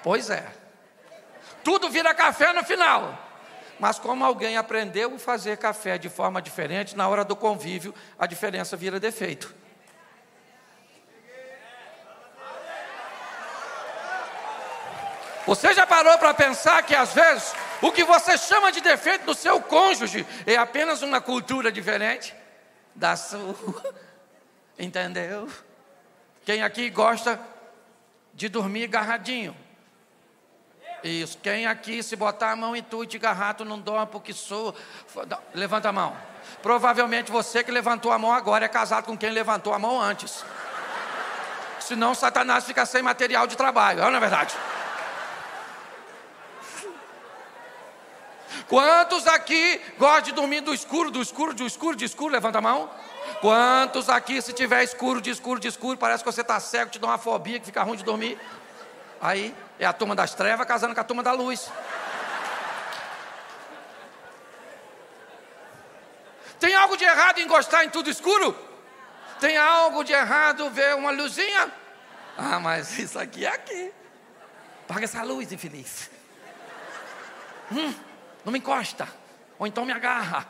Pois 0.03 0.31
é. 0.31 0.44
Tudo 1.62 1.88
vira 1.90 2.14
café 2.14 2.53
no 2.53 2.64
final. 2.64 3.18
Mas 3.79 3.99
como 3.99 4.25
alguém 4.25 4.57
aprendeu 4.57 5.14
a 5.14 5.18
fazer 5.18 5.57
café 5.59 5.99
de 5.99 6.09
forma 6.09 6.40
diferente, 6.40 6.97
na 6.97 7.09
hora 7.09 7.25
do 7.25 7.35
convívio, 7.35 7.94
a 8.18 8.27
diferença 8.27 8.77
vira 8.77 9.01
defeito. 9.01 9.55
Você 15.47 15.75
já 15.75 15.87
parou 15.87 16.16
para 16.16 16.33
pensar 16.33 16.83
que 16.85 16.94
às 16.94 17.12
vezes 17.12 17.55
o 17.83 17.92
que 17.92 18.05
você 18.05 18.38
chama 18.38 18.73
de 18.73 18.81
defeito 18.81 19.27
do 19.27 19.35
seu 19.35 19.61
cônjuge 19.61 20.27
é 20.47 20.57
apenas 20.57 21.03
uma 21.03 21.20
cultura 21.20 21.70
diferente 21.70 22.35
da 22.94 23.16
sua? 23.16 23.54
Entendeu? 24.78 25.48
Quem 26.44 26.62
aqui 26.62 26.90
gosta 26.90 27.40
de 28.33 28.48
dormir 28.48 28.85
agarradinho? 28.85 29.57
Isso. 31.02 31.38
Quem 31.38 31.66
aqui, 31.66 32.02
se 32.02 32.16
botar 32.16 32.52
a 32.52 32.57
mão 32.57 32.74
em 32.74 32.83
tu 32.83 33.04
e 33.04 33.07
te 33.07 33.18
garrato, 33.18 33.64
não 33.64 33.78
dorme 33.78 34.07
porque 34.07 34.33
sou. 34.33 34.74
Levanta 35.54 35.90
a 35.90 35.92
mão. 35.92 36.16
Provavelmente 36.62 37.30
você 37.30 37.62
que 37.62 37.70
levantou 37.70 38.11
a 38.11 38.18
mão 38.18 38.33
agora 38.33 38.64
é 38.64 38.68
casado 38.68 39.04
com 39.04 39.16
quem 39.16 39.30
levantou 39.30 39.74
a 39.74 39.78
mão 39.78 40.00
antes. 40.00 40.44
Senão 41.78 42.14
Satanás 42.14 42.64
fica 42.64 42.87
sem 42.87 43.02
material 43.02 43.46
de 43.46 43.57
trabalho, 43.57 44.00
não 44.00 44.16
é 44.16 44.20
verdade? 44.20 44.54
Quantos 48.68 49.27
aqui 49.27 49.81
gostam 49.98 50.22
de 50.22 50.33
dormir 50.33 50.61
do 50.61 50.72
escuro, 50.72 51.11
do 51.11 51.20
escuro, 51.20 51.55
do 51.55 51.66
escuro, 51.66 51.96
de 51.96 52.05
escuro? 52.05 52.33
Levanta 52.33 52.59
a 52.59 52.62
mão. 52.62 52.90
Quantos 53.40 54.09
aqui, 54.09 54.40
se 54.40 54.53
tiver 54.53 54.83
escuro, 54.83 55.20
de 55.20 55.31
escuro, 55.31 55.61
de 55.61 55.68
escuro, 55.68 55.98
parece 55.98 56.24
que 56.24 56.31
você 56.31 56.40
está 56.40 56.59
cego, 56.61 56.90
te 56.90 56.98
dá 56.98 57.09
uma 57.09 57.18
fobia 57.18 57.59
que 57.59 57.66
fica 57.66 57.83
ruim 57.83 57.96
de 57.96 58.05
dormir? 58.05 58.38
Aí 59.20 59.55
é 59.79 59.87
a 59.87 59.92
turma 59.92 60.14
das 60.14 60.35
trevas 60.35 60.66
casando 60.66 60.94
com 60.94 61.00
a 61.00 61.05
turma 61.05 61.22
da 61.22 61.33
luz. 61.33 61.70
Tem 66.59 66.74
algo 66.74 66.96
de 66.96 67.05
errado 67.05 67.38
em 67.38 67.46
gostar 67.46 67.85
em 67.85 67.90
tudo 67.90 68.09
escuro? 68.09 68.57
Tem 69.40 69.57
algo 69.57 70.03
de 70.05 70.12
errado 70.12 70.70
ver 70.70 70.94
uma 70.94 71.11
luzinha? 71.11 71.70
Ah, 72.38 72.59
mas 72.59 72.98
isso 72.98 73.18
aqui 73.18 73.44
é 73.44 73.50
aqui. 73.50 73.92
Paga 74.88 75.05
essa 75.05 75.22
luz, 75.22 75.53
infeliz. 75.53 76.11
Hum, 77.70 77.94
não 78.44 78.52
me 78.52 78.59
encosta. 78.59 79.09
Ou 79.59 79.66
então 79.66 79.85
me 79.85 79.92
agarra. 79.92 80.46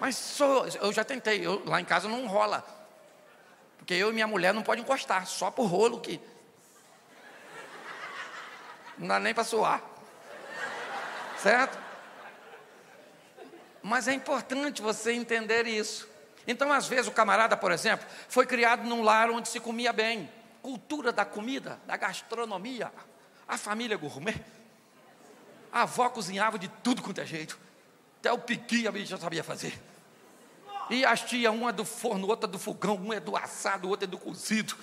Mas 0.00 0.16
sou, 0.16 0.66
eu 0.66 0.92
já 0.92 1.04
tentei. 1.04 1.44
Eu, 1.44 1.62
lá 1.66 1.80
em 1.80 1.84
casa 1.84 2.08
não 2.08 2.26
rola. 2.26 2.64
Porque 3.78 3.94
eu 3.94 4.10
e 4.10 4.12
minha 4.12 4.26
mulher 4.26 4.54
não 4.54 4.62
podem 4.62 4.84
encostar. 4.84 5.26
Só 5.26 5.50
por 5.50 5.66
rolo 5.66 6.00
que 6.00 6.20
não 8.98 9.08
dá 9.08 9.18
nem 9.18 9.32
para 9.32 9.44
suar. 9.44 9.82
Certo? 11.38 11.78
Mas 13.82 14.08
é 14.08 14.12
importante 14.12 14.82
você 14.82 15.12
entender 15.12 15.66
isso. 15.66 16.08
Então, 16.46 16.72
às 16.72 16.88
vezes, 16.88 17.06
o 17.06 17.12
camarada, 17.12 17.56
por 17.56 17.70
exemplo, 17.70 18.06
foi 18.28 18.46
criado 18.46 18.84
num 18.84 19.02
lar 19.02 19.30
onde 19.30 19.48
se 19.48 19.60
comia 19.60 19.92
bem. 19.92 20.30
Cultura 20.62 21.12
da 21.12 21.24
comida, 21.24 21.78
da 21.86 21.96
gastronomia. 21.96 22.92
A 23.46 23.56
família 23.56 23.96
gourmet. 23.96 24.44
A 25.72 25.82
avó 25.82 26.08
cozinhava 26.08 26.58
de 26.58 26.68
tudo 26.68 27.02
quanto 27.02 27.20
é 27.20 27.26
jeito. 27.26 27.58
Até 28.20 28.32
o 28.32 28.38
piqui 28.38 28.86
a 28.88 28.92
bicha 28.92 29.16
sabia 29.16 29.44
fazer. 29.44 29.78
E 30.90 31.04
as 31.04 31.22
tia, 31.22 31.50
uma 31.50 31.70
é 31.70 31.72
do 31.72 31.84
forno, 31.84 32.26
outra 32.26 32.48
é 32.48 32.52
do 32.52 32.58
fogão, 32.58 32.96
uma 32.96 33.16
é 33.16 33.20
do 33.20 33.36
assado, 33.36 33.88
outra 33.88 34.06
é 34.06 34.08
do 34.08 34.18
cozido. 34.18 34.74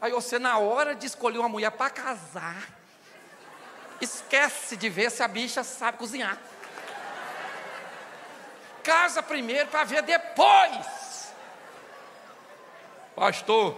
Aí 0.00 0.12
você, 0.12 0.38
na 0.38 0.58
hora 0.58 0.94
de 0.94 1.06
escolher 1.06 1.38
uma 1.38 1.48
mulher 1.48 1.70
para 1.70 1.90
casar, 1.90 2.68
esquece 4.00 4.76
de 4.76 4.88
ver 4.88 5.10
se 5.10 5.22
a 5.22 5.28
bicha 5.28 5.64
sabe 5.64 5.98
cozinhar. 5.98 6.38
Casa 8.82 9.22
primeiro 9.22 9.68
para 9.68 9.84
ver 9.84 10.02
depois. 10.02 11.32
Pastor, 13.14 13.76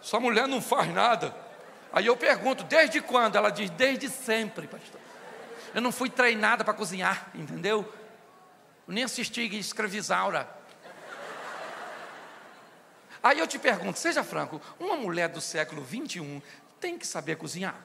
sua 0.00 0.20
mulher 0.20 0.46
não 0.46 0.60
faz 0.60 0.92
nada. 0.92 1.34
Aí 1.92 2.06
eu 2.06 2.16
pergunto, 2.16 2.62
desde 2.64 3.00
quando? 3.00 3.36
Ela 3.36 3.50
diz, 3.50 3.70
desde 3.70 4.08
sempre, 4.08 4.68
pastor. 4.68 4.99
Eu 5.74 5.80
não 5.80 5.92
fui 5.92 6.10
treinada 6.10 6.64
para 6.64 6.74
cozinhar, 6.74 7.30
entendeu? 7.34 7.92
Eu 8.86 8.94
nem 8.94 9.04
assisti 9.04 9.42
escravizaura. 9.56 10.48
Aí 13.22 13.38
eu 13.38 13.46
te 13.46 13.58
pergunto, 13.58 13.98
seja 13.98 14.24
franco, 14.24 14.60
uma 14.78 14.96
mulher 14.96 15.28
do 15.28 15.40
século 15.40 15.82
21 15.82 16.40
tem 16.80 16.98
que 16.98 17.06
saber 17.06 17.36
cozinhar? 17.36 17.76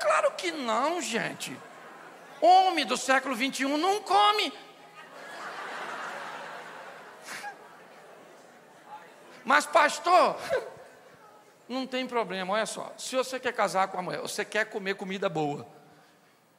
Claro 0.00 0.32
que 0.32 0.52
não, 0.52 1.00
gente. 1.00 1.56
Homem 2.40 2.84
do 2.84 2.96
século 2.96 3.34
21 3.34 3.78
não 3.78 4.02
come. 4.02 4.52
Mas, 9.44 9.66
pastor, 9.66 10.38
Não 11.68 11.86
tem 11.86 12.06
problema, 12.06 12.52
olha 12.52 12.66
só. 12.66 12.92
Se 12.98 13.16
você 13.16 13.40
quer 13.40 13.52
casar 13.52 13.88
com 13.88 13.98
a 13.98 14.02
mulher, 14.02 14.20
você 14.20 14.44
quer 14.44 14.66
comer 14.66 14.94
comida 14.94 15.28
boa, 15.28 15.66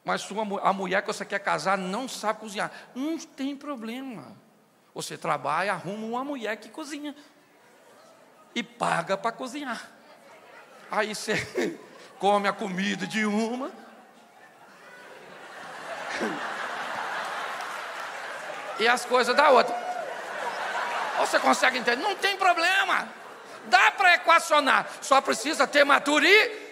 mas 0.03 0.21
sua, 0.21 0.43
a 0.61 0.73
mulher 0.73 1.01
que 1.01 1.07
você 1.07 1.25
quer 1.25 1.39
casar 1.39 1.77
não 1.77 2.07
sabe 2.07 2.39
cozinhar, 2.39 2.71
não 2.93 3.17
tem 3.17 3.55
problema. 3.55 4.35
Você 4.93 5.17
trabalha, 5.17 5.73
arruma 5.73 6.05
uma 6.05 6.23
mulher 6.23 6.57
que 6.57 6.69
cozinha 6.69 7.15
e 8.53 8.63
paga 8.63 9.17
para 9.17 9.31
cozinhar. 9.31 9.89
Aí 10.89 11.13
você 11.13 11.35
come 12.17 12.47
a 12.47 12.53
comida 12.53 13.05
de 13.05 13.25
uma. 13.25 13.71
e 18.79 18.87
as 18.87 19.05
coisas 19.05 19.35
da 19.35 19.49
outra. 19.49 19.75
Você 21.19 21.39
consegue 21.39 21.77
entender? 21.77 22.01
Não 22.01 22.15
tem 22.15 22.37
problema. 22.37 23.07
Dá 23.67 23.91
para 23.91 24.15
equacionar, 24.15 24.87
só 25.01 25.21
precisa 25.21 25.67
ter 25.67 25.83
maturidade. 25.83 26.65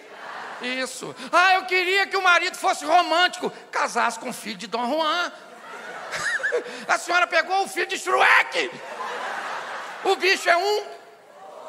Isso. 0.62 1.14
Ah, 1.32 1.54
eu 1.54 1.64
queria 1.64 2.06
que 2.06 2.16
o 2.16 2.22
marido 2.22 2.56
fosse 2.56 2.84
romântico, 2.84 3.50
casasse 3.70 4.18
com 4.18 4.30
o 4.30 4.32
filho 4.32 4.56
de 4.56 4.66
Dom 4.66 4.86
Juan. 4.86 5.32
A 6.88 6.98
senhora 6.98 7.26
pegou 7.26 7.64
o 7.64 7.68
filho 7.68 7.86
de 7.86 7.98
Shrek. 7.98 8.70
O 10.04 10.16
bicho 10.16 10.48
é 10.48 10.56
um 10.56 10.86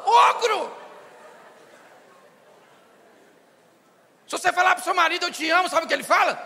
ogro. 0.04 0.76
Se 4.26 4.32
você 4.38 4.52
falar 4.52 4.74
para 4.74 4.82
o 4.82 4.84
seu 4.84 4.94
marido, 4.94 5.26
eu 5.26 5.32
te 5.32 5.48
amo, 5.50 5.68
sabe 5.68 5.84
o 5.84 5.88
que 5.88 5.94
ele 5.94 6.02
fala? 6.02 6.40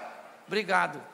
Obrigado. 0.46 1.09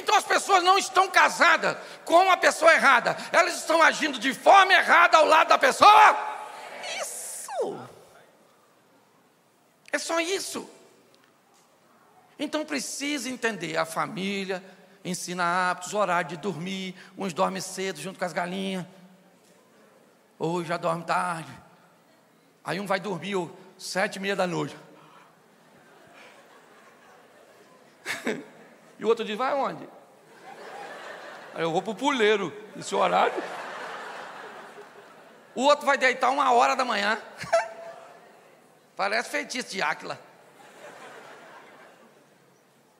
Então 0.00 0.16
as 0.16 0.24
pessoas 0.24 0.64
não 0.64 0.78
estão 0.78 1.08
casadas 1.10 1.76
com 2.06 2.30
a 2.30 2.36
pessoa 2.36 2.72
errada, 2.72 3.14
elas 3.30 3.56
estão 3.56 3.82
agindo 3.82 4.18
de 4.18 4.32
forma 4.32 4.72
errada 4.72 5.18
ao 5.18 5.26
lado 5.26 5.48
da 5.48 5.58
pessoa. 5.58 6.16
Isso. 6.98 7.78
É 9.92 9.98
só 9.98 10.18
isso. 10.18 10.68
Então 12.38 12.64
precisa 12.64 13.28
entender 13.28 13.76
a 13.76 13.84
família, 13.84 14.64
ensina 15.04 15.44
hábitos, 15.44 15.92
horário 15.92 16.30
de 16.30 16.38
dormir, 16.38 16.94
uns 17.18 17.34
dormem 17.34 17.60
cedo 17.60 18.00
junto 18.00 18.18
com 18.18 18.24
as 18.24 18.32
galinhas, 18.32 18.86
ou 20.38 20.64
já 20.64 20.78
dorme 20.78 21.04
tarde. 21.04 21.52
Aí 22.64 22.80
um 22.80 22.86
vai 22.86 23.00
dormir 23.00 23.36
ó, 23.36 23.48
sete 23.76 24.16
e 24.16 24.20
meia 24.20 24.34
da 24.34 24.46
noite. 24.46 24.74
E 29.00 29.04
o 29.04 29.08
outro 29.08 29.24
diz, 29.24 29.34
vai 29.34 29.54
onde? 29.54 29.88
Aí 31.54 31.62
eu 31.62 31.72
vou 31.72 31.80
para 31.80 31.92
o 31.92 31.94
puleiro, 31.94 32.54
nesse 32.76 32.94
horário. 32.94 33.42
O 35.54 35.62
outro 35.62 35.86
vai 35.86 35.96
deitar 35.96 36.28
uma 36.28 36.52
hora 36.52 36.76
da 36.76 36.84
manhã. 36.84 37.18
Parece 38.94 39.30
feitiço 39.30 39.70
de 39.70 39.80
Áquila. 39.80 40.20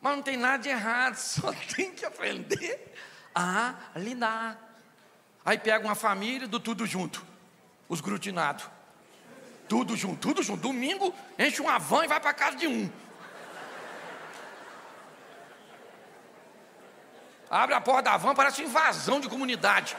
Mas 0.01 0.17
não 0.17 0.23
tem 0.23 0.39
nada 0.39 0.63
de 0.63 0.71
errado, 0.71 1.17
só 1.21 1.53
tem 1.77 1.93
que 1.93 2.07
aprender 2.07 2.95
a 3.35 3.75
lidar. 3.95 4.59
Aí 5.45 5.59
pega 5.59 5.85
uma 5.85 5.95
família 5.95 6.49
do 6.49 6.59
tudo 6.59 6.87
junto, 6.87 7.23
os 7.91 8.01
grutinados. 8.01 8.65
Tudo 9.69 9.95
junto, 9.95 10.17
tudo 10.17 10.43
junto. 10.43 10.63
Domingo 10.63 11.15
enche 11.39 11.61
uma 11.61 11.79
van 11.79 12.05
e 12.05 12.09
vai 12.09 12.19
para 12.19 12.33
casa 12.33 12.57
de 12.57 12.67
um. 12.67 12.91
Abre 17.51 17.75
a 17.75 17.81
porta 17.81 18.03
da 18.03 18.17
van, 18.17 18.35
parece 18.35 18.63
invasão 18.63 19.19
de 19.19 19.29
comunidade. 19.29 19.97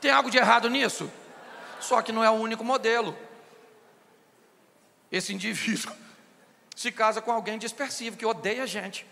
Tem 0.00 0.10
algo 0.10 0.30
de 0.30 0.38
errado 0.38 0.70
nisso? 0.70 1.12
Só 1.80 2.00
que 2.00 2.12
não 2.12 2.24
é 2.24 2.30
o 2.30 2.34
único 2.34 2.64
modelo. 2.64 3.16
Esse 5.12 5.34
indivíduo 5.34 5.94
se 6.74 6.90
casa 6.90 7.20
com 7.20 7.30
alguém 7.30 7.58
dispersivo, 7.58 8.16
que 8.16 8.24
odeia 8.24 8.62
a 8.62 8.66
gente. 8.66 9.06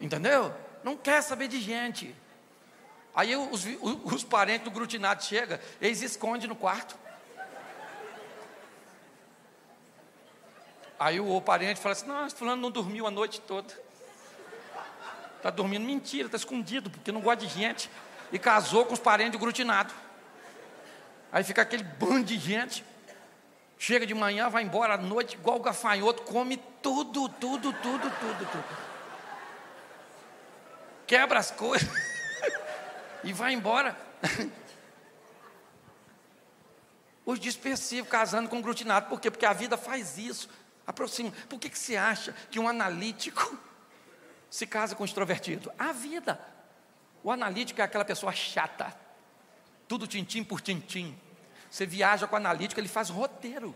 Entendeu? 0.00 0.54
Não 0.84 0.96
quer 0.96 1.20
saber 1.22 1.48
de 1.48 1.60
gente. 1.60 2.14
Aí 3.14 3.34
os, 3.34 3.66
os, 4.04 4.24
parentes 4.24 4.64
do 4.64 4.70
grutinado 4.70 5.24
chegam, 5.24 5.58
eles 5.80 6.00
escondem 6.00 6.48
no 6.48 6.54
quarto. 6.54 6.96
Aí 11.00 11.18
o 11.18 11.40
parente 11.40 11.80
fala 11.80 11.94
assim: 11.94 12.06
Não, 12.06 12.28
fulano 12.28 12.60
não 12.60 12.70
dormiu 12.70 13.06
a 13.06 13.10
noite 13.10 13.40
toda. 13.40 13.72
Está 15.38 15.48
dormindo, 15.48 15.86
mentira, 15.86 16.26
está 16.26 16.36
escondido, 16.36 16.90
porque 16.90 17.10
não 17.10 17.22
gosta 17.22 17.46
de 17.46 17.48
gente. 17.48 17.90
E 18.30 18.38
casou 18.38 18.84
com 18.84 18.92
os 18.92 19.00
parentes 19.00 19.32
do 19.32 19.38
grutinado. 19.38 19.94
Aí 21.32 21.42
fica 21.42 21.62
aquele 21.62 21.82
bando 21.82 22.24
de 22.24 22.38
gente. 22.38 22.84
Chega 23.78 24.04
de 24.04 24.12
manhã, 24.12 24.50
vai 24.50 24.62
embora 24.62 24.92
à 24.92 24.98
noite, 24.98 25.36
igual 25.36 25.56
o 25.56 25.60
gafanhoto, 25.60 26.22
come 26.24 26.58
tudo, 26.82 27.30
tudo, 27.30 27.72
tudo, 27.72 28.10
tudo, 28.10 28.50
tudo. 28.52 28.76
Quebra 31.06 31.38
as 31.38 31.50
coisas 31.50 31.88
e 33.24 33.32
vai 33.32 33.54
embora. 33.54 33.96
Os 37.24 37.40
dispersivos 37.40 38.10
casando 38.10 38.50
com 38.50 38.58
o 38.58 38.62
grutinado. 38.62 39.08
Por 39.08 39.18
quê? 39.18 39.30
Porque 39.30 39.46
a 39.46 39.54
vida 39.54 39.78
faz 39.78 40.18
isso. 40.18 40.50
Aproxima. 40.86 41.32
Por 41.48 41.58
que, 41.58 41.68
que 41.68 41.78
você 41.78 41.96
acha 41.96 42.34
que 42.50 42.58
um 42.58 42.68
analítico 42.68 43.58
se 44.50 44.66
casa 44.66 44.94
com 44.94 45.02
um 45.02 45.06
extrovertido? 45.06 45.72
A 45.78 45.92
vida. 45.92 46.40
O 47.22 47.30
analítico 47.30 47.80
é 47.80 47.84
aquela 47.84 48.04
pessoa 48.04 48.32
chata. 48.32 48.94
Tudo 49.86 50.06
tintim 50.06 50.42
por 50.42 50.60
tintim. 50.60 51.18
Você 51.70 51.86
viaja 51.86 52.26
com 52.26 52.34
o 52.34 52.38
analítico, 52.38 52.80
ele 52.80 52.88
faz 52.88 53.08
roteiro. 53.08 53.74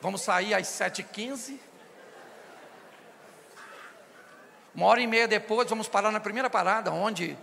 Vamos 0.00 0.22
sair 0.22 0.54
às 0.54 0.66
7h15. 0.66 1.58
Uma 4.74 4.86
hora 4.86 5.00
e 5.00 5.06
meia 5.06 5.26
depois, 5.26 5.68
vamos 5.68 5.88
parar 5.88 6.10
na 6.10 6.20
primeira 6.20 6.48
parada, 6.48 6.92
onde 6.92 7.36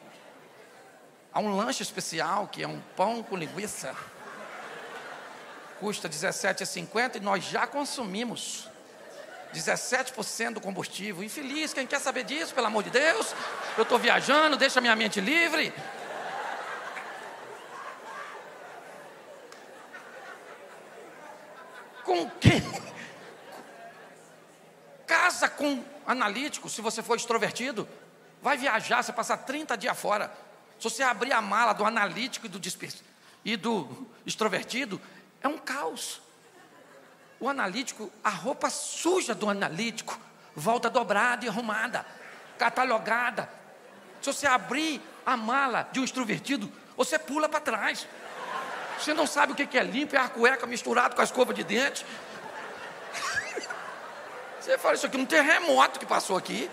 há 1.32 1.40
um 1.40 1.56
lanche 1.56 1.84
especial, 1.84 2.48
que 2.48 2.64
é 2.64 2.68
um 2.68 2.80
pão 2.96 3.22
com 3.22 3.36
linguiça 3.36 3.96
custa 5.80 6.10
17,50 6.10 7.18
e 7.18 7.20
nós 7.20 7.44
já 7.44 7.66
consumimos 7.66 8.70
17% 9.54 10.56
do 10.56 10.62
combustível. 10.62 11.24
Infeliz, 11.24 11.74
quem 11.74 11.88
quer 11.88 12.00
saber 12.00 12.24
disso, 12.24 12.54
pelo 12.54 12.68
amor 12.68 12.84
de 12.84 12.90
Deus? 12.90 13.34
Eu 13.78 13.84
estou 13.84 13.98
viajando, 13.98 14.58
deixa 14.58 14.82
minha 14.82 14.96
mente 14.96 15.22
livre. 15.22 15.74
Com 22.04 22.30
quem? 22.32 22.62
Casa 25.06 25.50
com 25.50 25.84
analítico, 26.06 26.70
se 26.70 26.82
você 26.82 27.02
for 27.02 27.16
extrovertido. 27.16 27.88
Vai 28.42 28.58
viajar, 28.58 29.04
você 29.04 29.12
passar 29.12 29.38
30 29.38 29.78
dias 29.78 30.00
fora. 30.00 30.32
Se 30.78 30.84
você 30.84 31.04
abrir 31.04 31.34
a 31.34 31.42
mala 31.42 31.74
do 31.74 31.84
analítico 31.84 32.46
e 32.46 32.50
do, 32.50 32.62
e 33.44 33.58
do 33.58 34.08
extrovertido, 34.26 35.02
é 35.42 35.48
um 35.48 35.58
caos. 35.58 36.22
O 37.40 37.48
analítico, 37.48 38.12
a 38.24 38.30
roupa 38.30 38.70
suja 38.70 39.36
do 39.36 39.50
analítico, 39.50 40.20
volta 40.56 40.90
dobrada 40.90 41.46
e 41.46 41.48
arrumada, 41.48 42.06
catalogada. 42.58 43.50
Se 44.22 44.34
você 44.34 44.48
abrir 44.48 45.02
a 45.26 45.38
mala 45.38 45.88
de 45.92 46.00
um 46.00 46.04
extrovertido, 46.04 46.72
você 46.96 47.20
pula 47.20 47.48
para 47.48 47.60
trás. 47.60 48.08
Você 48.98 49.14
não 49.14 49.28
sabe 49.28 49.54
o 49.54 49.56
que 49.56 49.78
é 49.78 49.84
limpo, 49.84 50.16
é 50.16 50.20
a 50.20 50.28
cueca 50.28 50.66
misturado 50.66 51.16
com 51.16 51.22
a 51.22 51.24
escova 51.24 51.54
de 51.54 51.64
dente. 51.64 52.04
Você 54.60 54.76
fala, 54.80 54.96
isso 54.96 55.06
aqui 55.06 55.16
é 55.16 55.20
um 55.20 55.26
terremoto 55.26 56.00
que 56.00 56.06
passou 56.06 56.36
aqui. 56.36 56.70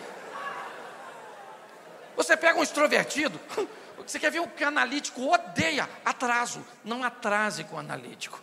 Você 2.16 2.35
pega 2.35 2.59
um 2.59 2.62
extrovertido, 2.62 3.38
você 4.07 4.18
quer 4.18 4.31
ver 4.31 4.40
o 4.40 4.48
que 4.48 4.64
o 4.64 4.68
analítico 4.68 5.31
odeia? 5.31 5.88
Atraso. 6.05 6.64
Não 6.85 7.05
atrase 7.05 7.64
com 7.64 7.76
o 7.76 7.78
analítico 7.78 8.41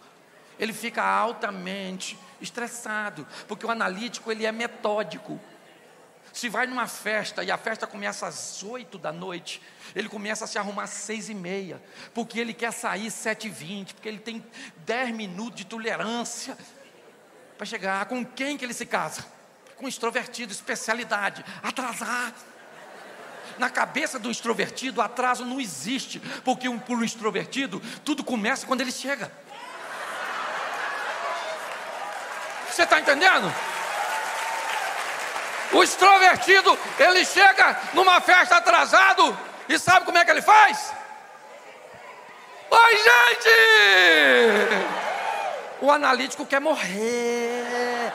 ele 0.62 0.74
fica 0.74 1.04
altamente 1.04 2.18
estressado, 2.40 3.28
porque 3.48 3.66
o 3.66 3.72
analítico 3.72 4.32
ele 4.32 4.46
é 4.46 4.52
metódico. 4.52 5.40
Se 6.32 6.48
vai 6.48 6.68
numa 6.68 6.88
festa 6.88 7.44
e 7.44 7.52
a 7.52 7.58
festa 7.58 7.86
começa 7.86 8.28
às 8.28 8.62
oito 8.64 8.98
da 8.98 9.12
noite, 9.12 9.62
ele 9.96 10.08
começa 10.08 10.46
a 10.46 10.48
se 10.48 10.58
arrumar 10.58 10.84
às 10.84 10.92
seis 10.92 11.30
e 11.30 11.34
meia, 11.34 11.82
porque 12.14 12.40
ele 12.40 12.54
quer 12.54 12.72
sair 12.72 13.10
sete 13.12 13.48
e 13.48 13.50
vinte, 13.50 13.94
porque 13.96 14.08
ele 14.08 14.20
tem 14.20 14.46
dez 14.86 15.14
minutos 15.14 15.56
de 15.58 15.66
tolerância 15.66 16.58
para 17.58 17.66
chegar. 17.66 18.06
Com 18.06 18.24
quem 18.24 18.58
que 18.58 18.64
ele 18.64 18.74
se 18.74 18.86
casa? 18.86 19.26
Com 19.76 19.88
extrovertido, 19.88 20.54
especialidade, 20.54 21.44
atrasar. 21.62 22.34
Na 23.58 23.70
cabeça 23.70 24.18
do 24.18 24.32
extrovertido, 24.32 25.02
atraso 25.02 25.44
não 25.44 25.60
existe, 25.60 26.20
porque 26.46 26.70
por 26.70 26.98
um 26.98 27.04
extrovertido, 27.04 27.82
tudo 28.06 28.24
começa 28.24 28.66
quando 28.66 28.82
ele 28.82 28.92
chega. 28.92 29.30
Você 32.72 32.84
está 32.84 33.00
entendendo? 33.02 33.54
O 35.74 35.84
extrovertido, 35.84 36.78
ele 36.98 37.26
chega 37.26 37.78
numa 37.94 38.22
festa 38.22 38.58
atrasado 38.58 39.38
e 39.68 39.78
sabe 39.78 40.06
como 40.06 40.18
é 40.18 40.24
que 40.24 40.32
ele 40.32 40.42
faz? 40.42 40.94
Oi, 42.70 42.98
gente! 42.98 43.50
O 45.82 45.92
analítico 45.92 46.46
quer 46.46 46.62
morrer. 46.62 48.14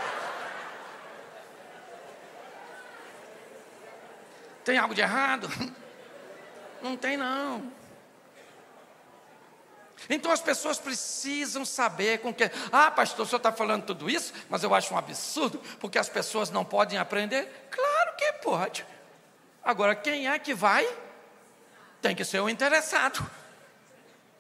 Tem 4.65 4.79
algo 4.79 4.95
de 4.95 5.03
errado? 5.03 5.51
Não 6.83 6.97
tem, 6.97 7.17
não. 7.17 7.73
Então 10.09 10.31
as 10.31 10.41
pessoas 10.41 10.79
precisam 10.79 11.65
saber 11.65 12.19
com 12.19 12.33
que. 12.33 12.51
Ah, 12.71 12.91
pastor, 12.91 13.25
o 13.25 13.29
senhor 13.29 13.39
está 13.39 13.53
falando 13.53 13.85
tudo 13.85 14.09
isso, 14.09 14.33
mas 14.49 14.63
eu 14.63 14.75
acho 14.75 14.95
um 14.95 14.99
absurdo, 14.99 15.61
porque 15.81 15.99
as 15.99 16.09
pessoas 16.09 16.51
não 16.51 16.65
podem 16.65 16.99
aprender. 16.99 17.69
Claro 17.71 18.17
que 18.17 18.33
pode. 18.35 18.87
Agora, 19.65 19.95
quem 19.95 20.29
é 20.29 20.39
que 20.39 20.55
vai? 20.55 20.89
Tem 22.01 22.15
que 22.15 22.25
ser 22.25 22.41
o 22.41 22.49
interessado. 22.49 23.29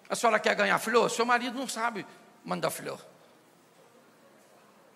A 0.08 0.14
senhora 0.14 0.38
quer 0.38 0.54
ganhar 0.54 0.78
flor? 0.78 1.10
Seu 1.10 1.26
marido 1.26 1.58
não 1.58 1.66
sabe 1.66 2.06
mandar 2.44 2.70
flor. 2.70 3.00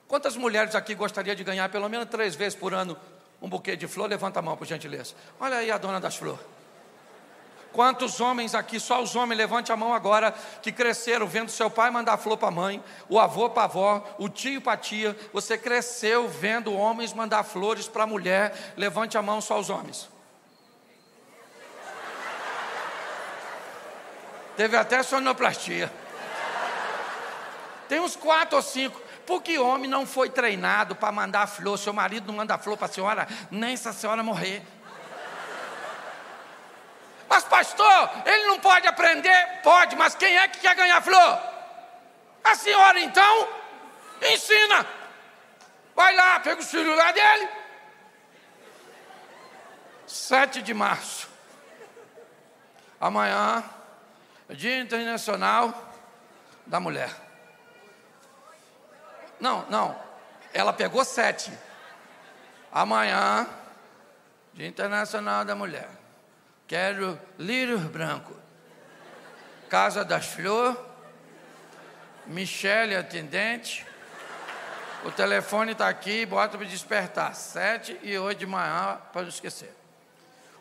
Quantas 0.07 0.37
mulheres 0.37 0.75
aqui 0.75 0.95
gostariam 0.95 1.35
de 1.35 1.45
ganhar 1.45 1.69
pelo 1.69 1.89
menos 1.89 2.09
três 2.09 2.35
vezes 2.35 2.59
por 2.59 2.75
ano 2.75 2.97
um 3.43 3.49
buquê 3.49 3.77
de 3.77 3.89
flor? 3.89 4.09
Levanta 4.09 4.39
a 4.39 4.43
mão, 4.43 4.57
por 4.57 4.67
gentileza. 4.67 5.15
Olha 5.39 5.57
aí 5.57 5.71
a 5.71 5.79
dona 5.79 6.01
das 6.01 6.17
flores. 6.17 6.41
Quantos 7.73 8.21
homens 8.21 8.55
aqui, 8.55 8.81
só 8.81 9.01
os 9.01 9.15
homens, 9.15 9.39
levante 9.39 9.71
a 9.71 9.77
mão 9.77 9.95
agora, 9.95 10.35
que 10.61 10.73
cresceram 10.73 11.27
vendo 11.27 11.51
seu 11.51 11.71
pai 11.71 11.91
mandar 11.91 12.19
flor 12.19 12.37
para 12.37 12.49
a 12.49 12.53
mãe, 12.53 12.83
o 13.09 13.19
avô 13.19 13.49
para 13.49 13.63
a 13.63 13.67
avó, 13.67 14.17
o 14.19 14.29
tio 14.29 14.61
para 14.61 14.73
a 14.73 14.77
tia. 14.77 15.17
Você 15.33 15.57
cresceu 15.57 16.29
vendo 16.29 16.73
homens 16.73 17.13
mandar 17.13 17.45
flores 17.45 17.87
para 17.87 18.03
a 18.03 18.07
mulher. 18.07 18.75
Levante 18.77 19.17
a 19.17 19.23
mão, 19.23 19.41
só 19.41 19.59
os 19.59 19.71
homens. 19.71 20.09
Teve 24.57 24.77
até 24.77 25.03
sonoplastia. 25.03 25.91
Tem 27.89 28.01
uns 28.01 28.17
quatro 28.17 28.57
ou 28.57 28.63
cinco. 28.63 29.01
Porque 29.27 29.59
homem 29.59 29.89
não 29.89 30.05
foi 30.05 30.29
treinado 30.29 30.97
para 30.97 31.13
mandar 31.13 31.47
flor. 31.47 31.79
Seu 31.79 31.93
marido 31.93 32.27
não 32.27 32.35
manda 32.35 32.59
flor 32.59 32.77
para 32.77 32.87
a 32.87 32.91
senhora, 32.91 33.29
nem 33.51 33.77
se 33.77 33.89
a 33.89 33.93
senhora 33.93 34.25
morrer. 34.25 34.63
Mas, 37.31 37.45
pastor, 37.45 38.11
ele 38.27 38.49
não 38.49 38.59
pode 38.59 38.89
aprender? 38.89 39.61
Pode, 39.63 39.95
mas 39.95 40.17
quem 40.17 40.37
é 40.37 40.49
que 40.49 40.59
quer 40.59 40.75
ganhar 40.75 41.01
flor? 41.01 41.41
A 42.43 42.57
senhora, 42.57 42.99
então, 42.99 43.49
ensina. 44.21 44.85
Vai 45.95 46.13
lá, 46.17 46.41
pega 46.41 46.61
o 46.61 46.65
celular 46.65 47.13
dele. 47.13 47.49
7 50.09 50.61
de 50.61 50.75
março. 50.75 51.31
Amanhã, 53.01 53.63
Dia 54.49 54.81
Internacional 54.81 55.73
da 56.67 56.81
Mulher. 56.81 57.15
Não, 59.39 59.65
não. 59.71 59.97
Ela 60.53 60.73
pegou 60.73 61.05
sete. 61.05 61.53
Amanhã, 62.73 63.47
Dia 64.53 64.67
Internacional 64.67 65.45
da 65.45 65.55
Mulher. 65.55 66.00
Quero 66.71 67.19
lírio 67.37 67.81
branco. 67.81 68.33
Casa 69.69 70.05
das 70.05 70.27
Flores. 70.27 70.79
Michele, 72.27 72.95
atendente. 72.95 73.85
O 75.05 75.11
telefone 75.11 75.73
está 75.73 75.89
aqui, 75.89 76.25
bota 76.25 76.57
para 76.57 76.65
despertar. 76.69 77.35
Sete 77.35 77.99
e 78.05 78.17
oito 78.17 78.39
de 78.39 78.47
manhã, 78.47 79.01
para 79.13 79.23
não 79.23 79.29
esquecer. 79.31 79.75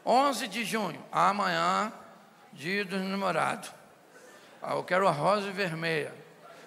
11 0.03 0.47
de 0.47 0.65
junho, 0.65 0.99
amanhã, 1.11 1.93
dia 2.53 2.83
dos 2.83 3.01
namorados. 3.01 3.71
Ah, 4.63 4.73
eu 4.73 4.83
quero 4.83 5.07
a 5.07 5.11
rosa 5.11 5.51
vermelha. 5.51 6.11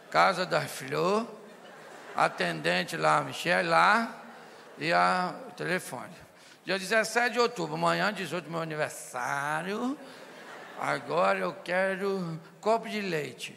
Casa 0.08 0.46
das 0.46 0.70
Flores. 0.70 1.26
Atendente 2.14 2.96
lá, 2.96 3.20
Michele 3.22 3.68
lá. 3.68 4.08
E 4.78 4.92
a, 4.92 5.34
o 5.48 5.50
telefone. 5.50 6.14
Dia 6.64 6.78
17 6.78 7.32
de 7.32 7.40
outubro, 7.40 7.74
amanhã, 7.74 8.12
18, 8.12 8.48
meu 8.48 8.60
aniversário. 8.60 9.98
Agora 10.80 11.40
eu 11.40 11.52
quero 11.64 12.40
copo 12.60 12.88
de 12.88 13.00
leite. 13.00 13.56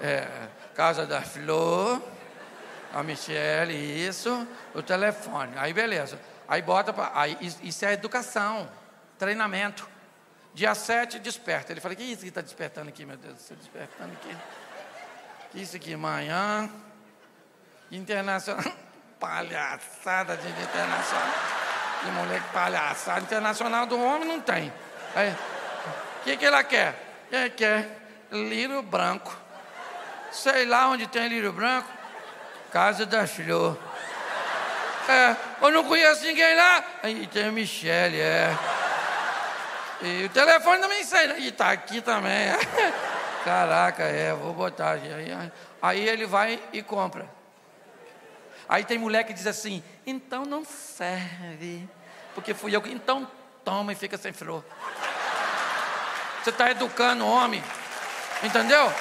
É, 0.00 0.26
Casa 0.74 1.06
da 1.06 1.22
Flor, 1.22 2.02
a 2.92 3.02
Michelle, 3.04 3.74
isso, 3.74 4.46
o 4.74 4.82
telefone. 4.82 5.52
Aí 5.56 5.72
beleza. 5.72 6.18
Aí 6.48 6.62
bota 6.62 6.92
para. 6.92 7.12
Aí, 7.14 7.38
isso 7.40 7.84
é 7.84 7.92
educação, 7.92 8.68
treinamento. 9.16 9.88
Dia 10.52 10.74
7, 10.74 11.20
desperta. 11.20 11.72
Ele 11.72 11.80
fala: 11.80 11.94
que 11.94 12.02
isso 12.02 12.22
que 12.22 12.28
está 12.28 12.40
despertando 12.40 12.88
aqui, 12.88 13.04
meu 13.04 13.16
Deus? 13.16 13.38
Está 13.38 13.54
despertando 13.54 14.12
aqui. 14.14 14.36
Que 15.52 15.60
isso 15.60 15.76
aqui, 15.76 15.94
manhã. 15.94 16.68
Internacional. 17.90 18.64
Palhaçada 19.20 20.36
de 20.36 20.48
internacional. 20.48 21.65
Que 22.02 22.10
moleque 22.10 22.48
palhaçada. 22.52 23.20
Internacional 23.20 23.86
do 23.86 24.00
homem 24.00 24.28
não 24.28 24.40
tem. 24.40 24.72
O 26.20 26.24
que, 26.24 26.36
que 26.36 26.44
ela 26.44 26.62
quer? 26.62 26.94
Ele 27.30 27.50
quer 27.50 27.88
lírio 28.30 28.82
branco. 28.82 29.34
Sei 30.30 30.66
lá 30.66 30.88
onde 30.88 31.06
tem 31.06 31.28
lírio 31.28 31.52
branco. 31.52 31.88
Casa 32.70 33.06
da 33.06 33.26
Flor. 33.26 33.78
É, 35.08 35.36
eu 35.62 35.70
não 35.70 35.84
conheço 35.84 36.24
ninguém 36.24 36.54
lá. 36.56 36.84
Aí 37.02 37.26
tem 37.28 37.46
a 37.46 37.52
Michele, 37.52 38.20
é. 38.20 38.56
E 40.02 40.24
o 40.24 40.28
telefone 40.28 40.80
também 40.80 41.04
sei. 41.04 41.28
Né? 41.28 41.36
E 41.38 41.52
tá 41.52 41.70
aqui 41.70 42.00
também. 42.00 42.48
Caraca, 43.44 44.02
é, 44.02 44.32
vou 44.32 44.52
botar. 44.52 44.92
Aí, 44.92 45.52
aí 45.80 46.08
ele 46.08 46.26
vai 46.26 46.60
e 46.72 46.82
compra. 46.82 47.35
Aí 48.68 48.84
tem 48.84 48.98
mulher 48.98 49.24
que 49.24 49.32
diz 49.32 49.46
assim: 49.46 49.82
então 50.06 50.44
não 50.44 50.64
serve, 50.64 51.88
porque 52.34 52.54
fui 52.54 52.74
eu 52.74 52.82
que. 52.82 52.90
Então 52.90 53.30
toma 53.64 53.92
e 53.92 53.96
fica 53.96 54.16
sem 54.16 54.32
flor. 54.32 54.64
Você 56.42 56.50
está 56.50 56.70
educando 56.70 57.24
o 57.24 57.28
homem, 57.28 57.62
entendeu? 58.42 58.92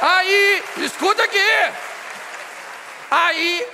Aí, 0.00 0.64
escuta 0.78 1.22
aqui. 1.22 1.38
Aí 3.10 3.66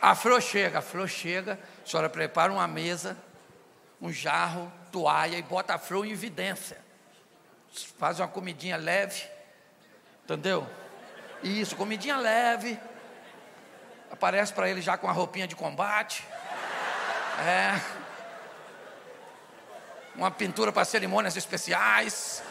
a 0.00 0.14
flor 0.14 0.40
chega, 0.42 0.78
a 0.80 0.82
flor 0.82 1.08
chega, 1.08 1.58
a 1.84 1.88
senhora 1.88 2.08
prepara 2.08 2.52
uma 2.52 2.66
mesa, 2.66 3.16
um 4.00 4.12
jarro, 4.12 4.72
toalha 4.90 5.36
e 5.36 5.42
bota 5.42 5.74
a 5.74 5.78
flor 5.78 6.06
em 6.06 6.10
evidência. 6.10 6.78
Faz 7.98 8.18
uma 8.18 8.28
comidinha 8.28 8.76
leve, 8.76 9.22
entendeu? 10.24 10.66
Isso, 11.42 11.76
comidinha 11.76 12.16
leve 12.16 12.78
aparece 14.12 14.52
para 14.52 14.68
ele 14.68 14.82
já 14.82 14.96
com 14.96 15.08
a 15.08 15.12
roupinha 15.12 15.48
de 15.48 15.56
combate. 15.56 16.24
É. 17.40 17.80
Uma 20.14 20.30
pintura 20.30 20.70
para 20.70 20.84
cerimônias 20.84 21.36
especiais. 21.36 22.42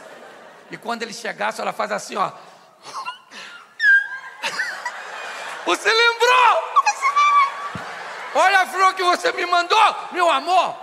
E 0.71 0.77
quando 0.77 1.03
ele 1.03 1.13
chegasse, 1.13 1.61
ela 1.61 1.71
faz 1.71 1.91
assim, 1.91 2.15
ó. 2.15 2.31
Você 5.65 5.89
lembrou? 5.89 6.71
Olha 8.33 8.61
a 8.61 8.67
flor 8.67 8.93
que 8.95 9.03
você 9.03 9.31
me 9.33 9.45
mandou, 9.45 9.95
meu 10.11 10.29
amor. 10.29 10.75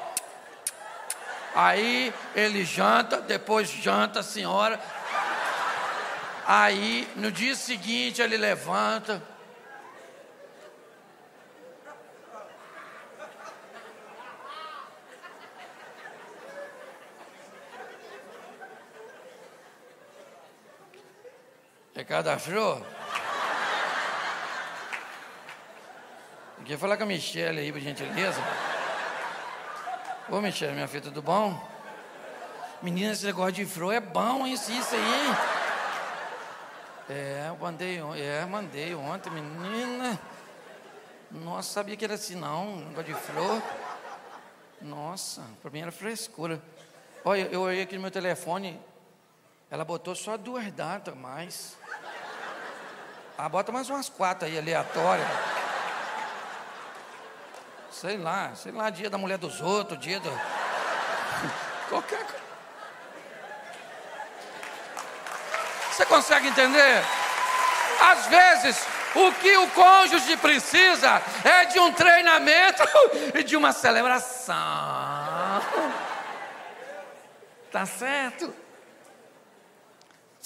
Aí 1.54 2.14
ele 2.34 2.64
janta, 2.64 3.20
depois 3.20 3.68
janta 3.68 4.20
a 4.20 4.22
senhora. 4.22 4.80
Aí 6.46 7.10
no 7.16 7.32
dia 7.32 7.56
seguinte 7.56 8.22
ele 8.22 8.36
levanta. 8.36 9.20
Cadastrou? 22.08 22.82
Quer 26.64 26.78
falar 26.78 26.96
com 26.96 27.02
a 27.02 27.06
Michelle 27.06 27.60
aí, 27.60 27.70
por 27.70 27.80
gentileza? 27.80 28.40
Ô, 30.30 30.40
Michelle, 30.40 30.74
minha 30.74 30.88
filha, 30.88 31.02
tudo 31.02 31.22
bom? 31.22 31.68
Menina, 32.82 33.12
esse 33.12 33.26
negócio 33.26 33.52
de 33.52 33.66
flor 33.66 33.92
é 33.92 34.00
bom, 34.00 34.46
isso, 34.46 34.72
isso 34.72 34.94
aí. 34.94 35.36
É, 37.10 37.46
eu 37.48 37.56
mandei, 37.56 38.00
é, 38.16 38.44
mandei 38.46 38.94
ontem, 38.94 39.30
menina. 39.30 40.18
Nossa, 41.30 41.72
sabia 41.72 41.96
que 41.96 42.04
era 42.04 42.14
assim, 42.14 42.36
não, 42.36 42.76
negócio 42.76 43.14
de 43.14 43.20
flor. 43.20 43.62
Nossa, 44.80 45.42
para 45.60 45.70
mim 45.70 45.80
era 45.80 45.92
frescura. 45.92 46.62
Olha, 47.24 47.48
eu 47.50 47.62
olhei 47.62 47.82
aqui 47.82 47.96
no 47.96 48.02
meu 48.02 48.10
telefone, 48.10 48.80
ela 49.70 49.84
botou 49.84 50.14
só 50.14 50.36
duas 50.36 50.70
datas 50.72 51.14
mais. 51.14 51.76
Ah, 53.40 53.48
bota 53.48 53.70
mais 53.70 53.88
umas 53.88 54.08
quatro 54.08 54.48
aí, 54.48 54.58
aleatórias. 54.58 55.28
Sei 57.88 58.16
lá, 58.16 58.50
sei 58.56 58.72
lá, 58.72 58.90
dia 58.90 59.08
da 59.08 59.16
mulher 59.16 59.38
dos 59.38 59.60
outros, 59.60 60.00
dia 60.00 60.18
do. 60.18 60.30
Qualquer 61.88 62.18
coisa. 62.18 62.48
Você 65.92 66.04
consegue 66.06 66.48
entender? 66.48 67.04
Às 68.00 68.26
vezes, 68.26 68.84
o 69.14 69.32
que 69.34 69.56
o 69.56 69.68
cônjuge 69.70 70.36
precisa 70.38 71.22
é 71.44 71.66
de 71.66 71.78
um 71.78 71.92
treinamento 71.92 72.82
e 73.38 73.44
de 73.44 73.56
uma 73.56 73.70
celebração. 73.70 74.56
Tá 77.70 77.86
certo? 77.86 78.52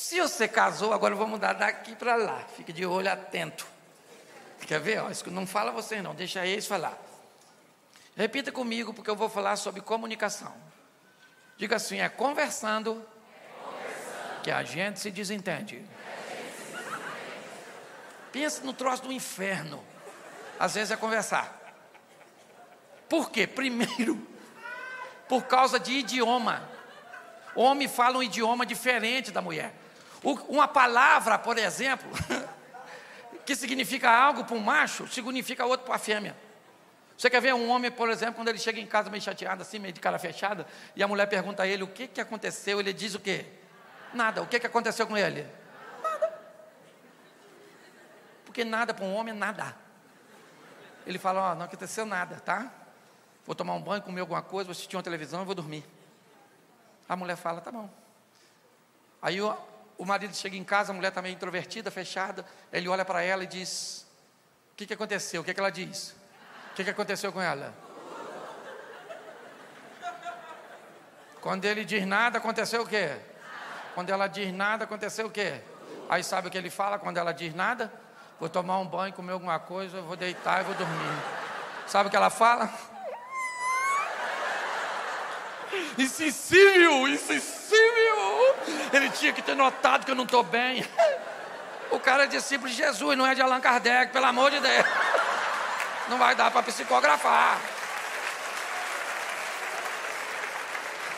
Se 0.02 0.20
você 0.20 0.48
casou, 0.48 0.92
agora 0.92 1.14
eu 1.14 1.16
vou 1.16 1.28
mudar 1.28 1.52
daqui 1.52 1.94
para 1.94 2.16
lá. 2.16 2.44
Fique 2.56 2.72
de 2.72 2.84
olho 2.84 3.08
atento. 3.08 3.64
Quer 4.66 4.80
ver? 4.80 5.00
Não 5.26 5.46
fala 5.46 5.70
você 5.70 6.02
não, 6.02 6.12
deixa 6.12 6.44
eles 6.44 6.66
falar. 6.66 7.00
Repita 8.16 8.50
comigo, 8.50 8.92
porque 8.92 9.08
eu 9.08 9.14
vou 9.14 9.28
falar 9.28 9.54
sobre 9.54 9.80
comunicação. 9.80 10.52
Diga 11.56 11.76
assim: 11.76 12.00
é 12.00 12.08
conversando, 12.08 13.00
que 14.42 14.50
a 14.50 14.64
gente 14.64 14.98
se 14.98 15.08
desentende. 15.08 15.86
Pensa 18.32 18.64
no 18.64 18.72
troço 18.72 19.04
do 19.04 19.12
inferno. 19.12 19.84
Às 20.58 20.74
vezes 20.74 20.90
é 20.90 20.96
conversar. 20.96 21.56
Por 23.08 23.30
quê? 23.30 23.46
Primeiro, 23.46 24.20
por 25.28 25.44
causa 25.44 25.78
de 25.78 25.92
idioma. 25.92 26.68
Homem 27.54 27.86
fala 27.86 28.18
um 28.18 28.22
idioma 28.22 28.66
diferente 28.66 29.30
da 29.30 29.40
mulher. 29.40 29.80
Uma 30.22 30.68
palavra, 30.68 31.38
por 31.38 31.58
exemplo, 31.58 32.08
que 33.44 33.56
significa 33.56 34.10
algo 34.10 34.44
para 34.44 34.56
um 34.56 34.60
macho, 34.60 35.08
significa 35.08 35.66
outro 35.66 35.86
para 35.86 35.96
a 35.96 35.98
fêmea. 35.98 36.36
Você 37.16 37.28
quer 37.28 37.40
ver 37.40 37.54
um 37.54 37.68
homem, 37.68 37.90
por 37.90 38.08
exemplo, 38.10 38.34
quando 38.34 38.48
ele 38.48 38.58
chega 38.58 38.80
em 38.80 38.86
casa 38.86 39.10
meio 39.10 39.22
chateado, 39.22 39.62
assim, 39.62 39.78
meio 39.78 39.92
de 39.92 40.00
cara 40.00 40.18
fechada, 40.18 40.66
e 40.96 41.02
a 41.02 41.08
mulher 41.08 41.26
pergunta 41.26 41.62
a 41.62 41.66
ele 41.66 41.82
o 41.82 41.88
que, 41.88 42.06
que 42.06 42.20
aconteceu, 42.20 42.80
ele 42.80 42.92
diz 42.92 43.14
o 43.14 43.20
quê? 43.20 43.46
Nada. 44.14 44.42
O 44.42 44.46
que, 44.46 44.58
que 44.58 44.66
aconteceu 44.66 45.06
com 45.06 45.16
ele? 45.16 45.46
porque 48.52 48.66
nada 48.66 48.92
para 48.92 49.06
um 49.06 49.14
homem 49.16 49.32
é 49.34 49.36
nada. 49.36 49.74
Ele 51.06 51.18
fala: 51.18 51.40
Ó, 51.40 51.52
oh, 51.52 51.54
não 51.54 51.64
aconteceu 51.64 52.04
nada, 52.04 52.36
tá? 52.36 52.70
Vou 53.46 53.54
tomar 53.54 53.72
um 53.72 53.80
banho, 53.80 54.02
comer 54.02 54.20
alguma 54.20 54.42
coisa, 54.42 54.66
vou 54.66 54.72
assistir 54.72 54.94
uma 54.94 55.02
televisão 55.02 55.40
e 55.40 55.44
vou 55.46 55.54
dormir. 55.54 55.82
A 57.08 57.16
mulher 57.16 57.36
fala: 57.36 57.62
Tá 57.62 57.72
bom. 57.72 57.88
Aí 59.22 59.40
o, 59.98 60.04
marido 60.04 60.34
chega 60.34 60.56
em 60.56 60.64
casa, 60.64 60.92
a 60.92 60.94
mulher 60.94 61.08
está 61.08 61.22
meio 61.22 61.34
introvertida, 61.34 61.90
fechada. 61.90 62.44
Ele 62.72 62.88
olha 62.88 63.04
para 63.04 63.22
ela 63.22 63.44
e 63.44 63.46
diz: 63.46 64.06
O 64.72 64.76
que, 64.76 64.86
que 64.86 64.94
aconteceu? 64.94 65.42
O 65.42 65.44
que, 65.44 65.54
que 65.54 65.60
ela 65.60 65.70
diz? 65.70 66.14
O 66.70 66.74
que, 66.74 66.84
que 66.84 66.90
aconteceu 66.90 67.32
com 67.32 67.40
ela? 67.40 67.72
Quando 71.40 71.64
ele 71.64 71.84
diz 71.84 72.06
nada, 72.06 72.38
aconteceu 72.38 72.82
o 72.82 72.86
quê? 72.86 73.16
Quando 73.94 74.10
ela 74.10 74.28
diz 74.28 74.52
nada, 74.54 74.84
aconteceu 74.84 75.26
o 75.26 75.30
quê? 75.30 75.60
Aí 76.08 76.22
sabe 76.22 76.48
o 76.48 76.50
que 76.50 76.56
ele 76.56 76.70
fala 76.70 76.98
quando 76.98 77.18
ela 77.18 77.32
diz 77.32 77.54
nada? 77.54 77.92
vou 78.42 78.48
tomar 78.48 78.80
um 78.80 78.84
banho, 78.84 79.12
comer 79.12 79.30
alguma 79.30 79.60
coisa, 79.60 80.02
vou 80.02 80.16
deitar 80.16 80.62
e 80.62 80.64
vou 80.64 80.74
dormir. 80.74 81.22
Sabe 81.86 82.08
o 82.08 82.10
que 82.10 82.16
ela 82.16 82.28
fala? 82.28 82.68
Insensível, 85.96 87.06
insensível. 87.06 87.91
Ele 88.92 89.10
tinha 89.10 89.32
que 89.32 89.42
ter 89.42 89.54
notado 89.54 90.04
que 90.04 90.10
eu 90.10 90.14
não 90.14 90.24
estou 90.24 90.42
bem. 90.42 90.86
O 91.90 92.00
cara 92.00 92.24
é 92.24 92.26
discípulo 92.26 92.70
de 92.70 92.76
Jesus, 92.76 93.18
não 93.18 93.26
é 93.26 93.34
de 93.34 93.42
Allan 93.42 93.60
Kardec, 93.60 94.12
pelo 94.12 94.26
amor 94.26 94.50
de 94.50 94.60
Deus. 94.60 94.86
Não 96.08 96.18
vai 96.18 96.34
dar 96.34 96.50
para 96.50 96.62
psicografar. 96.62 97.60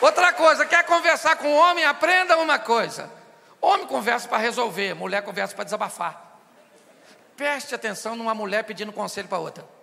Outra 0.01 0.33
coisa, 0.33 0.65
quer 0.65 0.83
conversar 0.85 1.37
com 1.37 1.47
o 1.47 1.55
homem? 1.55 1.85
Aprenda 1.85 2.37
uma 2.37 2.59
coisa. 2.59 3.09
Homem 3.61 3.87
conversa 3.87 4.27
para 4.27 4.37
resolver, 4.37 4.93
mulher 4.93 5.23
conversa 5.23 5.55
para 5.55 5.63
desabafar. 5.63 6.39
Preste 7.35 7.73
atenção 7.73 8.15
numa 8.15 8.33
mulher 8.33 8.63
pedindo 8.63 8.91
conselho 8.93 9.27
para 9.27 9.39
outra. 9.39 9.74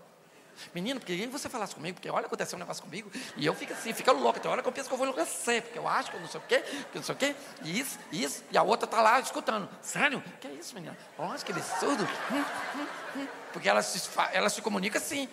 Menino, 0.75 1.01
porque 1.01 1.13
aí 1.13 1.27
você 1.27 1.49
falasse 1.49 1.75
comigo, 1.75 1.95
porque 1.95 2.11
olha, 2.11 2.27
aconteceu 2.27 2.57
um 2.57 2.61
negócio 2.61 2.83
comigo, 2.83 3.11
e 3.37 3.45
eu 3.45 3.55
fico 3.55 3.73
assim, 3.73 3.93
fica 3.93 4.13
louco, 4.13 4.39
tem 4.39 4.51
hora 4.51 4.63
que 4.63 4.69
eu 4.69 4.73
penso 4.73 4.89
que 4.89 4.95
eu 4.95 4.99
vou 4.99 5.07
enlouquecer, 5.07 5.63
porque 5.63 5.79
eu 5.79 5.89
acho 5.89 6.11
que 6.11 6.17
eu 6.17 6.21
não 6.21 6.29
sei 6.29 6.41
o 6.41 6.45
quê, 6.45 6.59
que 6.61 6.99
não 6.99 7.03
sei 7.03 7.15
o 7.15 7.19
quê, 7.19 7.35
e 7.63 7.81
isso, 7.81 7.99
isso, 8.11 8.45
e 8.51 8.57
a 8.57 8.63
outra 8.63 8.87
está 8.87 9.01
lá 9.01 9.21
escutando. 9.21 9.69
Sério? 9.81 10.23
Que 10.41 10.49
é 10.49 10.53
isso, 10.53 10.75
menina? 10.75 10.97
Olha, 11.19 11.39
que 11.39 11.53
ele 11.53 11.61
é 11.61 11.63
surdo. 11.63 12.05
Hum, 12.31 12.45
hum, 12.77 12.87
hum. 13.17 13.29
Porque 13.53 13.69
ela 13.69 13.83
se, 13.83 14.09
ela 14.33 14.49
se 14.49 14.63
comunica 14.63 14.99
assim, 14.99 15.29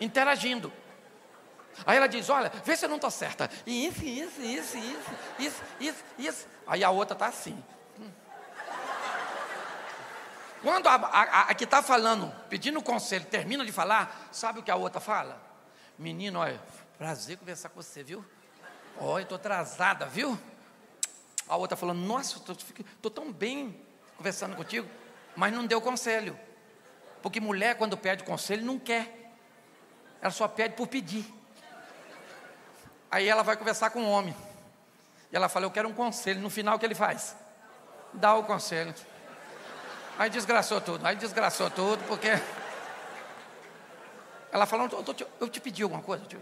interagindo. 0.00 0.72
Aí 1.84 1.96
ela 1.96 2.06
diz, 2.06 2.30
olha, 2.30 2.50
vê 2.64 2.76
se 2.76 2.84
eu 2.84 2.88
não 2.88 2.96
estou 2.96 3.10
certa. 3.10 3.50
E 3.66 3.86
isso, 3.86 4.04
isso, 4.04 4.40
isso, 4.40 4.78
isso, 4.78 5.10
isso, 5.38 5.62
isso, 5.80 6.04
isso. 6.18 6.46
Aí 6.66 6.82
a 6.82 6.90
outra 6.90 7.14
está 7.14 7.26
assim. 7.26 7.62
Quando 10.66 10.88
a, 10.88 10.96
a, 10.96 11.40
a 11.42 11.54
que 11.54 11.62
está 11.62 11.80
falando, 11.80 12.28
pedindo 12.48 12.82
conselho, 12.82 13.24
termina 13.26 13.64
de 13.64 13.70
falar, 13.70 14.28
sabe 14.32 14.58
o 14.58 14.64
que 14.64 14.70
a 14.72 14.74
outra 14.74 15.00
fala? 15.00 15.40
Menino, 15.96 16.40
olha, 16.40 16.60
prazer 16.98 17.36
conversar 17.36 17.68
com 17.68 17.80
você, 17.80 18.02
viu? 18.02 18.24
Olha, 18.98 19.22
estou 19.22 19.36
atrasada, 19.36 20.06
viu? 20.06 20.36
A 21.46 21.54
outra 21.54 21.76
falando, 21.76 22.00
nossa, 22.00 22.38
estou 22.38 23.10
tão 23.12 23.32
bem 23.32 23.80
conversando 24.16 24.56
contigo, 24.56 24.88
mas 25.36 25.52
não 25.52 25.64
deu 25.64 25.80
conselho. 25.80 26.36
Porque 27.22 27.38
mulher, 27.38 27.78
quando 27.78 27.96
pede 27.96 28.24
conselho, 28.24 28.66
não 28.66 28.76
quer. 28.76 29.36
Ela 30.20 30.32
só 30.32 30.48
pede 30.48 30.74
por 30.74 30.88
pedir. 30.88 31.32
Aí 33.08 33.28
ela 33.28 33.44
vai 33.44 33.56
conversar 33.56 33.90
com 33.90 34.02
o 34.02 34.10
homem. 34.10 34.34
E 35.30 35.36
ela 35.36 35.48
fala, 35.48 35.64
eu 35.64 35.70
quero 35.70 35.88
um 35.88 35.94
conselho. 35.94 36.40
No 36.40 36.50
final, 36.50 36.74
o 36.74 36.78
que 36.80 36.84
ele 36.84 36.96
faz? 36.96 37.36
Dá 38.12 38.34
o 38.34 38.42
conselho. 38.42 38.92
Aí 40.18 40.30
desgraçou 40.30 40.80
tudo, 40.80 41.06
aí 41.06 41.16
desgraçou 41.16 41.70
tudo, 41.70 42.02
porque. 42.04 42.28
Ela 44.50 44.64
falou, 44.64 44.88
eu 44.90 45.14
te, 45.14 45.26
eu 45.40 45.48
te 45.48 45.60
pedi 45.60 45.82
alguma 45.82 46.02
coisa, 46.02 46.24
tio. 46.24 46.40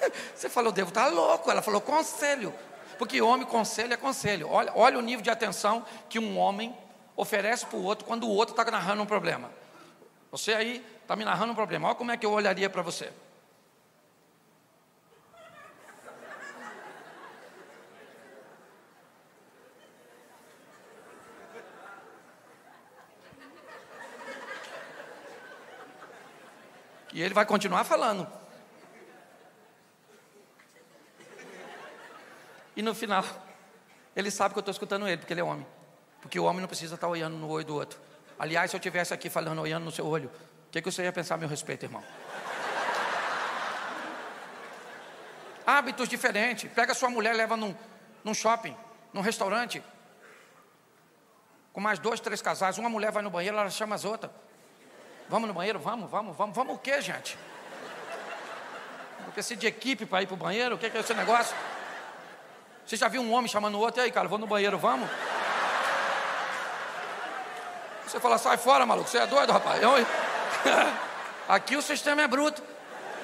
Você 0.34 0.48
falou, 0.48 0.70
devo 0.70 0.90
estar 0.90 1.06
tá 1.06 1.10
louco. 1.10 1.50
Ela 1.50 1.62
falou, 1.62 1.80
conselho. 1.80 2.54
Porque 2.98 3.20
homem, 3.20 3.46
conselho 3.46 3.92
é 3.92 3.96
conselho. 3.96 4.48
Olha, 4.48 4.72
olha 4.74 4.98
o 4.98 5.02
nível 5.02 5.22
de 5.22 5.30
atenção 5.30 5.84
que 6.08 6.18
um 6.18 6.38
homem 6.38 6.76
oferece 7.16 7.66
para 7.66 7.78
o 7.78 7.82
outro 7.82 8.04
quando 8.04 8.24
o 8.24 8.30
outro 8.30 8.52
está 8.52 8.70
narrando 8.70 9.02
um 9.02 9.06
problema. 9.06 9.50
Você 10.30 10.54
aí 10.54 10.84
está 11.02 11.16
me 11.16 11.24
narrando 11.24 11.52
um 11.52 11.54
problema. 11.54 11.88
Olha 11.88 11.96
como 11.96 12.12
é 12.12 12.16
que 12.16 12.26
eu 12.26 12.30
olharia 12.30 12.70
para 12.70 12.82
você. 12.82 13.10
E 27.12 27.22
ele 27.22 27.34
vai 27.34 27.46
continuar 27.46 27.84
falando. 27.84 28.26
E 32.76 32.82
no 32.82 32.94
final, 32.94 33.24
ele 34.14 34.30
sabe 34.30 34.54
que 34.54 34.58
eu 34.58 34.60
estou 34.60 34.72
escutando 34.72 35.08
ele, 35.08 35.16
porque 35.16 35.32
ele 35.32 35.40
é 35.40 35.44
homem. 35.44 35.66
Porque 36.20 36.38
o 36.38 36.44
homem 36.44 36.60
não 36.60 36.68
precisa 36.68 36.94
estar 36.94 37.08
olhando 37.08 37.36
no 37.36 37.48
olho 37.48 37.64
do 37.64 37.74
outro. 37.74 37.98
Aliás, 38.38 38.70
se 38.70 38.76
eu 38.76 38.78
estivesse 38.78 39.12
aqui 39.12 39.28
falando, 39.28 39.60
olhando 39.60 39.84
no 39.84 39.90
seu 39.90 40.06
olho, 40.06 40.30
o 40.68 40.70
que, 40.70 40.80
que 40.80 40.90
você 40.90 41.02
ia 41.02 41.12
pensar 41.12 41.34
a 41.34 41.38
meu 41.38 41.48
respeito, 41.48 41.84
irmão? 41.84 42.04
Hábitos 45.66 46.08
diferentes. 46.08 46.70
Pega 46.72 46.94
sua 46.94 47.10
mulher, 47.10 47.34
leva 47.34 47.56
num, 47.56 47.74
num 48.22 48.32
shopping, 48.32 48.76
num 49.12 49.20
restaurante, 49.20 49.82
com 51.72 51.80
mais 51.80 51.98
dois, 51.98 52.20
três 52.20 52.40
casais. 52.40 52.78
Uma 52.78 52.88
mulher 52.88 53.10
vai 53.10 53.22
no 53.22 53.30
banheiro, 53.30 53.56
ela 53.56 53.70
chama 53.70 53.94
as 53.94 54.04
outras. 54.04 54.30
Vamos 55.28 55.48
no 55.48 55.54
banheiro? 55.54 55.78
Vamos, 55.78 56.10
vamos, 56.10 56.36
vamos. 56.36 56.56
Vamos 56.56 56.76
o 56.76 56.78
quê, 56.78 57.00
gente? 57.00 57.38
Porque 59.24 59.42
se 59.42 59.54
de 59.54 59.66
equipe 59.66 60.06
para 60.06 60.22
ir 60.22 60.26
para 60.26 60.34
o 60.34 60.38
banheiro, 60.38 60.74
o 60.74 60.78
que, 60.78 60.86
é 60.86 61.00
esse 61.00 61.14
negócio? 61.14 61.54
Você 62.86 62.96
já 62.96 63.08
viu 63.08 63.20
um 63.20 63.32
homem 63.32 63.46
chamando 63.46 63.74
o 63.74 63.78
outro, 63.78 64.00
e 64.00 64.04
aí, 64.04 64.10
cara, 64.10 64.26
vou 64.26 64.38
no 64.38 64.46
banheiro, 64.46 64.78
vamos? 64.78 65.08
Você 68.06 68.18
fala, 68.18 68.38
sai 68.38 68.56
fora, 68.56 68.86
maluco, 68.86 69.08
você 69.08 69.18
é 69.18 69.26
doido, 69.26 69.52
rapaz. 69.52 69.82
Eu... 69.82 69.92
Aqui 71.46 71.76
o 71.76 71.82
sistema 71.82 72.22
é 72.22 72.28
bruto. 72.28 72.62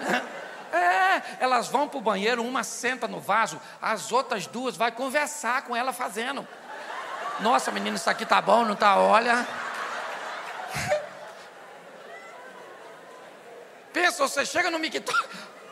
É, 0.74 1.22
elas 1.38 1.68
vão 1.68 1.86
para 1.86 1.98
o 1.98 2.00
banheiro, 2.00 2.42
uma 2.42 2.64
senta 2.64 3.06
no 3.06 3.20
vaso, 3.20 3.60
as 3.80 4.10
outras 4.10 4.48
duas 4.48 4.76
vai 4.76 4.90
conversar 4.90 5.62
com 5.62 5.76
ela 5.76 5.92
fazendo. 5.92 6.44
Nossa, 7.38 7.70
menino, 7.70 7.94
isso 7.94 8.10
aqui 8.10 8.26
tá 8.26 8.42
bom, 8.42 8.64
não 8.64 8.74
tá? 8.74 8.96
Olha. 8.96 9.46
Pensa, 14.14 14.28
você 14.28 14.46
chega 14.46 14.70
no 14.70 14.78
mictório. 14.78 15.28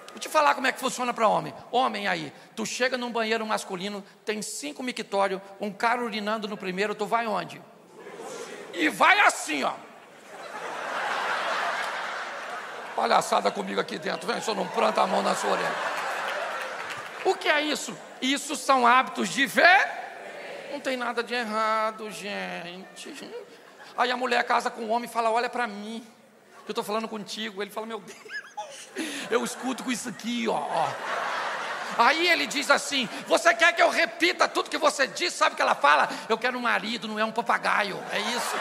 Vou 0.08 0.18
te 0.18 0.28
falar 0.28 0.54
como 0.54 0.66
é 0.66 0.72
que 0.72 0.80
funciona 0.80 1.14
para 1.14 1.28
homem. 1.28 1.54
Homem 1.70 2.08
aí, 2.08 2.32
tu 2.56 2.66
chega 2.66 2.98
num 2.98 3.10
banheiro 3.10 3.46
masculino, 3.46 4.04
tem 4.24 4.42
cinco 4.42 4.82
mictórios, 4.82 5.40
um 5.60 5.72
cara 5.72 6.02
urinando 6.02 6.48
no 6.48 6.56
primeiro, 6.56 6.94
tu 6.94 7.06
vai 7.06 7.26
onde? 7.26 7.62
E 8.74 8.88
vai 8.88 9.20
assim, 9.20 9.62
ó. 9.62 9.72
palhaçada 12.96 13.50
comigo 13.50 13.80
aqui 13.80 13.98
dentro. 13.98 14.26
Vem, 14.26 14.40
só 14.42 14.54
não 14.54 14.66
planta 14.66 15.00
a 15.00 15.06
mão 15.06 15.22
na 15.22 15.34
sua 15.34 15.52
orelha. 15.52 15.74
O 17.24 17.34
que 17.34 17.48
é 17.48 17.60
isso? 17.60 17.96
Isso 18.20 18.56
são 18.56 18.86
hábitos 18.86 19.28
de 19.28 19.46
ver. 19.46 19.88
Não 20.72 20.80
tem 20.80 20.96
nada 20.96 21.22
de 21.22 21.32
errado, 21.32 22.10
gente. 22.10 23.14
Aí 23.96 24.10
a 24.10 24.16
mulher 24.16 24.44
casa 24.44 24.70
com 24.70 24.82
o 24.82 24.88
homem 24.88 25.08
e 25.08 25.12
fala: 25.12 25.30
Olha 25.30 25.48
para 25.48 25.66
mim, 25.66 26.04
eu 26.66 26.72
estou 26.72 26.84
falando 26.84 27.08
contigo. 27.08 27.62
Ele 27.62 27.70
fala: 27.70 27.86
Meu 27.86 28.00
Deus, 28.00 28.18
eu 29.30 29.44
escuto 29.44 29.82
com 29.84 29.90
isso 29.90 30.08
aqui, 30.08 30.46
ó. 30.48 30.88
Aí 31.98 32.28
ele 32.28 32.46
diz 32.46 32.70
assim: 32.70 33.08
Você 33.26 33.54
quer 33.54 33.74
que 33.74 33.82
eu 33.82 33.90
repita 33.90 34.48
tudo 34.48 34.70
que 34.70 34.78
você 34.78 35.06
disse? 35.06 35.36
Sabe 35.36 35.54
o 35.54 35.56
que 35.56 35.62
ela 35.62 35.74
fala? 35.74 36.08
Eu 36.28 36.38
quero 36.38 36.56
um 36.56 36.62
marido, 36.62 37.08
não 37.08 37.18
é 37.18 37.24
um 37.24 37.32
papagaio. 37.32 38.02
É 38.10 38.20
isso. 38.20 38.56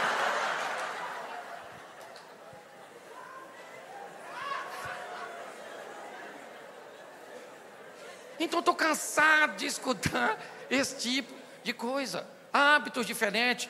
Então 8.39 8.59
estou 8.59 8.73
cansado 8.73 9.55
de 9.57 9.67
escutar 9.67 10.35
esse 10.69 10.95
tipo 10.97 11.31
de 11.63 11.73
coisa. 11.73 12.27
Hábitos 12.51 13.05
diferentes, 13.05 13.69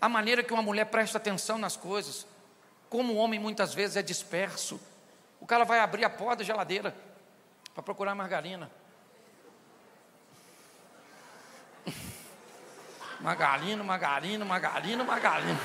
a 0.00 0.08
maneira 0.08 0.42
que 0.42 0.52
uma 0.52 0.62
mulher 0.62 0.86
presta 0.86 1.18
atenção 1.18 1.56
nas 1.56 1.76
coisas, 1.76 2.26
como 2.88 3.14
o 3.14 3.16
homem 3.16 3.38
muitas 3.38 3.74
vezes 3.74 3.96
é 3.96 4.02
disperso. 4.02 4.80
O 5.40 5.46
cara 5.46 5.64
vai 5.64 5.80
abrir 5.80 6.04
a 6.04 6.10
porta 6.10 6.36
da 6.36 6.44
geladeira 6.44 6.94
para 7.74 7.82
procurar 7.82 8.14
margarina. 8.14 8.70
Margarina, 13.20 13.82
margarina, 13.82 14.44
margarina, 14.44 15.04
margarina. 15.04 15.60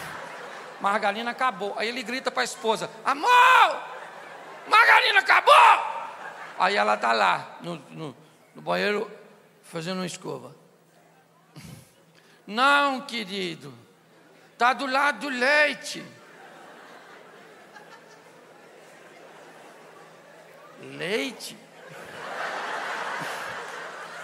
Margarina 0.79 1.31
acabou. 1.31 1.75
Aí 1.77 1.89
ele 1.89 2.01
grita 2.01 2.31
para 2.31 2.41
a 2.41 2.43
esposa: 2.43 2.89
Amor, 3.05 3.83
margarina 4.67 5.19
acabou! 5.19 5.53
Aí 6.57 6.75
ela 6.75 6.95
está 6.95 7.11
lá, 7.11 7.57
no, 7.61 7.75
no, 7.89 8.15
no 8.55 8.61
banheiro, 8.61 9.09
fazendo 9.63 9.97
uma 9.97 10.05
escova. 10.05 10.55
Não, 12.47 13.01
querido, 13.01 13.73
está 14.53 14.73
do 14.73 14.85
lado 14.85 15.21
do 15.21 15.29
leite. 15.29 16.05
Leite? 20.81 21.57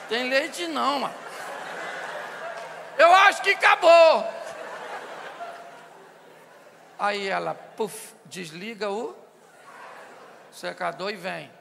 Tem 0.10 0.30
leite 0.30 0.68
não, 0.68 0.99
mano. 0.99 1.16
Eu 2.97 3.14
acho 3.14 3.41
que 3.41 3.51
acabou. 3.51 4.26
Aí 6.97 7.28
ela, 7.28 7.53
puf, 7.53 8.16
desliga 8.26 8.89
o 8.89 9.16
secador 10.51 11.12
e 11.12 11.16
vem. 11.16 11.51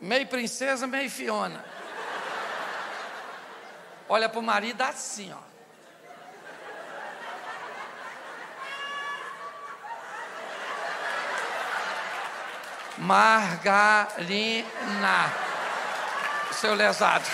Meio 0.00 0.26
princesa, 0.26 0.86
meio 0.86 1.08
Fiona. 1.08 1.64
Olha 4.08 4.28
para 4.28 4.40
o 4.40 4.42
marido 4.42 4.82
assim, 4.82 5.32
ó. 5.32 5.51
Margarina. 13.02 14.12
Seu 16.52 16.74
lesado. 16.74 17.28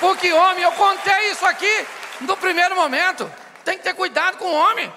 Porque 0.00 0.32
homem, 0.32 0.62
eu 0.62 0.72
contei 0.72 1.30
isso 1.30 1.44
aqui 1.46 1.86
no 2.20 2.36
primeiro 2.36 2.74
momento. 2.76 3.30
Tem 3.64 3.76
que 3.76 3.84
ter 3.84 3.94
cuidado 3.94 4.36
com 4.38 4.44
o 4.46 4.54
homem. 4.54 4.92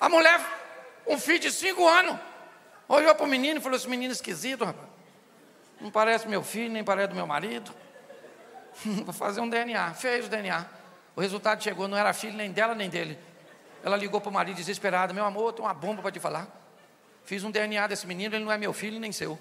A 0.00 0.08
mulher, 0.08 0.40
um 1.06 1.18
filho 1.18 1.40
de 1.40 1.50
cinco 1.50 1.86
anos, 1.86 2.18
Olhou 2.88 3.14
para 3.14 3.24
o 3.24 3.28
menino 3.28 3.60
e 3.60 3.62
falou: 3.62 3.76
Esse 3.76 3.88
menino 3.88 4.12
esquisito, 4.12 4.64
rapaz. 4.64 4.88
Não 5.80 5.90
parece 5.90 6.26
meu 6.26 6.42
filho, 6.42 6.72
nem 6.72 6.82
parece 6.82 7.08
do 7.08 7.14
meu 7.14 7.26
marido. 7.26 7.70
Vou 9.04 9.12
fazer 9.12 9.40
um 9.40 9.48
DNA. 9.48 9.92
Fez 9.94 10.26
o 10.26 10.28
DNA. 10.28 10.66
O 11.14 11.20
resultado 11.20 11.62
chegou, 11.62 11.86
não 11.86 11.98
era 11.98 12.12
filho 12.14 12.36
nem 12.36 12.50
dela 12.50 12.74
nem 12.74 12.88
dele. 12.88 13.18
Ela 13.82 13.96
ligou 13.96 14.20
para 14.20 14.30
o 14.30 14.32
marido 14.32 14.56
desesperada: 14.56 15.12
Meu 15.12 15.24
amor, 15.24 15.52
tem 15.52 15.64
uma 15.64 15.74
bomba 15.74 16.02
para 16.02 16.10
te 16.10 16.20
falar. 16.20 16.46
Fiz 17.24 17.44
um 17.44 17.50
DNA 17.50 17.86
desse 17.86 18.06
menino, 18.06 18.34
ele 18.34 18.44
não 18.44 18.52
é 18.52 18.58
meu 18.58 18.72
filho 18.72 18.98
nem 18.98 19.12
seu. 19.12 19.38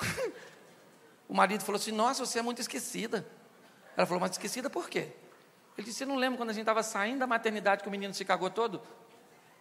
o 1.28 1.34
marido 1.34 1.64
falou 1.64 1.78
assim: 1.78 1.92
Nossa, 1.92 2.24
você 2.24 2.38
é 2.38 2.42
muito 2.42 2.60
esquecida. 2.60 3.26
Ela 3.96 4.06
falou: 4.06 4.20
Mas 4.20 4.32
esquecida 4.32 4.70
por 4.70 4.88
quê? 4.88 5.08
Ele 5.76 5.86
disse: 5.86 5.98
Você 5.98 6.06
não 6.06 6.16
lembra 6.16 6.38
quando 6.38 6.50
a 6.50 6.52
gente 6.52 6.62
estava 6.62 6.82
saindo 6.82 7.18
da 7.18 7.26
maternidade 7.26 7.82
que 7.82 7.88
o 7.88 7.90
menino 7.90 8.14
se 8.14 8.24
cagou 8.24 8.50
todo? 8.50 8.80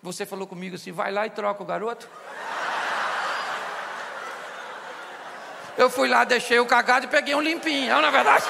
Você 0.02 0.26
falou 0.26 0.48
comigo 0.48 0.76
assim: 0.76 0.92
Vai 0.92 1.12
lá 1.12 1.26
e 1.26 1.30
troca 1.30 1.62
o 1.62 1.66
garoto. 1.66 2.10
Eu 5.78 5.90
fui 5.90 6.08
lá, 6.10 6.24
deixei 6.26 6.60
o 6.60 6.66
cagado 6.66 7.06
e 7.06 7.10
peguei 7.10 7.34
um 7.36 7.42
limpinho. 7.42 7.94
Não, 7.94 8.02
na 8.02 8.10
é 8.10 8.12
verdade. 8.12 8.46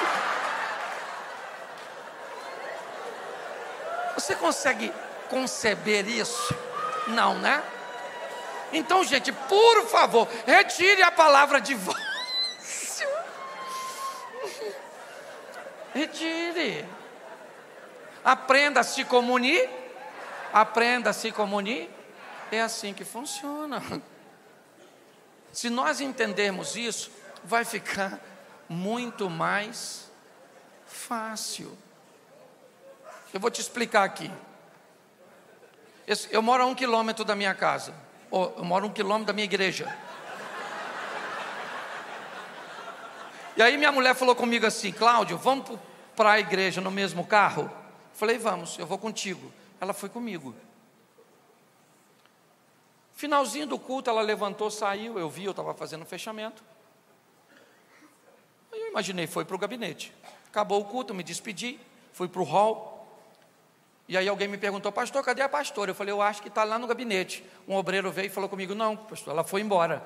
Você 4.15 4.35
consegue 4.35 4.91
conceber 5.29 6.07
isso? 6.07 6.55
Não, 7.07 7.37
né? 7.39 7.63
Então, 8.71 9.03
gente, 9.03 9.31
por 9.31 9.87
favor, 9.87 10.27
retire 10.45 11.01
a 11.01 11.11
palavra 11.11 11.59
divórcio. 11.59 11.99
Retire. 15.93 16.85
Aprenda 18.23 18.81
a 18.81 18.83
se 18.83 19.03
comunir. 19.03 19.67
Aprenda 20.53 21.09
a 21.09 21.13
se 21.13 21.31
comunir. 21.31 21.89
É 22.51 22.61
assim 22.61 22.93
que 22.93 23.03
funciona. 23.03 23.81
Se 25.51 25.69
nós 25.69 25.99
entendermos 25.99 26.75
isso, 26.75 27.11
vai 27.43 27.65
ficar 27.65 28.19
muito 28.67 29.29
mais 29.29 30.11
fácil. 30.85 31.75
Eu 33.33 33.39
vou 33.39 33.49
te 33.49 33.61
explicar 33.61 34.03
aqui. 34.03 34.31
Eu 36.31 36.41
moro 36.41 36.63
a 36.63 36.65
um 36.65 36.73
quilômetro 36.73 37.23
da 37.23 37.35
minha 37.35 37.53
casa. 37.53 37.93
Ou 38.31 38.53
eu 38.57 38.63
moro 38.63 38.85
a 38.85 38.87
um 38.87 38.91
quilômetro 38.91 39.27
da 39.27 39.33
minha 39.33 39.45
igreja. 39.45 39.95
E 43.55 43.61
aí 43.61 43.77
minha 43.77 43.91
mulher 43.91 44.15
falou 44.15 44.35
comigo 44.35 44.65
assim, 44.65 44.91
Cláudio, 44.91 45.37
vamos 45.37 45.77
para 46.15 46.31
a 46.31 46.39
igreja 46.39 46.81
no 46.81 46.89
mesmo 46.89 47.27
carro? 47.27 47.69
Falei, 48.13 48.37
vamos, 48.37 48.79
eu 48.79 48.87
vou 48.87 48.97
contigo. 48.97 49.51
Ela 49.79 49.93
foi 49.93 50.09
comigo. 50.09 50.55
Finalzinho 53.13 53.67
do 53.67 53.77
culto, 53.77 54.09
ela 54.09 54.21
levantou, 54.21 54.71
saiu, 54.71 55.19
eu 55.19 55.29
vi, 55.29 55.43
eu 55.43 55.51
estava 55.51 55.73
fazendo 55.73 56.03
um 56.03 56.05
fechamento. 56.05 56.63
Aí 58.71 58.79
eu 58.79 58.87
imaginei, 58.87 59.27
foi 59.27 59.43
para 59.43 59.55
o 59.55 59.59
gabinete. 59.59 60.13
Acabou 60.47 60.81
o 60.81 60.85
culto, 60.85 61.13
me 61.13 61.21
despedi, 61.21 61.79
fui 62.13 62.27
para 62.27 62.41
o 62.41 62.45
hall. 62.45 62.98
E 64.09 64.17
aí 64.17 64.27
alguém 64.27 64.47
me 64.47 64.57
perguntou, 64.57 64.91
pastor, 64.91 65.23
cadê 65.23 65.43
a 65.43 65.47
pastora? 65.47 65.91
Eu 65.91 65.95
falei, 65.95 66.11
eu 66.11 66.19
acho 66.19 66.41
que 66.41 66.47
está 66.47 66.63
lá 66.63 66.79
no 66.79 66.87
gabinete. 66.87 67.45
Um 67.67 67.75
obreiro 67.75 68.11
veio 68.11 68.25
e 68.25 68.29
falou 68.29 68.49
comigo, 68.49 68.73
não, 68.73 68.97
pastor, 68.97 69.31
ela 69.33 69.43
foi 69.43 69.61
embora. 69.61 70.01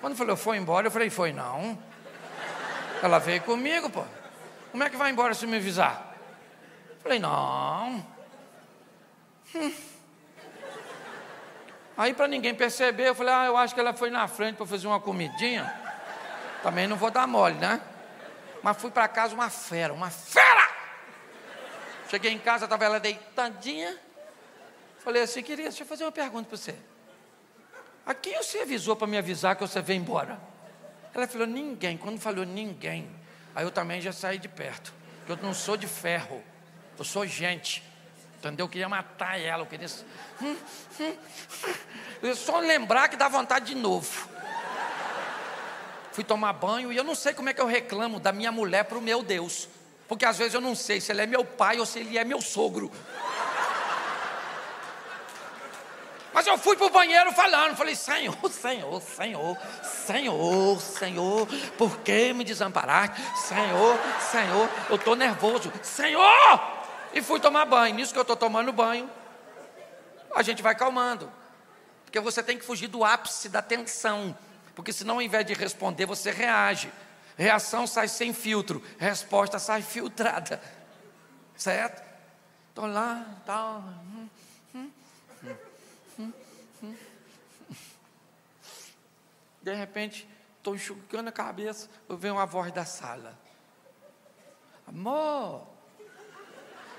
Quando 0.00 0.16
falou, 0.16 0.34
foi 0.34 0.56
embora, 0.56 0.86
eu 0.86 0.90
falei, 0.90 1.10
foi 1.10 1.30
não. 1.30 1.78
Ela 3.02 3.18
veio 3.18 3.42
comigo, 3.42 3.90
pô. 3.90 4.02
Como 4.72 4.82
é 4.82 4.88
que 4.88 4.96
vai 4.96 5.10
embora 5.10 5.34
se 5.34 5.46
me 5.46 5.58
avisar? 5.58 6.16
Eu 6.88 7.00
falei, 7.02 7.18
não. 7.18 8.02
Hum. 9.54 9.74
Aí 11.98 12.14
para 12.14 12.26
ninguém 12.28 12.54
perceber, 12.54 13.08
eu 13.08 13.14
falei, 13.14 13.34
ah, 13.34 13.44
eu 13.44 13.58
acho 13.58 13.74
que 13.74 13.80
ela 13.80 13.92
foi 13.92 14.08
na 14.08 14.26
frente 14.26 14.56
para 14.56 14.64
fazer 14.64 14.86
uma 14.86 15.00
comidinha. 15.00 15.70
Também 16.62 16.86
não 16.86 16.96
vou 16.96 17.10
dar 17.10 17.26
mole, 17.26 17.56
né? 17.56 17.78
Mas 18.62 18.78
fui 18.78 18.90
para 18.90 19.06
casa 19.06 19.34
uma 19.34 19.50
fera, 19.50 19.92
uma 19.92 20.08
fera! 20.08 20.55
Cheguei 22.08 22.32
em 22.32 22.38
casa, 22.38 22.64
estava 22.64 22.84
ela 22.84 23.00
deitadinha. 23.00 23.98
Falei 24.98 25.22
assim, 25.22 25.42
querida, 25.42 25.68
deixa 25.68 25.82
eu 25.82 25.86
fazer 25.86 26.04
uma 26.04 26.12
pergunta 26.12 26.48
para 26.48 26.56
você. 26.56 26.74
A 28.04 28.14
quem 28.14 28.36
você 28.36 28.60
avisou 28.60 28.94
para 28.96 29.06
me 29.06 29.18
avisar 29.18 29.56
que 29.56 29.62
você 29.62 29.80
veio 29.80 30.00
embora? 30.00 30.40
Ela 31.14 31.26
falou, 31.26 31.46
ninguém. 31.46 31.96
Quando 31.96 32.20
falou 32.20 32.44
ninguém, 32.44 33.10
aí 33.54 33.64
eu 33.64 33.70
também 33.70 34.00
já 34.00 34.12
saí 34.12 34.38
de 34.38 34.48
perto. 34.48 34.92
Eu 35.28 35.36
não 35.38 35.52
sou 35.52 35.76
de 35.76 35.86
ferro, 35.86 36.42
eu 36.98 37.04
sou 37.04 37.26
gente. 37.26 37.82
Entendeu? 38.38 38.66
Eu 38.66 38.70
queria 38.70 38.88
matar 38.88 39.40
ela, 39.40 39.62
eu 39.62 39.66
queria. 39.66 39.88
Hum, 42.22 42.34
só 42.34 42.58
lembrar 42.58 43.08
que 43.08 43.16
dá 43.16 43.28
vontade 43.28 43.66
de 43.66 43.74
novo 43.74 44.28
fui 46.16 46.24
tomar 46.24 46.54
banho 46.54 46.90
e 46.90 46.96
eu 46.96 47.04
não 47.04 47.14
sei 47.14 47.34
como 47.34 47.50
é 47.50 47.52
que 47.52 47.60
eu 47.60 47.66
reclamo 47.66 48.18
da 48.18 48.32
minha 48.32 48.50
mulher 48.50 48.84
para 48.84 48.96
o 48.96 49.02
meu 49.02 49.22
Deus. 49.22 49.68
Porque 50.08 50.24
às 50.24 50.38
vezes 50.38 50.54
eu 50.54 50.60
não 50.60 50.74
sei 50.74 51.00
se 51.00 51.10
ele 51.10 51.22
é 51.22 51.26
meu 51.26 51.44
pai 51.44 51.78
ou 51.78 51.86
se 51.86 51.98
ele 51.98 52.16
é 52.16 52.24
meu 52.24 52.40
sogro. 52.40 52.90
Mas 56.32 56.46
eu 56.46 56.58
fui 56.58 56.76
para 56.76 56.86
o 56.86 56.90
banheiro 56.90 57.32
falando, 57.32 57.74
falei, 57.74 57.96
Senhor, 57.96 58.36
Senhor, 58.50 59.00
Senhor, 59.00 59.58
Senhor, 59.82 60.80
Senhor, 60.82 61.48
por 61.78 61.98
que 62.00 62.34
me 62.34 62.44
desamparaste? 62.44 63.18
Senhor, 63.38 63.98
Senhor, 64.20 64.68
eu 64.90 64.96
estou 64.96 65.16
nervoso, 65.16 65.72
Senhor! 65.82 66.76
E 67.14 67.22
fui 67.22 67.40
tomar 67.40 67.64
banho. 67.64 67.94
Nisso 67.94 68.12
que 68.12 68.18
eu 68.18 68.22
estou 68.22 68.36
tomando 68.36 68.70
banho, 68.70 69.10
a 70.34 70.42
gente 70.42 70.62
vai 70.62 70.74
calmando. 70.74 71.32
Porque 72.04 72.20
você 72.20 72.42
tem 72.42 72.58
que 72.58 72.64
fugir 72.66 72.88
do 72.88 73.02
ápice 73.02 73.48
da 73.48 73.62
tensão. 73.62 74.36
Porque 74.74 74.92
senão, 74.92 75.14
ao 75.14 75.22
invés 75.22 75.46
de 75.46 75.54
responder, 75.54 76.04
você 76.04 76.30
reage. 76.30 76.92
Reação 77.36 77.86
sai 77.86 78.08
sem 78.08 78.32
filtro, 78.32 78.82
resposta 78.98 79.58
sai 79.58 79.82
filtrada. 79.82 80.60
Certo? 81.54 82.02
Estou 82.70 82.86
lá, 82.86 83.26
tal. 83.44 83.84
De 89.62 89.74
repente, 89.74 90.28
estou 90.58 90.74
enxugando 90.74 91.28
a 91.28 91.32
cabeça, 91.32 91.90
eu 92.08 92.16
vejo 92.16 92.34
uma 92.34 92.46
voz 92.46 92.72
da 92.72 92.84
sala. 92.84 93.38
Amor, 94.86 95.66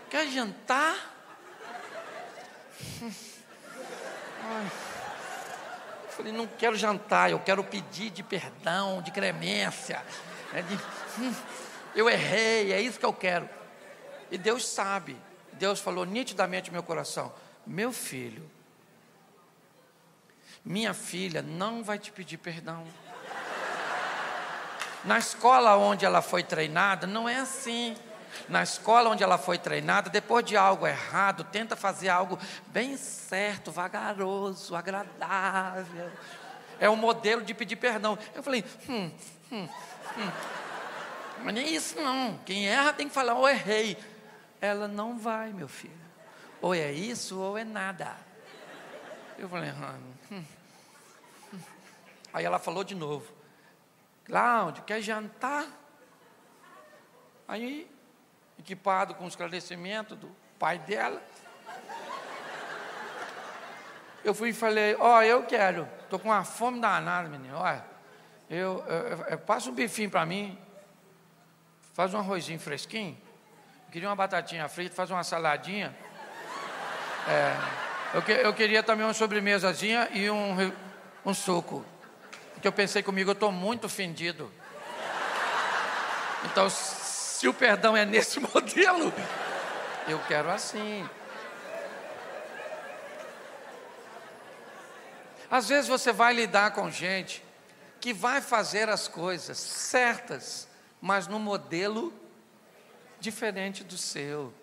quer 0.10 0.28
jantar? 0.28 1.16
Eu 6.04 6.10
falei, 6.10 6.32
não 6.34 6.46
quero 6.48 6.76
jantar, 6.76 7.32
eu 7.32 7.40
quero 7.40 7.64
pedir 7.64 8.10
de 8.10 8.24
perdão, 8.24 9.02
de 9.02 9.12
clemência. 9.12 10.04
É 10.58 10.62
de, 10.64 10.74
hum, 11.20 11.36
eu 11.94 12.10
errei, 12.10 12.74
é 12.74 12.82
isso 12.82 12.98
que 12.98 13.06
eu 13.06 13.14
quero. 13.14 13.48
E 14.32 14.40
Deus 14.40 14.68
sabe. 14.68 15.16
Deus 15.54 15.80
falou 15.80 16.04
nitidamente 16.04 16.72
no 16.72 16.74
meu 16.74 16.82
coração: 16.82 17.32
Meu 17.64 17.92
filho, 17.92 18.50
minha 20.66 20.96
filha 20.96 21.44
não 21.44 21.84
vai 21.84 22.00
te 22.00 22.12
pedir 22.12 22.38
perdão. 22.38 22.88
Na 25.06 25.20
escola 25.20 25.78
onde 25.78 26.06
ela 26.06 26.24
foi 26.24 26.44
treinada, 26.44 27.06
não 27.06 27.30
é 27.30 27.36
assim. 27.36 27.96
Na 28.50 28.64
escola 28.64 29.12
onde 29.12 29.24
ela 29.24 29.38
foi 29.38 29.60
treinada, 29.60 30.10
depois 30.10 30.44
de 30.44 30.58
algo 30.58 30.88
errado, 30.88 31.44
tenta 31.44 31.76
fazer 31.76 32.10
algo 32.10 32.40
bem 32.70 32.98
certo, 32.98 33.72
vagaroso, 33.72 34.76
agradável. 34.76 36.12
É 36.80 36.90
o 36.90 36.96
modelo 36.96 37.42
de 37.42 37.54
pedir 37.54 37.76
perdão. 37.76 38.18
Eu 38.34 38.44
falei, 38.44 38.64
hum, 38.88 39.12
hum, 39.52 39.70
hum. 40.18 40.32
Mas 41.44 41.54
nem 41.54 41.74
isso 41.74 42.00
não. 42.02 42.38
Quem 42.46 42.68
erra 42.68 42.94
tem 42.94 43.08
que 43.08 43.14
falar, 43.14 43.34
ou 43.34 43.44
oh, 43.44 43.50
errei. 43.50 43.98
Ela 44.60 44.88
não 44.88 45.18
vai, 45.18 45.54
meu 45.54 45.68
filho. 45.68 45.94
Ou 46.62 46.74
é 46.74 46.92
isso 46.92 47.40
ou 47.40 47.58
é 47.58 47.64
nada. 47.64 48.16
Eu 49.38 49.48
falei, 49.48 49.72
hum, 49.72 50.14
hum. 50.32 50.44
Aí 52.34 52.46
ela 52.46 52.60
falou 52.60 52.84
de 52.84 52.96
novo. 52.96 53.32
Cláudio, 54.26 54.84
quer 54.84 55.02
jantar? 55.02 55.66
Aí, 57.48 57.90
equipado 58.60 59.16
com 59.16 59.26
o 59.26 59.28
esclarecimento 59.28 60.16
do 60.16 60.30
pai 60.60 60.78
dela, 60.80 61.22
eu 64.24 64.34
fui 64.34 64.50
e 64.50 64.54
falei, 64.54 64.96
ó, 65.00 65.18
oh, 65.18 65.22
eu 65.22 65.44
quero, 65.44 65.88
estou 66.08 66.20
com 66.20 66.30
uma 66.30 66.44
fome 66.44 66.80
danada, 66.80 67.28
menino, 67.28 67.58
olha, 67.58 67.84
eu, 68.50 68.84
eu, 68.88 69.26
eu, 69.30 69.38
passa 69.38 69.70
um 69.70 69.74
bifinho 69.74 70.10
para 70.10 70.26
mim, 70.26 70.58
faz 71.94 72.14
um 72.14 72.20
arrozinho 72.20 72.60
fresquinho, 72.60 73.18
queria 73.92 74.08
uma 74.08 74.16
batatinha 74.16 74.68
frita, 74.70 74.96
faz 74.96 75.12
uma 75.12 75.24
saladinha, 75.24 75.96
é, 77.28 77.54
eu, 78.14 78.22
que, 78.22 78.32
eu 78.32 78.54
queria 78.54 78.82
também 78.82 79.06
uma 79.06 79.14
sobremesazinha 79.14 80.08
e 80.14 80.30
um, 80.30 80.74
um 81.26 81.34
suco. 81.34 81.86
Porque 82.54 82.68
eu 82.68 82.72
pensei 82.72 83.04
comigo, 83.04 83.30
eu 83.30 83.34
estou 83.34 83.52
muito 83.52 83.86
ofendido. 83.86 84.50
Então, 86.46 86.70
se 86.70 87.48
o 87.48 87.54
perdão 87.54 87.98
é 87.98 88.06
nesse 88.06 88.40
modelo, 88.42 89.14
eu 90.08 90.20
quero 90.28 90.50
assim. 90.50 91.08
Às 95.50 95.70
vezes 95.70 95.88
você 95.88 96.12
vai 96.12 96.34
lidar 96.34 96.72
com 96.72 96.90
gente 96.92 97.44
que 98.00 98.14
vai 98.14 98.42
fazer 98.42 98.90
as 98.90 99.08
coisas 99.08 99.58
certas, 99.58 100.68
mas 101.02 101.28
no 101.28 101.40
modelo 101.40 102.14
diferente 103.20 103.84
do 103.84 103.98
seu. 103.98 104.54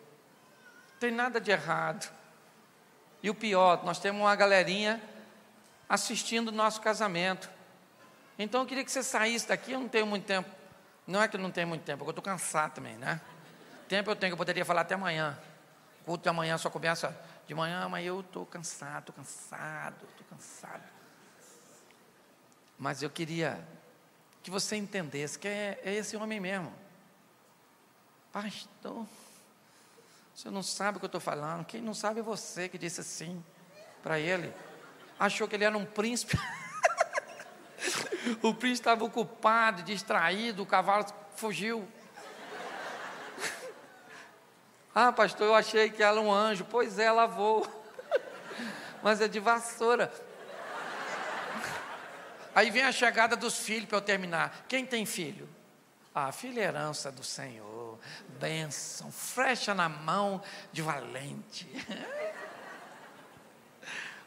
Não 0.93 0.99
tem 1.01 1.11
nada 1.11 1.41
de 1.41 1.51
errado. 1.51 2.12
E 3.22 3.30
o 3.30 3.35
pior, 3.35 3.85
nós 3.85 3.99
temos 3.99 4.20
uma 4.20 4.37
galerinha 4.37 5.03
assistindo 5.89 6.49
o 6.49 6.53
nosso 6.53 6.80
casamento. 6.80 7.51
Então 8.39 8.62
eu 8.62 8.66
queria 8.66 8.85
que 8.85 8.93
você 8.93 9.03
saísse 9.03 9.49
daqui, 9.49 9.72
eu 9.72 9.80
não 9.80 9.89
tenho 9.89 10.07
muito 10.07 10.24
tempo. 10.24 10.51
Não 11.07 11.22
é 11.22 11.28
que 11.28 11.37
eu 11.37 11.41
não 11.41 11.51
tenho 11.51 11.68
muito 11.68 11.82
tempo, 11.82 12.05
é 12.05 12.07
eu 12.07 12.11
estou 12.11 12.22
cansado 12.22 12.74
também, 12.74 12.97
né? 12.97 13.20
Tempo 13.89 14.11
eu 14.11 14.16
tenho, 14.16 14.32
eu 14.32 14.37
poderia 14.37 14.64
falar 14.64 14.82
até 14.82 14.95
amanhã. 14.95 15.39
O 16.03 16.05
culto 16.05 16.22
de 16.22 16.28
amanhã 16.28 16.57
só 16.57 16.70
começa 16.70 17.14
de 17.47 17.55
manhã, 17.55 17.88
mas 17.88 18.07
eu 18.07 18.20
estou 18.20 18.47
cansado, 18.47 19.01
estou 19.01 19.14
cansado, 19.14 20.07
estou 20.11 20.26
cansado. 20.30 20.82
Mas 22.78 23.03
eu 23.03 23.11
queria 23.11 23.66
que 24.42 24.51
você 24.51 24.76
entendesse 24.76 25.38
que 25.38 25.49
é, 25.49 25.80
é 25.84 25.95
esse 25.95 26.16
homem 26.16 26.40
mesmo. 26.40 26.72
Pastor, 28.32 29.07
você 30.34 30.51
não 30.51 30.62
sabe 30.62 30.97
o 30.97 31.01
que 31.01 31.05
eu 31.05 31.09
estou 31.09 31.20
falando. 31.20 31.64
Quem 31.64 31.80
não 31.80 31.95
sabe 31.95 32.20
é 32.20 32.22
você 32.22 32.68
que 32.68 32.76
disse 32.76 33.01
assim 33.01 33.42
para 34.03 34.18
ele. 34.18 34.53
Achou 35.18 35.47
que 35.47 35.55
ele 35.55 35.64
era 35.64 35.76
um 35.76 35.86
príncipe. 35.86 36.36
O 38.42 38.55
príncipe 38.55 38.88
estava 38.88 39.05
ocupado, 39.05 39.82
distraído, 39.82 40.62
o 40.62 40.66
cavalo 40.66 41.05
fugiu. 41.36 41.86
Ah, 44.95 45.11
pastor, 45.12 45.49
eu 45.49 45.55
achei 45.55 45.90
que 45.90 46.03
ela 46.03 46.20
era 46.20 46.26
um 46.26 46.32
anjo. 46.32 46.64
Pois 46.70 46.99
é, 46.99 47.05
ela 47.05 47.26
voa. 47.26 47.68
Mas 49.03 49.20
é 49.20 49.26
de 49.26 49.40
vassoura. 49.40 50.12
Aí 52.55 52.70
vem 52.70 52.84
a 52.84 52.92
chegada 52.92 53.34
dos 53.34 53.59
filhos 53.59 53.88
para 53.88 53.99
eu 53.99 54.03
terminar. 54.03 54.64
Quem 54.68 54.86
tem 54.86 55.05
filho? 55.05 55.49
Ah, 56.14 56.30
filho 56.30 56.61
é 56.61 56.62
herança 56.62 57.11
do 57.11 57.24
Senhor. 57.24 57.99
Bênção, 58.38 59.11
flecha 59.11 59.74
na 59.74 59.88
mão 59.88 60.40
de 60.72 60.80
valente. 60.80 61.68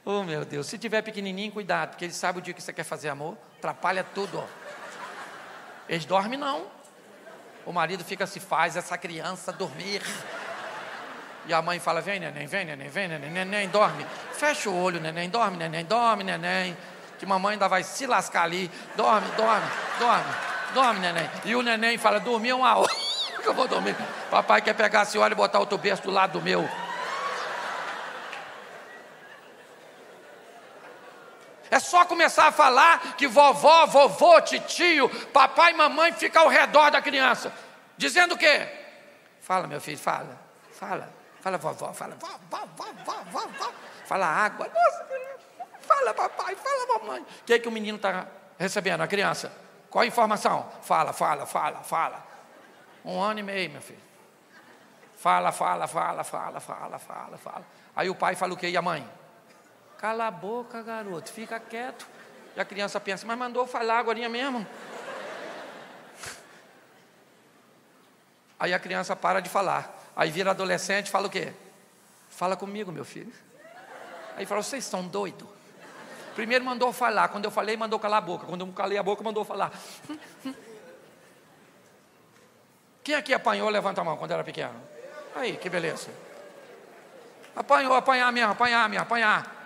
Oh 0.09 0.23
meu 0.23 0.45
Deus, 0.45 0.67
se 0.67 0.77
tiver 0.77 1.01
pequenininho, 1.01 1.51
cuidado, 1.51 1.89
porque 1.89 2.05
ele 2.05 2.13
sabe 2.13 2.39
o 2.39 2.41
dia 2.41 2.53
que 2.53 2.63
você 2.63 2.71
quer 2.71 2.85
fazer 2.85 3.09
amor, 3.09 3.37
atrapalha 3.57 4.05
tudo. 4.05 4.41
Eles 5.89 6.05
dormem 6.05 6.39
não. 6.39 6.71
O 7.65 7.73
marido 7.73 8.05
fica 8.05 8.25
se 8.25 8.39
faz 8.39 8.77
essa 8.77 8.97
criança 8.97 9.51
dormir. 9.51 10.01
E 11.47 11.53
a 11.53 11.61
mãe 11.61 11.79
fala: 11.79 12.01
vem, 12.01 12.19
neném, 12.19 12.45
vem, 12.45 12.65
neném, 12.65 12.89
vem, 12.89 13.07
neném, 13.07 13.31
neném, 13.31 13.69
dorme. 13.69 14.05
Fecha 14.33 14.69
o 14.69 14.77
olho, 14.77 14.99
neném, 14.99 15.29
dorme, 15.29 15.55
neném, 15.55 15.85
dorme, 15.85 16.23
neném. 16.23 16.77
Que 17.17 17.25
mamãe 17.25 17.53
ainda 17.53 17.67
vai 17.67 17.83
se 17.83 18.05
lascar 18.05 18.43
ali. 18.43 18.69
Dorme, 18.95 19.27
dorme, 19.31 19.65
dorme, 19.97 20.35
dorme, 20.73 20.99
neném. 20.99 21.29
E 21.45 21.55
o 21.55 21.61
neném 21.61 21.97
fala: 21.97 22.19
dormir 22.19 22.51
uma 22.51 22.75
hora. 22.75 22.93
que 23.41 23.47
eu 23.47 23.53
vou 23.53 23.67
dormir. 23.67 23.95
Papai 24.29 24.61
quer 24.61 24.73
pegar 24.73 25.01
a 25.01 25.05
senhora 25.05 25.33
e 25.33 25.37
botar 25.37 25.59
outro 25.59 25.77
berço 25.77 26.03
do 26.03 26.11
lado 26.11 26.33
do 26.33 26.41
meu. 26.41 26.69
É 31.71 31.79
só 31.79 32.05
começar 32.05 32.47
a 32.47 32.51
falar 32.51 33.15
que 33.15 33.27
vovó, 33.27 33.85
vovô, 33.85 34.39
titio, 34.41 35.09
papai 35.29 35.71
e 35.71 35.75
mamãe 35.75 36.11
ficam 36.13 36.43
ao 36.43 36.49
redor 36.49 36.89
da 36.89 37.01
criança. 37.01 37.53
Dizendo 37.97 38.35
o 38.35 38.37
quê? 38.37 38.67
Fala, 39.41 39.65
meu 39.67 39.79
filho, 39.79 39.97
fala. 39.97 40.39
Fala. 40.73 41.16
Fala, 41.47 41.57
vovó, 41.57 41.93
fala, 41.93 42.15
vovó, 42.15 42.67
vovó, 42.75 43.23
vovó. 43.31 43.73
Fala 44.05 44.25
água. 44.25 44.67
Nossa, 44.67 45.05
fala, 45.79 46.13
papai, 46.13 46.53
fala, 46.57 46.99
mamãe. 46.99 47.21
O 47.21 47.45
que 47.45 47.53
é 47.53 47.59
que 47.59 47.69
o 47.69 47.71
menino 47.71 47.95
está 47.95 48.27
recebendo, 48.59 48.99
a 48.99 49.07
criança? 49.07 49.49
Qual 49.89 50.03
a 50.03 50.05
informação? 50.05 50.69
Fala, 50.81 51.13
fala, 51.13 51.45
fala, 51.45 51.83
fala. 51.83 52.27
Um 53.05 53.21
ano 53.21 53.39
e 53.39 53.43
meio, 53.43 53.69
meu 53.69 53.81
filho. 53.81 54.01
Fala, 55.15 55.53
fala, 55.53 55.87
fala, 55.87 56.25
fala, 56.25 56.59
fala, 56.59 56.99
fala, 56.99 57.37
fala. 57.37 57.65
Aí 57.95 58.09
o 58.09 58.15
pai 58.15 58.35
fala 58.35 58.53
o 58.53 58.57
quê? 58.57 58.67
E 58.67 58.75
a 58.75 58.81
mãe? 58.81 59.09
Cala 59.97 60.27
a 60.27 60.31
boca, 60.31 60.81
garoto, 60.81 61.31
fica 61.31 61.57
quieto. 61.61 62.05
E 62.57 62.59
a 62.59 62.65
criança 62.65 62.99
pensa, 62.99 63.25
mas 63.25 63.37
mandou 63.37 63.65
falar 63.65 63.99
agora 63.99 64.27
mesmo. 64.27 64.67
Aí 68.59 68.73
a 68.73 68.79
criança 68.79 69.15
para 69.15 69.39
de 69.39 69.49
falar. 69.49 69.96
Aí 70.17 70.31
vira 70.31 70.49
adolescente 70.49 71.11
fala 71.11 71.27
o 71.27 71.29
quê? 71.29 71.53
Fala 72.27 72.57
comigo, 72.57 72.91
meu 72.91 73.05
filho. 73.05 73.31
Aí 74.35 74.47
fala, 74.47 74.63
vocês 74.63 74.83
são 74.83 75.07
doidos. 75.07 75.47
Primeiro 76.33 76.65
mandou 76.65 76.91
falar, 76.91 77.27
quando 77.29 77.45
eu 77.45 77.51
falei, 77.51 77.77
mandou 77.77 77.99
calar 77.99 78.17
a 78.17 78.21
boca. 78.21 78.47
Quando 78.47 78.65
eu 78.65 78.73
calei 78.73 78.97
a 78.97 79.03
boca, 79.03 79.23
mandou 79.23 79.45
falar. 79.45 79.71
Quem 83.03 83.13
aqui 83.13 83.31
apanhou, 83.31 83.69
levanta 83.69 84.01
a 84.01 84.03
mão 84.03 84.17
quando 84.17 84.31
era 84.31 84.43
pequeno. 84.43 84.75
Aí, 85.35 85.55
que 85.55 85.69
beleza. 85.69 86.09
Apanhou, 87.55 87.93
apanhar 87.93 88.31
mesmo, 88.31 88.51
apanhar 88.51 88.89
mesmo, 88.89 89.03
apanhar. 89.03 89.63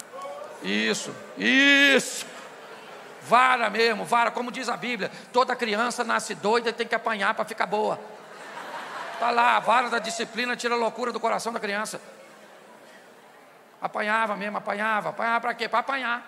Isso, 0.61 1.15
isso. 1.37 2.25
Vara 3.21 3.69
mesmo, 3.69 4.03
vara, 4.03 4.31
como 4.31 4.51
diz 4.51 4.67
a 4.67 4.75
Bíblia, 4.75 5.11
toda 5.31 5.55
criança 5.55 6.03
nasce 6.03 6.35
doida 6.35 6.69
e 6.69 6.73
tem 6.73 6.87
que 6.87 6.95
apanhar 6.95 7.33
para 7.33 7.45
ficar 7.45 7.65
boa. 7.65 7.99
Está 9.21 9.29
lá, 9.29 9.57
a 9.57 9.59
vara 9.59 9.87
da 9.87 9.99
disciplina 9.99 10.55
tira 10.55 10.73
a 10.73 10.77
loucura 10.77 11.11
do 11.11 11.19
coração 11.19 11.53
da 11.53 11.59
criança. 11.59 12.01
Apanhava 13.79 14.35
mesmo, 14.35 14.57
apanhava. 14.57 15.09
Apanhava 15.09 15.41
para 15.41 15.53
quê? 15.53 15.69
Para 15.69 15.77
apanhar. 15.77 16.27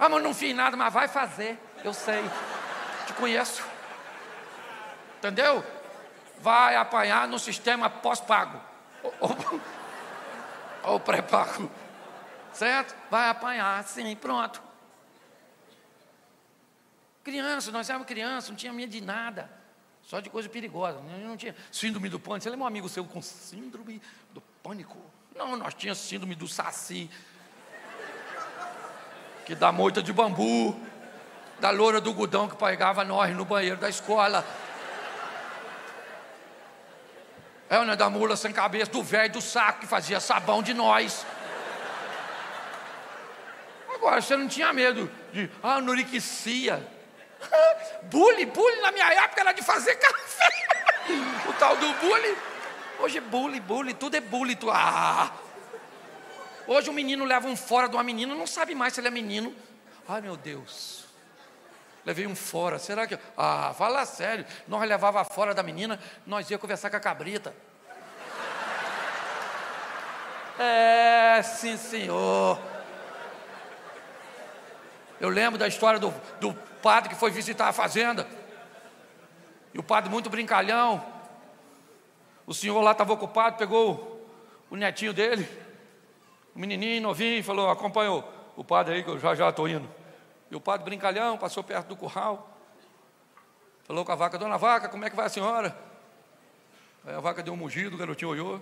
Ah, 0.00 0.08
mas 0.08 0.20
não 0.20 0.34
fiz 0.34 0.52
nada, 0.52 0.76
mas 0.76 0.92
vai 0.92 1.06
fazer. 1.06 1.60
Eu 1.84 1.94
sei. 1.94 2.24
Te 3.06 3.12
conheço. 3.12 3.64
Entendeu? 5.18 5.64
Vai 6.40 6.74
apanhar 6.74 7.28
no 7.28 7.38
sistema 7.38 7.88
pós-pago. 7.88 8.60
Ou, 9.20 9.62
ou 10.82 10.98
pré-pago. 10.98 11.70
Certo? 12.52 12.96
Vai 13.08 13.28
apanhar, 13.28 13.84
sim, 13.84 14.16
pronto. 14.16 14.60
Criança, 17.22 17.70
nós 17.70 17.88
éramos 17.88 18.08
crianças, 18.08 18.50
não 18.50 18.56
tinha 18.56 18.72
medo 18.72 18.90
de 18.90 19.00
nada. 19.00 19.55
Só 20.06 20.20
de 20.20 20.30
coisa 20.30 20.48
perigosa. 20.48 21.00
Não 21.00 21.36
tinha 21.36 21.54
síndrome 21.70 22.08
do 22.08 22.20
pânico. 22.20 22.44
Você 22.44 22.50
lembra 22.50 22.64
um 22.64 22.68
amigo 22.68 22.88
seu 22.88 23.04
com 23.04 23.20
síndrome 23.20 24.00
do 24.30 24.40
pânico? 24.62 24.96
Não, 25.34 25.56
nós 25.56 25.74
tínhamos 25.74 25.98
síndrome 25.98 26.36
do 26.36 26.46
saci. 26.46 27.10
Que 29.44 29.56
dá 29.56 29.72
moita 29.72 30.00
de 30.00 30.12
bambu. 30.12 30.80
Da 31.58 31.70
loura 31.70 32.00
do 32.00 32.12
gudão 32.12 32.48
que 32.48 32.54
pegava 32.54 33.02
nós 33.02 33.34
no 33.34 33.44
banheiro 33.44 33.78
da 33.78 33.88
escola. 33.88 34.46
É, 37.68 37.84
né, 37.84 37.96
da 37.96 38.08
mula 38.08 38.36
sem 38.36 38.52
cabeça, 38.52 38.92
do 38.92 39.02
velho 39.02 39.32
do 39.32 39.40
saco 39.40 39.80
que 39.80 39.86
fazia 39.88 40.20
sabão 40.20 40.62
de 40.62 40.72
nós. 40.72 41.26
Agora, 43.92 44.20
você 44.20 44.36
não 44.36 44.46
tinha 44.46 44.72
medo 44.72 45.10
de, 45.32 45.50
ah. 45.64 45.80
Bullying, 48.04 48.46
bullying 48.46 48.80
na 48.80 48.92
minha 48.92 49.12
época 49.12 49.40
era 49.40 49.52
de 49.52 49.62
fazer 49.62 49.96
café. 50.00 50.48
o 51.48 51.52
tal 51.54 51.76
do 51.76 51.92
bullying. 51.94 52.36
Hoje 52.98 53.18
é 53.18 53.20
bullying, 53.20 53.60
bullying, 53.60 53.94
tudo 53.94 54.16
é 54.16 54.20
bullying. 54.20 54.56
Tu, 54.56 54.70
ah. 54.70 55.32
Hoje 56.66 56.90
o 56.90 56.92
menino 56.92 57.24
leva 57.24 57.46
um 57.46 57.56
fora 57.56 57.88
de 57.88 57.96
uma 57.96 58.02
menina, 58.02 58.34
não 58.34 58.46
sabe 58.46 58.74
mais 58.74 58.92
se 58.92 59.00
ele 59.00 59.08
é 59.08 59.10
menino. 59.10 59.54
Ai 60.08 60.20
meu 60.20 60.36
Deus. 60.36 61.04
Levei 62.04 62.26
um 62.26 62.36
fora. 62.36 62.78
Será 62.78 63.06
que. 63.06 63.18
Ah, 63.36 63.74
fala 63.76 64.04
sério. 64.06 64.46
Nós 64.68 64.88
levava 64.88 65.24
fora 65.24 65.52
da 65.52 65.62
menina, 65.62 65.98
nós 66.24 66.48
ia 66.50 66.58
conversar 66.58 66.88
com 66.88 66.96
a 66.96 67.00
cabrita. 67.00 67.52
É, 70.58 71.42
sim, 71.42 71.76
senhor. 71.76 72.58
Eu 75.20 75.28
lembro 75.28 75.58
da 75.58 75.66
história 75.66 75.98
do, 75.98 76.14
do 76.40 76.54
padre 76.86 77.08
que 77.08 77.16
foi 77.16 77.32
visitar 77.32 77.66
a 77.66 77.72
fazenda. 77.72 78.24
E 79.74 79.78
o 79.78 79.82
padre, 79.82 80.08
muito 80.08 80.30
brincalhão. 80.30 81.04
O 82.46 82.54
senhor 82.54 82.80
lá 82.80 82.92
estava 82.92 83.12
ocupado, 83.12 83.56
pegou 83.56 84.24
o 84.70 84.76
netinho 84.76 85.12
dele, 85.12 85.48
o 86.54 86.60
menininho 86.60 87.02
novinho, 87.02 87.42
falou: 87.42 87.68
acompanhou 87.68 88.22
o 88.56 88.62
padre 88.62 88.94
aí, 88.94 89.02
que 89.02 89.10
eu 89.10 89.18
já 89.18 89.34
já 89.34 89.48
estou 89.48 89.68
indo. 89.68 89.90
E 90.48 90.54
o 90.54 90.60
padre, 90.60 90.84
brincalhão, 90.84 91.36
passou 91.36 91.64
perto 91.64 91.88
do 91.88 91.96
curral. 91.96 92.56
Falou 93.82 94.04
com 94.04 94.12
a 94.12 94.14
vaca: 94.14 94.38
Dona 94.38 94.56
Vaca, 94.56 94.88
como 94.88 95.04
é 95.04 95.10
que 95.10 95.16
vai 95.16 95.26
a 95.26 95.28
senhora? 95.28 95.76
Aí 97.04 97.16
a 97.16 97.20
vaca 97.20 97.42
deu 97.42 97.52
um 97.52 97.56
mugido, 97.56 97.96
o 97.96 97.98
garotinho 97.98 98.30
olhou. 98.30 98.60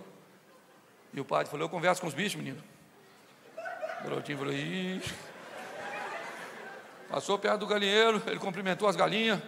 E 1.12 1.20
o 1.20 1.26
padre 1.26 1.50
falou: 1.50 1.66
Eu 1.66 1.68
converso 1.68 2.00
com 2.00 2.06
os 2.06 2.14
bichos, 2.14 2.36
menino. 2.36 2.64
O 4.00 4.04
garotinho 4.04 4.38
falou: 4.38 4.54
Ixi. 4.54 5.33
Passou 7.14 7.38
perto 7.38 7.58
do 7.58 7.66
galinheiro, 7.68 8.20
ele 8.26 8.40
cumprimentou 8.40 8.88
as 8.88 8.96
galinhas. 8.96 9.40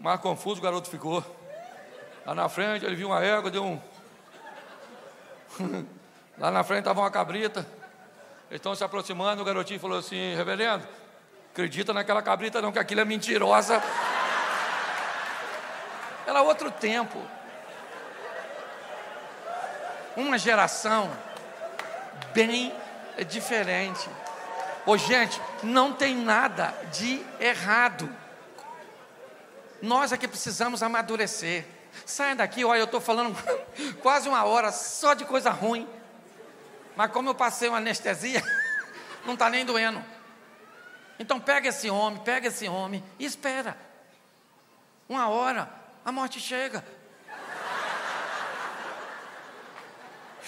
Mais 0.00 0.18
confuso 0.18 0.58
o 0.58 0.64
garoto 0.64 0.90
ficou. 0.90 1.24
Lá 2.26 2.34
na 2.34 2.48
frente 2.48 2.84
ele 2.84 2.96
viu 2.96 3.06
uma 3.06 3.24
égua, 3.24 3.48
deu 3.48 3.64
um. 3.64 3.80
Lá 6.36 6.50
na 6.50 6.64
frente 6.64 6.80
estava 6.80 6.98
uma 6.98 7.10
cabrita. 7.12 7.60
Eles 8.50 8.58
estão 8.58 8.74
se 8.74 8.82
aproximando, 8.82 9.40
o 9.40 9.44
garotinho 9.44 9.78
falou 9.78 9.98
assim, 9.98 10.34
reverendo, 10.34 10.84
acredita 11.52 11.92
naquela 11.92 12.22
cabrita 12.22 12.60
não, 12.60 12.72
que 12.72 12.78
aquilo 12.80 13.02
é 13.02 13.04
mentirosa. 13.04 13.80
Era 16.26 16.42
outro 16.42 16.72
tempo. 16.72 17.22
Uma 20.16 20.36
geração 20.36 21.08
bem 22.34 22.74
diferente. 23.28 24.10
Ô 24.90 24.96
gente, 24.96 25.40
não 25.62 25.92
tem 25.92 26.16
nada 26.16 26.74
de 26.90 27.24
errado. 27.38 28.12
Nós 29.80 30.10
é 30.10 30.16
que 30.16 30.26
precisamos 30.26 30.82
amadurecer. 30.82 31.64
Saia 32.04 32.34
daqui, 32.34 32.64
olha, 32.64 32.80
eu 32.80 32.86
estou 32.86 33.00
falando 33.00 33.36
quase 34.02 34.28
uma 34.28 34.42
hora 34.42 34.72
só 34.72 35.14
de 35.14 35.24
coisa 35.24 35.48
ruim. 35.48 35.88
Mas 36.96 37.12
como 37.12 37.28
eu 37.28 37.36
passei 37.36 37.68
uma 37.68 37.78
anestesia, 37.78 38.42
não 39.24 39.34
está 39.34 39.48
nem 39.48 39.64
doendo. 39.64 40.04
Então 41.20 41.38
pega 41.38 41.68
esse 41.68 41.88
homem, 41.88 42.20
pega 42.24 42.48
esse 42.48 42.68
homem 42.68 43.00
e 43.16 43.24
espera. 43.24 43.76
Uma 45.08 45.28
hora, 45.28 45.70
a 46.04 46.10
morte 46.10 46.40
chega. 46.40 46.84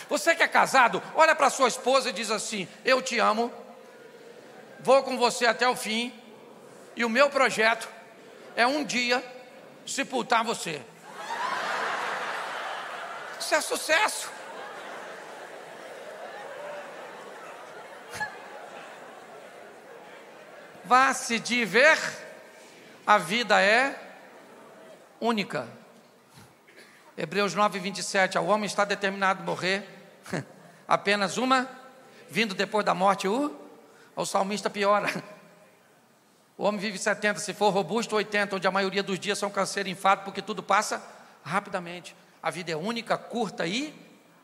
Você 0.09 0.35
que 0.35 0.43
é 0.43 0.49
casado, 0.49 1.01
olha 1.15 1.33
para 1.33 1.49
sua 1.49 1.69
esposa 1.69 2.11
e 2.11 2.13
diz 2.13 2.29
assim: 2.29 2.67
Eu 2.85 3.01
te 3.01 3.21
amo, 3.21 3.53
vou 4.83 5.03
com 5.03 5.17
você 5.17 5.47
até 5.47 5.69
o 5.69 5.77
fim, 5.77 6.13
e 6.97 7.05
o 7.05 7.09
meu 7.09 7.31
projeto 7.31 7.89
é 8.57 8.67
um 8.67 8.85
dia 8.85 9.25
sepultar 9.87 10.45
você. 10.45 10.83
Isso 13.39 13.55
é 13.55 13.61
sucesso. 13.61 14.31
Vá 20.85 21.15
se 21.15 21.39
diver, 21.39 21.99
a 23.07 23.17
vida 23.17 23.63
é 23.63 23.99
única. 25.21 25.69
Hebreus 27.17 27.55
9, 27.55 27.79
27. 27.79 28.37
O 28.39 28.47
homem 28.47 28.67
está 28.67 28.85
determinado 28.85 29.43
a 29.43 29.47
morrer, 29.47 29.89
apenas 30.89 31.37
uma, 31.37 31.71
vindo 32.29 32.55
depois 32.55 32.85
da 32.85 32.95
morte 32.95 33.29
o 33.29 33.62
o 34.17 34.25
salmista 34.25 34.69
piora. 34.69 35.09
O 36.57 36.65
homem 36.65 36.81
vive 36.81 36.99
70, 36.99 37.41
se 37.41 37.55
for 37.55 37.71
robusto, 37.71 38.15
80, 38.15 38.57
onde 38.57 38.67
a 38.67 38.71
maioria 38.71 39.03
dos 39.03 39.19
dias 39.19 39.39
são 39.39 39.51
câncer 39.51 39.87
e 39.87 39.91
infarto, 39.91 40.25
porque 40.25 40.43
tudo 40.43 40.63
passa 40.63 41.03
rapidamente. 41.43 42.15
A 42.43 42.51
vida 42.51 42.71
é 42.71 42.77
única, 42.77 43.17
curta 43.17 43.67
e 43.67 43.95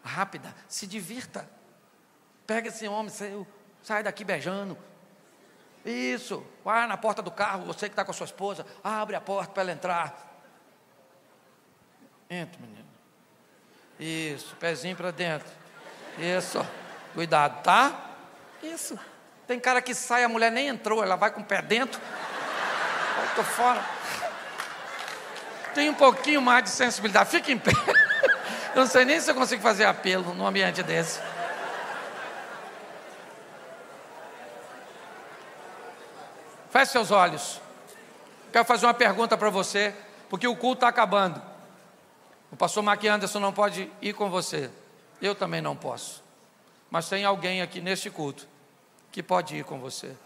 rápida. 0.03 0.55
Se 0.67 0.87
divirta. 0.87 1.49
Pega 2.47 2.69
esse 2.69 2.89
homem, 2.89 3.13
sai 3.83 4.03
daqui 4.03 4.25
beijando. 4.25 4.77
Isso, 5.85 6.45
vai 6.65 6.87
na 6.87 6.97
porta 6.97 7.23
do 7.23 7.31
carro, 7.31 7.67
você 7.67 7.89
que 7.89 7.93
está 7.93 8.05
com 8.05 8.11
a 8.11 8.15
sua 8.15 8.25
esposa, 8.25 8.67
abre 8.83 9.15
a 9.15 9.21
porta 9.21 9.53
para 9.53 9.63
ela 9.63 9.73
entrar. 9.73 10.43
Entra, 12.29 12.61
menino. 12.61 12.89
Isso, 13.99 14.57
pezinho 14.57 14.97
para 14.97 15.11
dentro. 15.11 15.49
Isso, 16.19 16.59
cuidado, 17.15 17.63
tá? 17.63 18.17
Isso. 18.63 18.99
Tem 19.49 19.59
cara 19.59 19.81
que 19.81 19.95
sai, 19.95 20.23
a 20.25 20.29
mulher 20.29 20.53
nem 20.53 20.69
entrou, 20.69 21.03
ela 21.03 21.17
vai 21.17 21.31
com 21.31 21.41
o 21.41 21.45
pé 21.45 21.63
dentro. 21.63 21.99
Tô 23.35 23.43
fora. 23.43 23.83
Tem 25.73 25.89
um 25.89 25.95
pouquinho 25.95 26.43
mais 26.43 26.65
de 26.65 26.71
sensibilidade. 26.71 27.31
Fica 27.31 27.51
em 27.51 27.59
pé. 27.59 27.73
Eu 28.75 28.83
não 28.83 28.87
sei 28.87 29.07
nem 29.07 29.19
se 29.19 29.31
eu 29.31 29.35
consigo 29.35 29.63
fazer 29.63 29.87
apelo 29.87 30.35
num 30.35 30.47
ambiente 30.47 30.83
desse. 30.83 31.19
Feche 36.69 36.93
seus 36.93 37.11
olhos. 37.11 37.59
Quero 38.53 38.67
fazer 38.67 38.85
uma 38.85 38.93
pergunta 38.93 39.35
para 39.35 39.49
você, 39.49 39.95
porque 40.29 40.47
o 40.47 40.55
culto 40.55 40.77
está 40.77 40.89
acabando. 40.89 41.41
O 42.53 42.57
pastor 42.57 42.83
Mark 42.83 43.03
Anderson 43.03 43.41
não 43.41 43.55
pode 43.55 43.91
ir 44.03 44.13
com 44.13 44.29
você. 44.29 44.71
Eu 45.23 45.35
também 45.35 45.63
não 45.63 45.75
posso. 45.75 46.23
Mas 46.91 47.09
tem 47.09 47.25
alguém 47.25 47.63
aqui 47.63 47.81
neste 47.81 48.11
culto 48.11 48.58
que 49.19 49.23
pode 49.25 49.57
ir 49.57 49.65
com 49.65 49.81
você. 49.81 50.17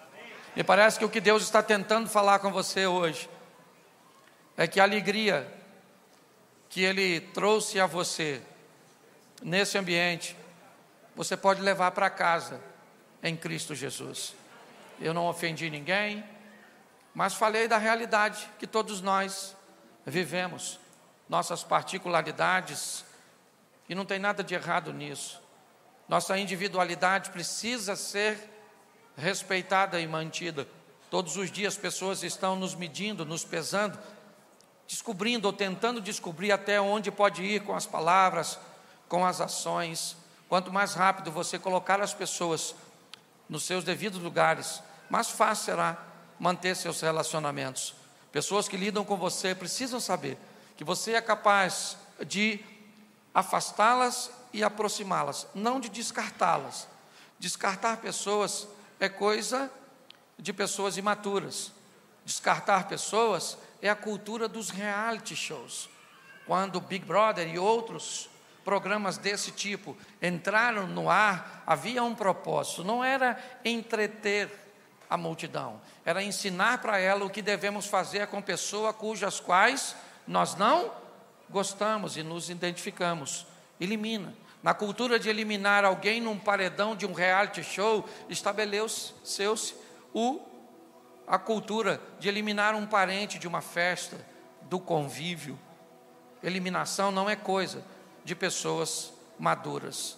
Me 0.55 0.62
parece 0.62 0.99
que 0.99 1.05
o 1.07 1.09
que 1.09 1.18
Deus 1.18 1.43
está 1.43 1.62
tentando 1.62 2.11
falar 2.11 2.40
com 2.40 2.53
você 2.53 2.86
hoje 2.86 3.26
é 4.55 4.66
que 4.66 4.78
a 4.78 4.82
alegria 4.82 5.51
que 6.68 6.82
Ele 6.82 7.18
trouxe 7.18 7.80
a 7.80 7.86
você 7.86 8.43
nesse 9.43 9.78
ambiente, 9.78 10.36
você 11.16 11.38
pode 11.38 11.62
levar 11.62 11.93
para 11.93 12.11
casa 12.11 12.61
em 13.22 13.34
Cristo 13.34 13.74
Jesus. 13.74 14.34
Eu 15.01 15.14
não 15.14 15.26
ofendi 15.26 15.70
ninguém, 15.70 16.22
mas 17.14 17.32
falei 17.32 17.66
da 17.66 17.78
realidade 17.78 18.47
que 18.59 18.66
todos 18.66 19.01
nós 19.01 19.57
vivemos, 20.05 20.78
nossas 21.30 21.64
particularidades, 21.64 23.07
e 23.88 23.95
não 23.95 24.05
tem 24.05 24.18
nada 24.18 24.45
de 24.45 24.55
errado 24.55 24.93
nisso. 24.93 25.40
Nossa 26.07 26.36
individualidade 26.36 27.30
precisa 27.30 27.97
ser 27.97 28.52
respeitada 29.17 30.01
e 30.01 30.07
mantida. 30.07 30.67
Todos 31.11 31.37
os 31.37 31.51
dias 31.51 31.77
pessoas 31.77 32.23
estão 32.23 32.57
nos 32.57 32.75
medindo, 32.75 33.25
nos 33.25 33.45
pesando, 33.45 33.99
descobrindo 34.87 35.47
ou 35.47 35.53
tentando 35.53 36.01
descobrir 36.01 36.53
até 36.53 36.81
onde 36.81 37.11
pode 37.11 37.43
ir 37.43 37.63
com 37.63 37.75
as 37.75 37.87
palavras, 37.87 38.59
com 39.09 39.25
as 39.25 39.41
ações, 39.41 40.17
Quanto 40.53 40.71
mais 40.71 40.93
rápido 40.93 41.33
você 41.33 41.59
colocar 41.59 41.99
as 42.03 42.13
pessoas 42.13 42.75
nos 43.49 43.63
seus 43.63 43.85
devidos 43.85 44.21
lugares, 44.21 44.83
mais 45.09 45.31
fácil 45.31 45.65
será 45.65 45.97
manter 46.39 46.77
seus 46.77 47.01
relacionamentos. 47.01 47.95
Pessoas 48.31 48.69
que 48.69 48.77
lidam 48.77 49.03
com 49.03 49.17
você 49.17 49.55
precisam 49.55 49.99
saber 49.99 50.37
que 50.77 50.85
você 50.85 51.15
é 51.15 51.23
capaz 51.23 51.97
de 52.27 52.63
afastá-las 53.33 54.31
e 54.53 54.63
aproximá-las, 54.63 55.47
não 55.55 55.81
de 55.81 55.89
descartá-las. 55.89 56.87
Descartar 57.39 57.97
pessoas 58.03 58.69
é 59.01 59.09
coisa 59.09 59.70
de 60.38 60.53
pessoas 60.53 60.97
imaturas. 60.97 61.72
Descartar 62.24 62.88
pessoas 62.88 63.59
é 63.80 63.88
a 63.88 63.97
cultura 63.97 64.49
dos 64.49 64.70
reality 64.70 65.34
shows. 65.34 65.88
Quando 66.47 66.80
Big 66.80 67.05
Brother 67.05 67.49
e 67.49 67.59
outros 67.59 68.28
programas 68.64 69.18
desse 69.18 69.51
tipo 69.51 69.97
entraram 70.20 70.86
no 70.86 71.11
ar, 71.11 71.62
havia 71.66 72.03
um 72.03 72.14
propósito, 72.14 72.84
não 72.84 73.03
era 73.03 73.38
entreter 73.64 74.51
a 75.11 75.16
multidão, 75.16 75.80
era 76.05 76.22
ensinar 76.22 76.78
para 76.78 76.99
ela 76.99 77.24
o 77.24 77.30
que 77.30 77.43
devemos 77.43 77.86
fazer 77.86 78.26
com 78.28 78.40
pessoas 78.40 78.95
cujas 78.97 79.40
quais 79.40 79.95
nós 80.26 80.55
não 80.55 80.93
gostamos 81.51 82.16
e 82.16 82.22
nos 82.22 82.49
identificamos. 82.49 83.47
Elimina. 83.80 84.32
Na 84.63 84.73
cultura 84.73 85.19
de 85.19 85.29
eliminar 85.29 85.85
alguém 85.85 86.21
num 86.21 86.39
paredão 86.39 86.95
de 86.95 87.05
um 87.05 87.13
reality 87.13 87.65
show, 87.65 88.09
estabeleceu-se 88.29 89.75
a 91.27 91.39
cultura 91.39 92.01
de 92.21 92.29
eliminar 92.29 92.75
um 92.75 92.87
parente 92.87 93.39
de 93.39 93.49
uma 93.49 93.61
festa, 93.61 94.25
do 94.63 94.79
convívio. 94.79 95.59
Eliminação 96.43 97.11
não 97.11 97.29
é 97.29 97.35
coisa 97.35 97.85
de 98.25 98.35
pessoas 98.35 99.13
maduras. 99.39 100.17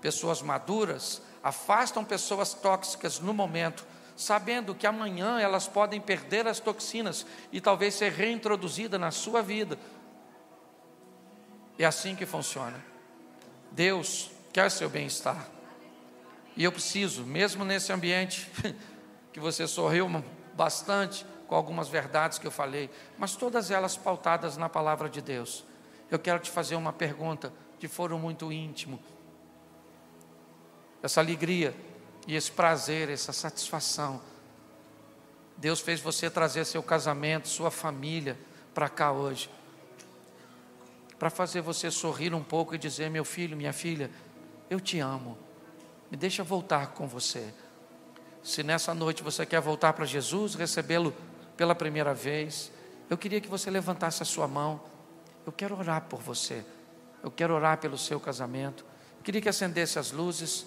Pessoas 0.00 0.42
maduras 0.42 1.22
afastam 1.42 2.04
pessoas 2.04 2.52
tóxicas 2.52 3.18
no 3.18 3.32
momento, 3.32 3.86
sabendo 4.14 4.74
que 4.74 4.86
amanhã 4.86 5.40
elas 5.40 5.66
podem 5.66 6.00
perder 6.00 6.46
as 6.46 6.60
toxinas 6.60 7.26
e 7.50 7.60
talvez 7.60 7.94
ser 7.94 8.12
reintroduzida 8.12 8.98
na 8.98 9.10
sua 9.10 9.42
vida. 9.42 9.78
É 11.78 11.84
assim 11.84 12.14
que 12.14 12.26
funciona. 12.26 12.95
Deus 13.72 14.30
quer 14.52 14.70
seu 14.70 14.88
bem-estar. 14.88 15.48
E 16.56 16.64
eu 16.64 16.72
preciso, 16.72 17.24
mesmo 17.24 17.64
nesse 17.64 17.92
ambiente 17.92 18.50
que 19.32 19.38
você 19.38 19.66
sorriu 19.66 20.08
bastante 20.54 21.26
com 21.46 21.54
algumas 21.54 21.88
verdades 21.88 22.38
que 22.38 22.46
eu 22.46 22.50
falei, 22.50 22.90
mas 23.18 23.36
todas 23.36 23.70
elas 23.70 23.96
pautadas 23.96 24.56
na 24.56 24.68
palavra 24.68 25.08
de 25.08 25.20
Deus. 25.20 25.64
Eu 26.10 26.18
quero 26.18 26.38
te 26.38 26.50
fazer 26.50 26.76
uma 26.76 26.92
pergunta 26.92 27.52
de 27.78 27.88
foro 27.88 28.18
muito 28.18 28.50
íntimo. 28.50 28.98
Essa 31.02 31.20
alegria 31.20 31.74
e 32.26 32.34
esse 32.34 32.50
prazer, 32.50 33.10
essa 33.10 33.32
satisfação. 33.32 34.20
Deus 35.56 35.80
fez 35.80 36.00
você 36.00 36.28
trazer 36.28 36.64
seu 36.64 36.82
casamento, 36.82 37.48
sua 37.48 37.70
família 37.70 38.38
para 38.74 38.88
cá 38.88 39.12
hoje. 39.12 39.50
Para 41.18 41.30
fazer 41.30 41.60
você 41.60 41.90
sorrir 41.90 42.34
um 42.34 42.42
pouco 42.42 42.74
e 42.74 42.78
dizer: 42.78 43.10
Meu 43.10 43.24
filho, 43.24 43.56
minha 43.56 43.72
filha, 43.72 44.10
eu 44.68 44.80
te 44.80 44.98
amo. 44.98 45.38
Me 46.10 46.16
deixa 46.16 46.42
voltar 46.42 46.88
com 46.88 47.06
você. 47.06 47.52
Se 48.42 48.62
nessa 48.62 48.94
noite 48.94 49.22
você 49.22 49.44
quer 49.44 49.60
voltar 49.60 49.92
para 49.92 50.04
Jesus, 50.04 50.54
recebê-lo 50.54 51.14
pela 51.56 51.74
primeira 51.74 52.14
vez, 52.14 52.70
eu 53.10 53.16
queria 53.18 53.40
que 53.40 53.48
você 53.48 53.70
levantasse 53.70 54.22
a 54.22 54.26
sua 54.26 54.46
mão. 54.46 54.80
Eu 55.44 55.52
quero 55.52 55.76
orar 55.76 56.02
por 56.02 56.20
você. 56.20 56.64
Eu 57.22 57.30
quero 57.30 57.54
orar 57.54 57.78
pelo 57.78 57.98
seu 57.98 58.20
casamento. 58.20 58.84
Eu 59.18 59.22
queria 59.24 59.40
que 59.40 59.48
acendesse 59.48 59.98
as 59.98 60.12
luzes. 60.12 60.66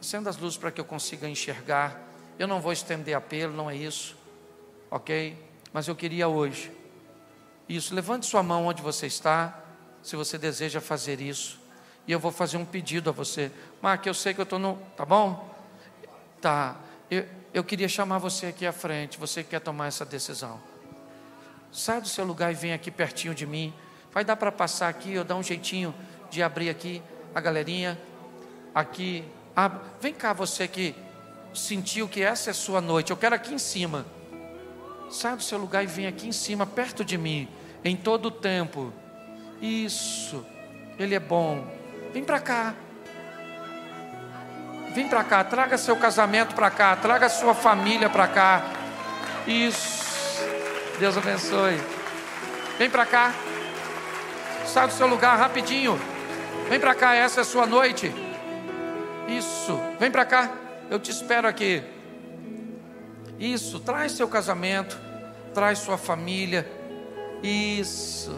Acenda 0.00 0.30
as 0.30 0.36
luzes 0.36 0.56
para 0.56 0.70
que 0.70 0.80
eu 0.80 0.84
consiga 0.84 1.28
enxergar. 1.28 2.00
Eu 2.38 2.46
não 2.46 2.60
vou 2.60 2.72
estender 2.72 3.16
apelo, 3.16 3.52
não 3.52 3.70
é 3.70 3.76
isso. 3.76 4.16
Ok? 4.90 5.36
Mas 5.72 5.88
eu 5.88 5.96
queria 5.96 6.28
hoje. 6.28 6.72
Isso, 7.70 7.94
levante 7.94 8.26
sua 8.26 8.42
mão 8.42 8.66
onde 8.66 8.82
você 8.82 9.06
está, 9.06 9.62
se 10.02 10.16
você 10.16 10.36
deseja 10.36 10.80
fazer 10.80 11.20
isso. 11.20 11.60
E 12.04 12.10
eu 12.10 12.18
vou 12.18 12.32
fazer 12.32 12.56
um 12.56 12.64
pedido 12.64 13.10
a 13.10 13.12
você. 13.12 13.52
Mark, 13.80 14.04
eu 14.04 14.12
sei 14.12 14.34
que 14.34 14.40
eu 14.40 14.42
estou 14.42 14.58
no. 14.58 14.74
Tá 14.96 15.06
bom? 15.06 15.48
Tá, 16.40 16.74
eu, 17.08 17.24
eu 17.54 17.62
queria 17.62 17.88
chamar 17.88 18.18
você 18.18 18.46
aqui 18.46 18.66
à 18.66 18.72
frente, 18.72 19.20
você 19.20 19.44
que 19.44 19.50
quer 19.50 19.60
tomar 19.60 19.86
essa 19.86 20.04
decisão. 20.04 20.60
Sai 21.70 22.00
do 22.00 22.08
seu 22.08 22.24
lugar 22.24 22.50
e 22.50 22.56
vem 22.56 22.72
aqui 22.72 22.90
pertinho 22.90 23.36
de 23.36 23.46
mim. 23.46 23.72
Vai 24.12 24.24
dar 24.24 24.34
para 24.34 24.50
passar 24.50 24.88
aqui, 24.88 25.12
eu 25.12 25.22
dar 25.22 25.36
um 25.36 25.42
jeitinho 25.42 25.94
de 26.28 26.42
abrir 26.42 26.70
aqui 26.70 27.00
a 27.32 27.40
galerinha. 27.40 27.96
Aqui. 28.74 29.24
Ah, 29.54 29.78
vem 30.00 30.12
cá, 30.12 30.32
você 30.32 30.66
que 30.66 30.92
sentiu 31.54 32.08
que 32.08 32.20
essa 32.20 32.50
é 32.50 32.52
sua 32.52 32.80
noite. 32.80 33.12
Eu 33.12 33.16
quero 33.16 33.36
aqui 33.36 33.54
em 33.54 33.58
cima. 33.58 34.04
Sai 35.08 35.36
do 35.36 35.42
seu 35.44 35.56
lugar 35.56 35.84
e 35.84 35.86
vem 35.86 36.08
aqui 36.08 36.26
em 36.26 36.32
cima, 36.32 36.66
perto 36.66 37.04
de 37.04 37.16
mim, 37.16 37.48
em 37.84 37.96
todo 37.96 38.26
o 38.26 38.30
tempo. 38.30 38.92
Isso. 39.60 40.44
Ele 40.98 41.14
é 41.14 41.20
bom. 41.20 41.66
Vem 42.12 42.24
para 42.24 42.40
cá. 42.40 42.74
Vem 44.92 45.08
para 45.08 45.22
cá, 45.22 45.44
traga 45.44 45.78
seu 45.78 45.96
casamento 45.96 46.54
para 46.54 46.68
cá, 46.68 46.96
traga 46.96 47.28
sua 47.28 47.54
família 47.54 48.10
para 48.10 48.26
cá. 48.26 48.64
Isso. 49.46 50.00
Deus 50.98 51.16
abençoe. 51.16 51.80
Vem 52.76 52.90
para 52.90 53.06
cá. 53.06 53.32
Sai 54.66 54.88
do 54.88 54.92
seu 54.92 55.06
lugar 55.06 55.38
rapidinho. 55.38 55.98
Vem 56.68 56.80
para 56.80 56.94
cá, 56.94 57.14
essa 57.14 57.40
é 57.40 57.42
a 57.42 57.44
sua 57.44 57.66
noite. 57.66 58.12
Isso. 59.28 59.80
Vem 59.98 60.10
para 60.10 60.24
cá. 60.24 60.50
Eu 60.90 60.98
te 60.98 61.10
espero 61.10 61.46
aqui. 61.46 61.82
Isso. 63.38 63.78
Traz 63.80 64.12
seu 64.12 64.26
casamento. 64.26 64.98
Traz 65.54 65.78
sua 65.78 65.96
família. 65.96 66.79
Isso. 67.42 68.32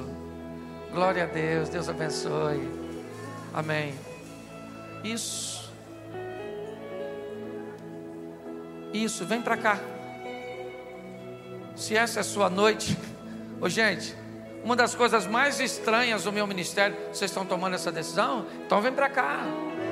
Glória 0.92 1.24
a 1.24 1.26
Deus. 1.26 1.68
Deus 1.68 1.88
abençoe. 1.88 2.70
Amém. 3.52 3.94
Isso. 5.02 5.70
Isso, 8.92 9.24
vem 9.24 9.40
para 9.40 9.56
cá. 9.56 9.80
Se 11.74 11.96
essa 11.96 12.20
é 12.20 12.22
a 12.22 12.24
sua 12.24 12.50
noite, 12.50 12.96
ô 13.60 13.68
gente, 13.68 14.14
uma 14.62 14.76
das 14.76 14.94
coisas 14.94 15.26
mais 15.26 15.58
estranhas 15.58 16.24
do 16.24 16.32
meu 16.32 16.46
ministério, 16.46 16.96
vocês 17.12 17.30
estão 17.30 17.44
tomando 17.44 17.74
essa 17.74 17.90
decisão? 17.90 18.46
Então 18.64 18.80
vem 18.80 18.92
para 18.92 19.08
cá. 19.08 19.40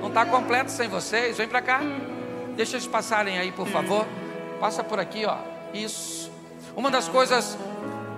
Não 0.00 0.08
está 0.08 0.24
completo 0.24 0.70
sem 0.70 0.88
vocês, 0.88 1.38
vem 1.38 1.48
para 1.48 1.62
cá. 1.62 1.80
Deixa 2.54 2.76
eles 2.76 2.86
passarem 2.86 3.38
aí, 3.38 3.50
por 3.50 3.66
favor. 3.66 4.06
Passa 4.61 4.84
por 4.84 5.00
aqui, 5.00 5.24
ó. 5.24 5.38
Isso. 5.72 6.30
Uma 6.76 6.90
das 6.90 7.08
coisas 7.08 7.56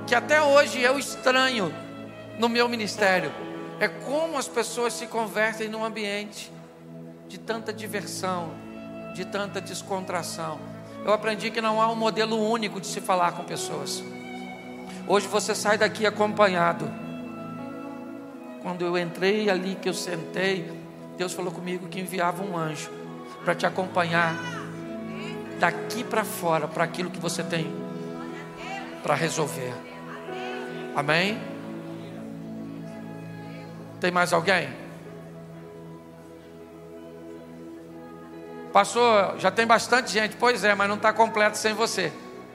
que 0.07 0.15
até 0.15 0.43
hoje 0.43 0.81
eu 0.81 0.99
estranho 0.99 1.73
no 2.39 2.49
meu 2.49 2.69
ministério 2.69 3.33
é 3.81 3.89
como 3.89 4.39
as 4.39 4.49
pessoas 4.49 4.93
se 4.93 5.07
convertem 5.07 5.69
num 5.69 5.85
ambiente 5.85 6.53
de 7.29 7.39
tanta 7.39 7.73
diversão, 7.73 8.53
de 9.15 9.25
tanta 9.25 9.61
descontração 9.61 10.73
eu 11.05 11.13
aprendi 11.13 11.51
que 11.51 11.61
não 11.61 11.83
há 11.83 11.91
um 11.91 11.97
modelo 11.97 12.39
único 12.39 12.81
de 12.81 12.87
se 12.87 13.01
falar 13.01 13.33
com 13.33 13.43
pessoas. 13.43 14.03
Hoje 15.09 15.27
você 15.27 15.55
sai 15.55 15.77
daqui 15.77 16.07
acompanhado. 16.07 16.89
Quando 18.63 18.85
eu 18.85 18.97
entrei 18.97 19.51
ali, 19.51 19.75
que 19.75 19.89
eu 19.89 19.95
sentei, 19.95 20.71
Deus 21.19 21.33
falou 21.33 21.51
comigo 21.51 21.89
que 21.89 21.99
enviava 21.99 22.45
um 22.45 22.57
anjo 22.57 22.89
para 23.45 23.55
te 23.55 23.67
acompanhar 23.67 24.37
daqui 25.59 26.05
para 26.05 26.23
fora, 26.23 26.69
para 26.69 26.85
aquilo 26.85 27.11
que 27.11 27.19
você 27.19 27.43
tem 27.43 27.73
para 29.03 29.17
resolver. 29.17 29.75
Amém? 30.95 31.41
Tem 34.01 34.11
mais 34.11 34.33
alguém? 34.33 34.69
Pastor, 38.73 39.35
já 39.39 39.51
tem 39.51 39.67
bastante 39.67 40.11
gente. 40.11 40.37
Pois 40.37 40.65
é, 40.65 40.75
mas 40.75 40.89
não 40.89 40.97
está 40.97 41.13
completo 41.13 41.57
sem 41.57 41.75
você. 41.75 42.13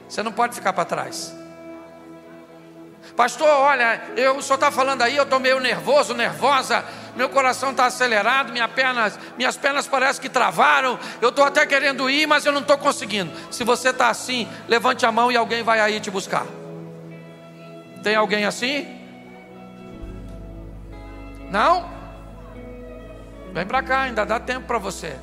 Você 0.08 0.22
não 0.22 0.32
pode 0.32 0.54
ficar 0.54 0.72
para 0.72 0.84
trás. 0.84 1.34
Pastor, 3.16 3.48
olha, 3.48 4.00
eu, 4.16 4.40
senhor 4.40 4.54
está 4.54 4.70
falando 4.70 5.02
aí, 5.02 5.16
eu 5.16 5.24
estou 5.24 5.40
meio 5.40 5.58
nervoso, 5.58 6.14
nervosa, 6.14 6.84
meu 7.16 7.28
coração 7.28 7.72
está 7.72 7.86
acelerado, 7.86 8.52
minha 8.52 8.68
pernas, 8.68 9.18
minhas 9.36 9.56
pernas 9.56 9.88
parecem 9.88 10.22
que 10.22 10.28
travaram, 10.28 10.98
eu 11.20 11.30
estou 11.30 11.44
até 11.44 11.66
querendo 11.66 12.08
ir, 12.08 12.26
mas 12.26 12.46
eu 12.46 12.52
não 12.52 12.60
estou 12.60 12.78
conseguindo. 12.78 13.32
Se 13.50 13.64
você 13.64 13.88
está 13.88 14.08
assim, 14.08 14.48
levante 14.68 15.04
a 15.04 15.10
mão 15.10 15.32
e 15.32 15.36
alguém 15.36 15.64
vai 15.64 15.80
aí 15.80 15.98
te 15.98 16.12
buscar. 16.12 16.46
Tem 18.02 18.14
alguém 18.14 18.44
assim? 18.44 18.86
Não? 21.50 21.88
Vem 23.52 23.66
para 23.66 23.82
cá, 23.82 24.02
ainda 24.02 24.24
dá 24.24 24.38
tempo 24.38 24.66
para 24.66 24.78
você. 24.78 25.16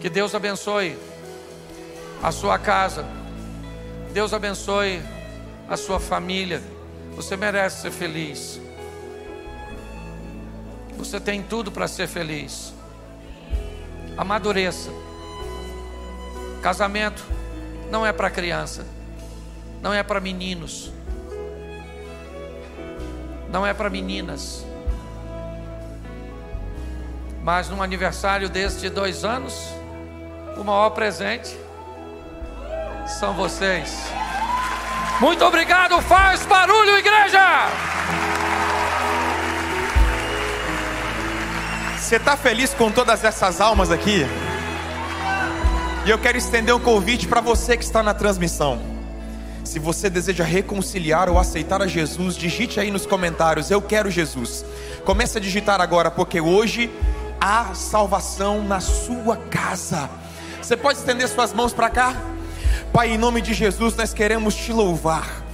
Que 0.00 0.08
Deus 0.08 0.34
abençoe 0.34 0.96
a 2.22 2.30
sua 2.30 2.58
casa. 2.58 3.04
Deus 4.12 4.32
abençoe 4.32 5.02
a 5.68 5.76
sua 5.76 5.98
família. 5.98 6.62
Você 7.14 7.36
merece 7.36 7.82
ser 7.82 7.90
feliz. 7.90 8.60
Você 10.96 11.18
tem 11.18 11.42
tudo 11.42 11.70
para 11.72 11.88
ser 11.88 12.06
feliz. 12.06 12.72
Amadureça. 14.18 14.90
Casamento 16.60 17.24
não 17.88 18.04
é 18.04 18.12
para 18.12 18.28
criança, 18.28 18.84
não 19.80 19.94
é 19.94 20.02
para 20.02 20.20
meninos, 20.20 20.92
não 23.48 23.64
é 23.64 23.72
para 23.72 23.88
meninas. 23.88 24.66
Mas 27.42 27.68
num 27.68 27.80
aniversário 27.80 28.48
desse 28.48 28.80
de 28.80 28.90
dois 28.90 29.24
anos, 29.24 29.54
o 30.56 30.64
maior 30.64 30.90
presente 30.90 31.56
são 33.06 33.32
vocês. 33.34 34.10
Muito 35.20 35.44
obrigado, 35.44 36.00
faz 36.02 36.44
barulho, 36.44 36.98
igreja! 36.98 37.68
Você 42.08 42.16
está 42.16 42.38
feliz 42.38 42.72
com 42.72 42.90
todas 42.90 43.22
essas 43.22 43.60
almas 43.60 43.90
aqui? 43.90 44.24
E 46.06 46.08
eu 46.08 46.18
quero 46.18 46.38
estender 46.38 46.74
um 46.74 46.80
convite 46.80 47.28
para 47.28 47.42
você 47.42 47.76
que 47.76 47.84
está 47.84 48.02
na 48.02 48.14
transmissão. 48.14 48.80
Se 49.62 49.78
você 49.78 50.08
deseja 50.08 50.42
reconciliar 50.42 51.28
ou 51.28 51.38
aceitar 51.38 51.82
a 51.82 51.86
Jesus, 51.86 52.34
digite 52.34 52.80
aí 52.80 52.90
nos 52.90 53.04
comentários: 53.04 53.70
Eu 53.70 53.82
quero 53.82 54.10
Jesus. 54.10 54.64
Comece 55.04 55.36
a 55.36 55.40
digitar 55.42 55.82
agora, 55.82 56.10
porque 56.10 56.40
hoje 56.40 56.90
há 57.38 57.74
salvação 57.74 58.64
na 58.64 58.80
sua 58.80 59.36
casa. 59.36 60.08
Você 60.62 60.78
pode 60.78 61.00
estender 61.00 61.28
suas 61.28 61.52
mãos 61.52 61.74
para 61.74 61.90
cá? 61.90 62.16
Pai, 62.90 63.10
em 63.10 63.18
nome 63.18 63.42
de 63.42 63.52
Jesus, 63.52 63.94
nós 63.94 64.14
queremos 64.14 64.54
te 64.54 64.72
louvar. 64.72 65.44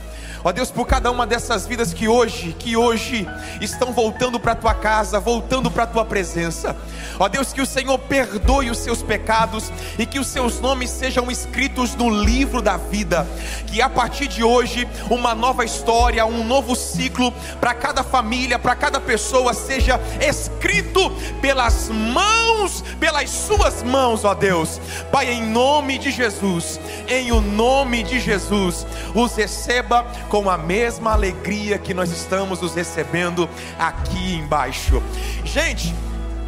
Ó 0.46 0.52
Deus, 0.52 0.70
por 0.70 0.86
cada 0.86 1.10
uma 1.10 1.26
dessas 1.26 1.66
vidas 1.66 1.94
que 1.94 2.06
hoje, 2.06 2.54
que 2.58 2.76
hoje 2.76 3.26
estão 3.62 3.94
voltando 3.94 4.38
para 4.38 4.52
a 4.52 4.54
tua 4.54 4.74
casa, 4.74 5.18
voltando 5.18 5.70
para 5.70 5.84
a 5.84 5.86
tua 5.86 6.04
presença. 6.04 6.76
Ó 7.18 7.26
Deus, 7.28 7.50
que 7.50 7.62
o 7.62 7.66
Senhor 7.66 7.98
perdoe 7.98 8.70
os 8.70 8.76
seus 8.76 9.02
pecados 9.02 9.72
e 9.98 10.04
que 10.04 10.18
os 10.18 10.26
seus 10.26 10.60
nomes 10.60 10.90
sejam 10.90 11.30
escritos 11.30 11.94
no 11.94 12.10
livro 12.10 12.60
da 12.60 12.76
vida. 12.76 13.26
Que 13.68 13.80
a 13.80 13.88
partir 13.88 14.28
de 14.28 14.44
hoje, 14.44 14.86
uma 15.08 15.34
nova 15.34 15.64
história, 15.64 16.26
um 16.26 16.44
novo 16.44 16.76
ciclo 16.76 17.32
para 17.58 17.72
cada 17.72 18.04
família, 18.04 18.58
para 18.58 18.74
cada 18.74 19.00
pessoa 19.00 19.54
seja 19.54 19.98
escrito 20.20 21.10
pelas 21.40 21.88
mãos, 21.88 22.84
pelas 23.00 23.30
suas 23.30 23.82
mãos, 23.82 24.26
ó 24.26 24.34
Deus. 24.34 24.78
Pai, 25.10 25.30
em 25.30 25.42
nome 25.42 25.96
de 25.96 26.10
Jesus, 26.10 26.78
em 27.08 27.32
o 27.32 27.40
nome 27.40 28.02
de 28.02 28.20
Jesus, 28.20 28.86
os 29.14 29.34
receba 29.34 30.04
com 30.34 30.50
a 30.50 30.58
mesma 30.58 31.12
alegria 31.12 31.78
que 31.78 31.94
nós 31.94 32.10
estamos 32.10 32.60
os 32.60 32.74
recebendo 32.74 33.48
aqui 33.78 34.34
embaixo. 34.34 35.00
Gente, 35.44 35.94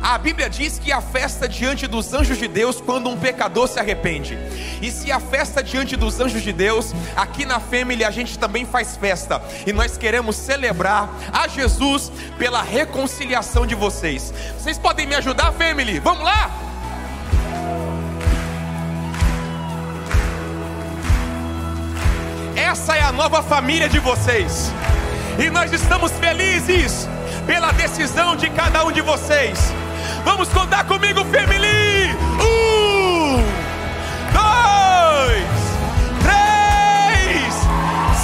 a 0.03 0.18
Bíblia 0.18 0.51
diz 0.51 0.76
que 0.76 0.91
a 0.91 1.01
festa 1.01 1.49
diante 1.49 1.87
dos 1.87 2.12
anjos 2.12 2.37
de 2.37 2.49
Deus 2.49 2.80
quando 2.80 3.09
um 3.09 3.16
pecador 3.16 3.68
se 3.68 3.78
arrepende. 3.78 4.37
E 4.82 4.91
se 4.91 5.12
a 5.12 5.20
festa 5.20 5.62
diante 5.62 5.95
dos 5.95 6.18
anjos 6.18 6.43
de 6.43 6.53
Deus, 6.53 6.93
aqui 7.14 7.47
na 7.47 7.61
Family 7.61 8.03
a 8.03 8.11
gente 8.11 8.37
também 8.37 8.64
faz 8.64 8.97
festa. 8.97 9.41
E 9.64 9.72
nós 9.72 9.97
queremos 9.97 10.34
celebrar 10.34 11.09
a 11.32 11.47
Jesus 11.47 12.11
pela 12.37 12.62
reconciliação 12.62 13.64
de 13.64 13.76
vocês. 13.76 14.34
Vocês 14.59 14.78
podem 14.78 15.07
me 15.07 15.14
ajudar, 15.14 15.53
Family? 15.53 16.01
Vamos 16.01 16.24
lá? 16.24 16.51
Essa 22.66 22.96
é 22.96 23.00
a 23.00 23.12
nova 23.12 23.44
família 23.44 23.88
de 23.88 24.00
vocês. 24.00 24.72
E 25.38 25.48
nós 25.50 25.72
estamos 25.72 26.10
felizes 26.10 27.08
pela 27.46 27.70
decisão 27.70 28.34
de 28.34 28.50
cada 28.50 28.84
um 28.84 28.90
de 28.90 29.00
vocês. 29.02 29.72
Vamos 30.24 30.48
contar 30.48 30.82
comigo, 30.82 31.24
family. 31.26 32.12
Um, 32.42 33.36
dois, 34.34 35.46
três. 36.24 37.54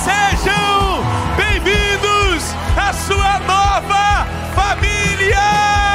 Sejam 0.03 1.05
bem-vindos 1.37 2.53
à 2.77 2.93
sua 2.93 3.39
nova 3.47 4.27
família. 4.57 5.92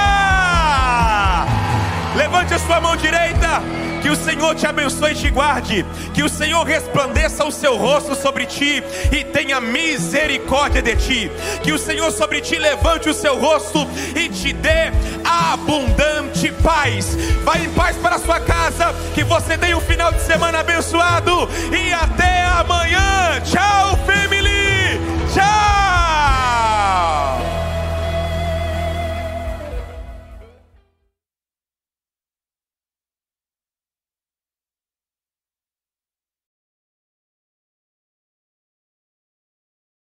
Levante 2.47 2.53
a 2.53 2.59
sua 2.59 2.79
mão 2.79 2.95
direita. 2.95 3.61
Que 4.01 4.09
o 4.09 4.15
Senhor 4.15 4.55
te 4.55 4.65
abençoe 4.65 5.11
e 5.11 5.15
te 5.15 5.29
guarde. 5.29 5.85
Que 6.13 6.23
o 6.23 6.29
Senhor 6.29 6.63
resplandeça 6.63 7.43
o 7.43 7.51
seu 7.51 7.75
rosto 7.75 8.15
sobre 8.15 8.45
ti 8.45 8.81
e 9.11 9.23
tenha 9.25 9.59
misericórdia 9.59 10.81
de 10.81 10.95
ti. 10.95 11.31
Que 11.61 11.73
o 11.73 11.77
Senhor 11.77 12.09
sobre 12.11 12.39
ti 12.39 12.57
levante 12.57 13.09
o 13.09 13.13
seu 13.13 13.37
rosto 13.37 13.85
e 14.15 14.29
te 14.29 14.53
dê 14.53 14.91
abundante 15.25 16.51
paz. 16.63 17.17
Vai 17.43 17.65
em 17.65 17.69
paz 17.71 17.97
para 17.97 18.15
a 18.15 18.19
sua 18.19 18.39
casa. 18.39 18.95
Que 19.13 19.23
você 19.23 19.57
tenha 19.57 19.77
um 19.77 19.81
final 19.81 20.13
de 20.13 20.21
semana 20.21 20.59
abençoado. 20.59 21.49
E 21.71 21.91
até 21.91 22.43
amanhã. 22.45 23.41
Tchau, 23.43 23.97
family. 24.05 25.01
Tchau. 25.33 25.77